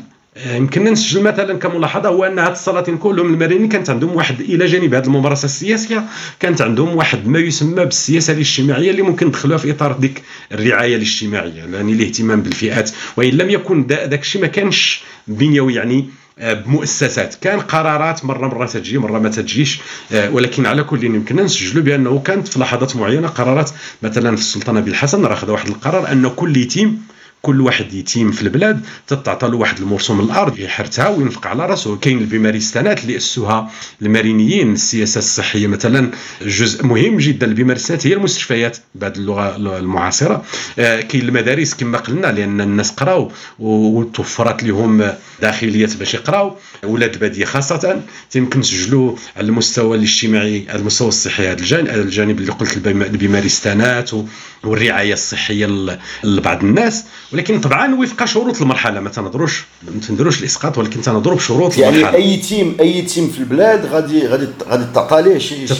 [0.46, 4.94] يمكننا نسجل مثلا كملاحظة هو أن هاد السلاطين كلهم المارينيين كانت عندهم واحد إلى جانب
[4.94, 6.04] هذه الممارسة السياسية
[6.40, 11.64] كانت عندهم واحد ما يسمى بالسياسة الاجتماعية اللي ممكن ندخلوها في إطار ديك الرعاية الاجتماعية
[11.64, 12.92] يعني الاهتمام بالفئات.
[13.18, 16.10] وإن لم يكن داك الشيء ما كانش بنيوي يعني
[16.40, 17.36] آه، بمؤسسات.
[17.42, 19.80] كان قرارات مرة مرة تجي مرة ما تجيش
[20.12, 23.70] آه، ولكن على كل يمكننا نسجلوا بأنه كانت في لحظات معينة قرارات
[24.04, 27.02] مثلا في السلطنة بالحسن راه واحد القرار أن كل يتيم
[27.48, 31.95] كل واحد يتيم في البلاد تتعطى له واحد المرسوم الأرض يحرتها وينفق على راسه.
[31.98, 33.72] كاين البيماريستانات اللي اسوها
[34.02, 36.11] المارينيين السياسة الصحية مثلا.
[36.41, 40.44] جزء مهم جدا البيماريستانات هي المستشفيات بعد اللغة المعاصرة.
[40.80, 45.11] آه، كاين المدارس كما قلنا لأن الناس قراو وتوفرت لهم
[45.41, 48.02] داخليات باش يقراو ولاد الباديه خاصة.
[48.32, 54.14] تيمكن نسجلوا على المستوى الاجتماعي على المستوى الصحي هذا الجانب الجانب اللي قلت البيما- البيماريستانات
[54.14, 54.26] و-
[54.64, 55.65] والرعاية الصحية
[56.24, 57.06] لبعض الناس.
[57.38, 62.18] ولكن طبعا وفق شروط المرحلة ما تنهضروش ما تندروش الإسقاط ولكن تنهضروا بشروط يعني المرحلة.
[62.18, 65.74] أي thème أي thème في البلاد غادي غادي غادي تعطى ليه شي شي-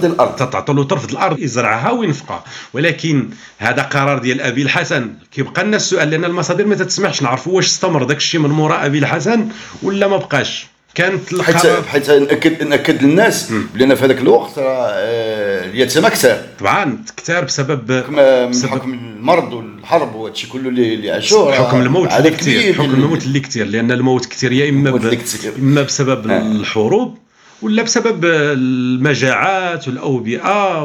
[0.00, 0.36] ديال الأرض.
[0.36, 2.44] تتعطى له طرف الأرض يزرعها وينفقها.
[2.72, 3.28] ولكن
[3.58, 5.10] هذا قرار ديال أبي الحسن.
[5.32, 8.98] كيبقى لنا السؤال لأن المصادر ما تتسمحش نعرفوا واش استمر داك الشيء من موراء أبي
[8.98, 9.48] الحسن
[9.82, 10.66] ولا ما بقاش.
[10.96, 16.40] كانت حيت حيت ناكد نأكد للناس بان في هذاك الوقت راه آه، اليتامى كثار.
[16.58, 22.12] طبعا كثار بسبب من بسبب حكم المرض والحرب وهادشي كله اللي اللي عاشوه حكم الموت
[22.12, 25.18] اللي كثير حكم الموت اللي كثير لأن الموت كثير يا إما ب...
[25.58, 26.38] إما بسبب آه.
[26.38, 27.18] الحروب
[27.62, 30.84] ولا بسبب المجاعات والأوبئة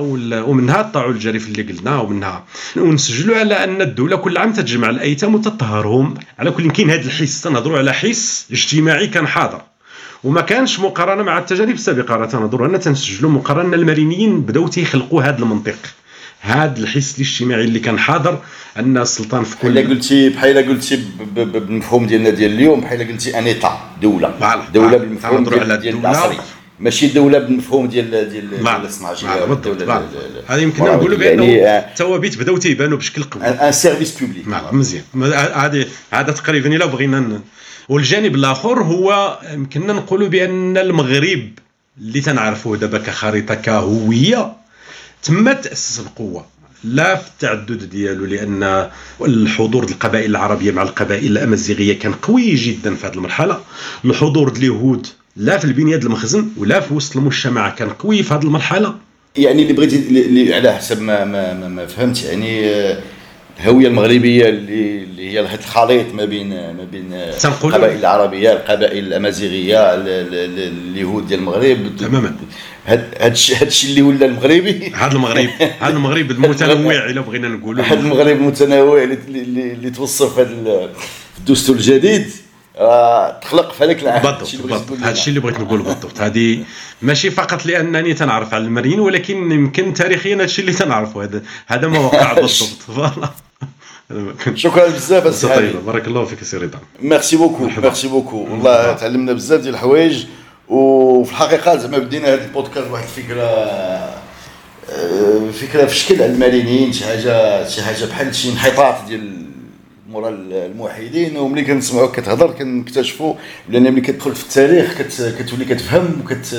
[0.49, 2.45] ومنها الطاعون الجريف اللي قلنا ومنها
[2.77, 6.13] ونسجلوا على أن الدولة كل عام تتجمع الأيتام وتطهرهم.
[6.39, 9.61] على كل كاين هذا الحس تنهضروا على حس اجتماعي كان حاضر.
[10.23, 15.39] وما كانش مقارنة مع التجارب السابقة راه تنهضروا أن تنسجلوا مقارنة المرينيين بدأو تيخلقوا هذا
[15.39, 15.77] المنطق
[16.41, 18.39] هذا الحس الاجتماعي اللي كان حاضر
[18.77, 21.03] أن السلطان في كل بحال قلتي بحال قلتي
[21.35, 24.33] بالمفهوم ديالنا ديال اليوم بحال قلتي un État دولة.
[24.73, 26.37] دولة بالمفهوم ديال, ديال العصري
[26.79, 29.67] ماشي دولة بالمفهوم ديال ديال الصناعيه بالضبط
[30.47, 33.43] هذا يمكن نقولوا بأنه يعني الثوابت بدأو تيبانوا بشكل قوي.
[33.43, 35.03] un service public مزيان.
[35.53, 37.41] هذه هذا تقريبا إلا بغينا
[37.89, 41.49] والجانب الآخر هو يمكننا نقولوا بأن المغرب
[41.97, 44.53] اللي تنعرفوه دابا كخريطة كهوية
[45.23, 46.45] تم تأسس بقوه
[46.83, 48.89] لا في التعدد ديالو لأن
[49.21, 53.59] الحضور القبائل العربية مع القبائل الأمازيغية كان قوي جدا في هذه المرحلة.
[54.05, 58.95] الحضور اليهود لا في البنية المخزن ولا في وسط المجتمع كان قوي في هذه المرحلة.
[59.35, 62.99] يعني اللي بغيتي على حسب ما ما, ما فهمت يعني آه،
[63.59, 67.13] الهوية المغربية اللي اللي هي الخليط ما بين ما بين
[67.45, 71.77] القبائل العربية القبائل الأمازيغية اليهود ديال المغرب.
[71.99, 72.35] تماما.
[72.85, 74.91] هذا الشيء اللي ولا المغربي.
[74.95, 75.49] هذا المغرب.
[75.79, 80.47] هذا المغرب المتنوع إلا بغينا نقولوا هذا المغرب المتنوع اللي, اللي, اللي توصف في
[81.39, 82.25] الدستور الجديد.
[82.77, 84.21] آه تخلق في هذاك العام.
[84.21, 84.99] بالضبط بالضبط.
[84.99, 86.21] هذا الشيء اللي بغيت نقول بالضبط.
[86.21, 86.63] هذه
[87.01, 91.87] ماشي فقط لأنني تنعرف على المرينيين ولكن يمكن تاريخيا هذا الشيء اللي تنعرفه هذا هذا
[91.87, 92.81] ما وقع بالضبط.
[92.87, 93.29] voilà.
[94.55, 95.85] شكرا بزاف اسي طيب.
[95.85, 96.79] بارك الله فيك سي رضا.
[97.01, 98.37] merci beaucoup merci beaucoup.
[98.37, 100.25] والله تعلمنا بزاف ديال الحوايج.
[100.69, 103.43] وفي الحقيقة زعما بدينا هذا البودكاست واحد الفكرة
[104.89, 109.45] آه، فكرة في شكل المارينيين شي حاجة شي حاجة بحال شي انحطاط ديال
[110.11, 113.35] مورا الموحدين وملي كنسمعوك كتهضر كنكتشفوا
[113.69, 116.49] بان ملي كتدخل في التاريخ كت كتولي كتفهم وكت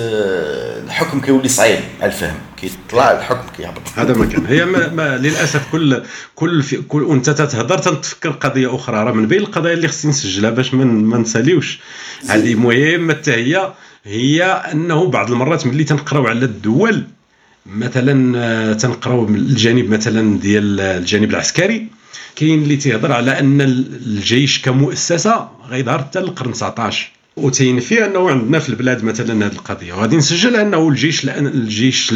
[0.84, 3.82] الحكم كيولي صعيب على الفهم كيطلع الحكم كيهبط.
[3.96, 4.46] هذا ما كان.
[4.46, 6.02] هي ما, ما للأسف كل
[6.34, 9.04] كل في كل وانت تتهضر تتفكر قضية أخرى.
[9.04, 11.80] راه من بين القضايا اللي خصني نسجلها باش ما نساليوش.
[12.28, 13.72] هذه مهمه حتى هي
[14.04, 17.04] هي أنه بعض المرات ملي تنقراو على الدول
[17.66, 21.86] مثلا آه، تنقراو الجانب مثلا ديال الجانب العسكري
[22.36, 28.68] كاين اللي تيهضر على أن الجيش كمؤسسة غيظهر حتى القرن 19 وتينفي أنه عندنا في
[28.68, 29.92] البلاد مثلا هذه القضية.
[29.92, 32.14] وغادي نسجل أنه الجيش الجيش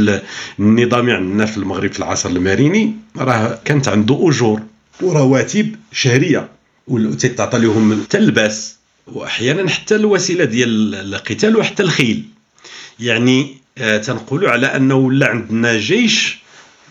[0.59, 4.63] النظامي عندنا في المغرب في العصر الماريني راه كانت عنده أجور
[5.01, 6.49] ورواتب شهرية.
[6.89, 12.25] وتتعطى لهم حتى اللباس واحيانا حتى الوسيلة ديال القتال وحتى الخيل.
[13.01, 16.39] يعني آه تنقولوا على أنه ولا عندنا جيش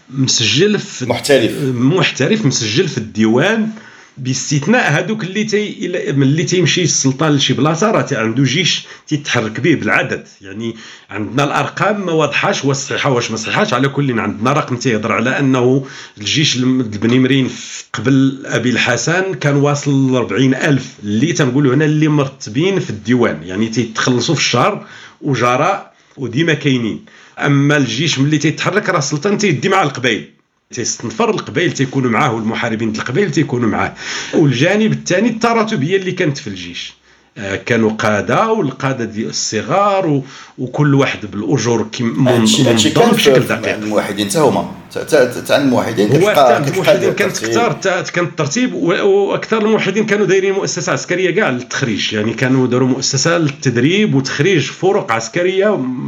[0.10, 1.52] مسجل في محترف.
[1.64, 3.70] محترف مسجل في الديوان
[4.18, 5.88] باستثناء هذوك اللي تي
[6.18, 10.28] ملي تيمشي السلطان لشي بلاصة راه عنده جيش تيتحرك به بالعدد.
[10.42, 10.76] يعني
[11.10, 13.74] عندنا الأرقام ما واضحاش واش صحيحة واش ما صحيحاش.
[13.74, 15.86] على كل عندنا رقم تيهضر على أنه
[16.18, 17.50] الجيش البنيمرين
[17.94, 23.44] قبل أبي الحسن كان واصل ل 40000 اللي تنقولوا هنا اللي مرتبين في الديوان.
[23.44, 24.86] يعني تيتخلصوا في الشهر
[25.22, 27.06] وجراء وديما كاينين.
[27.40, 30.26] أما الجيش ملي تيتحرك راه السلطان تيدي مع القبائل
[30.74, 33.94] تيستنفر القبائل تيكونوا معاه والمحاربين القبائل تيكونوا معاه.
[34.34, 36.94] والجانب الثاني التراتبية اللي كانت في الجيش.
[37.38, 40.22] آه، كانوا قادة والقادة ديال الصغار
[40.58, 43.76] وكل واحد بالأجور منظم بشكل دقيق.
[43.76, 44.72] الموحدين حتى هما.
[45.48, 47.80] تاع الموحدين هو الموحدين كانت كثار
[48.14, 52.14] كان الترتيب وأكثر الموحدين كانوا دايرين مؤسسة عسكرية كاع للتخريج.
[52.14, 55.66] يعني كانوا داروا مؤسسة للتدريب وتخريج فرق عسكرية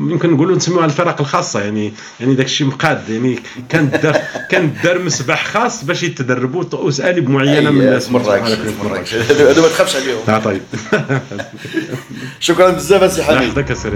[0.10, 1.60] يمكن نقولوا نسموها الفرق الخاصة.
[1.60, 3.10] يعني يعني داك الشيء مقاد.
[3.10, 3.40] يعني
[3.70, 4.18] كان دار
[4.50, 8.12] كان دار مسبح خاص باش يتدربوا اساليب معينه من الناس.
[8.12, 10.42] مراكش هذا ما تخافش عليهم.
[10.44, 10.62] طيب.
[12.40, 13.94] شكرا بزاف سي حميد يحفظك السيد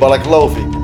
[0.00, 0.83] بارك الله فيك.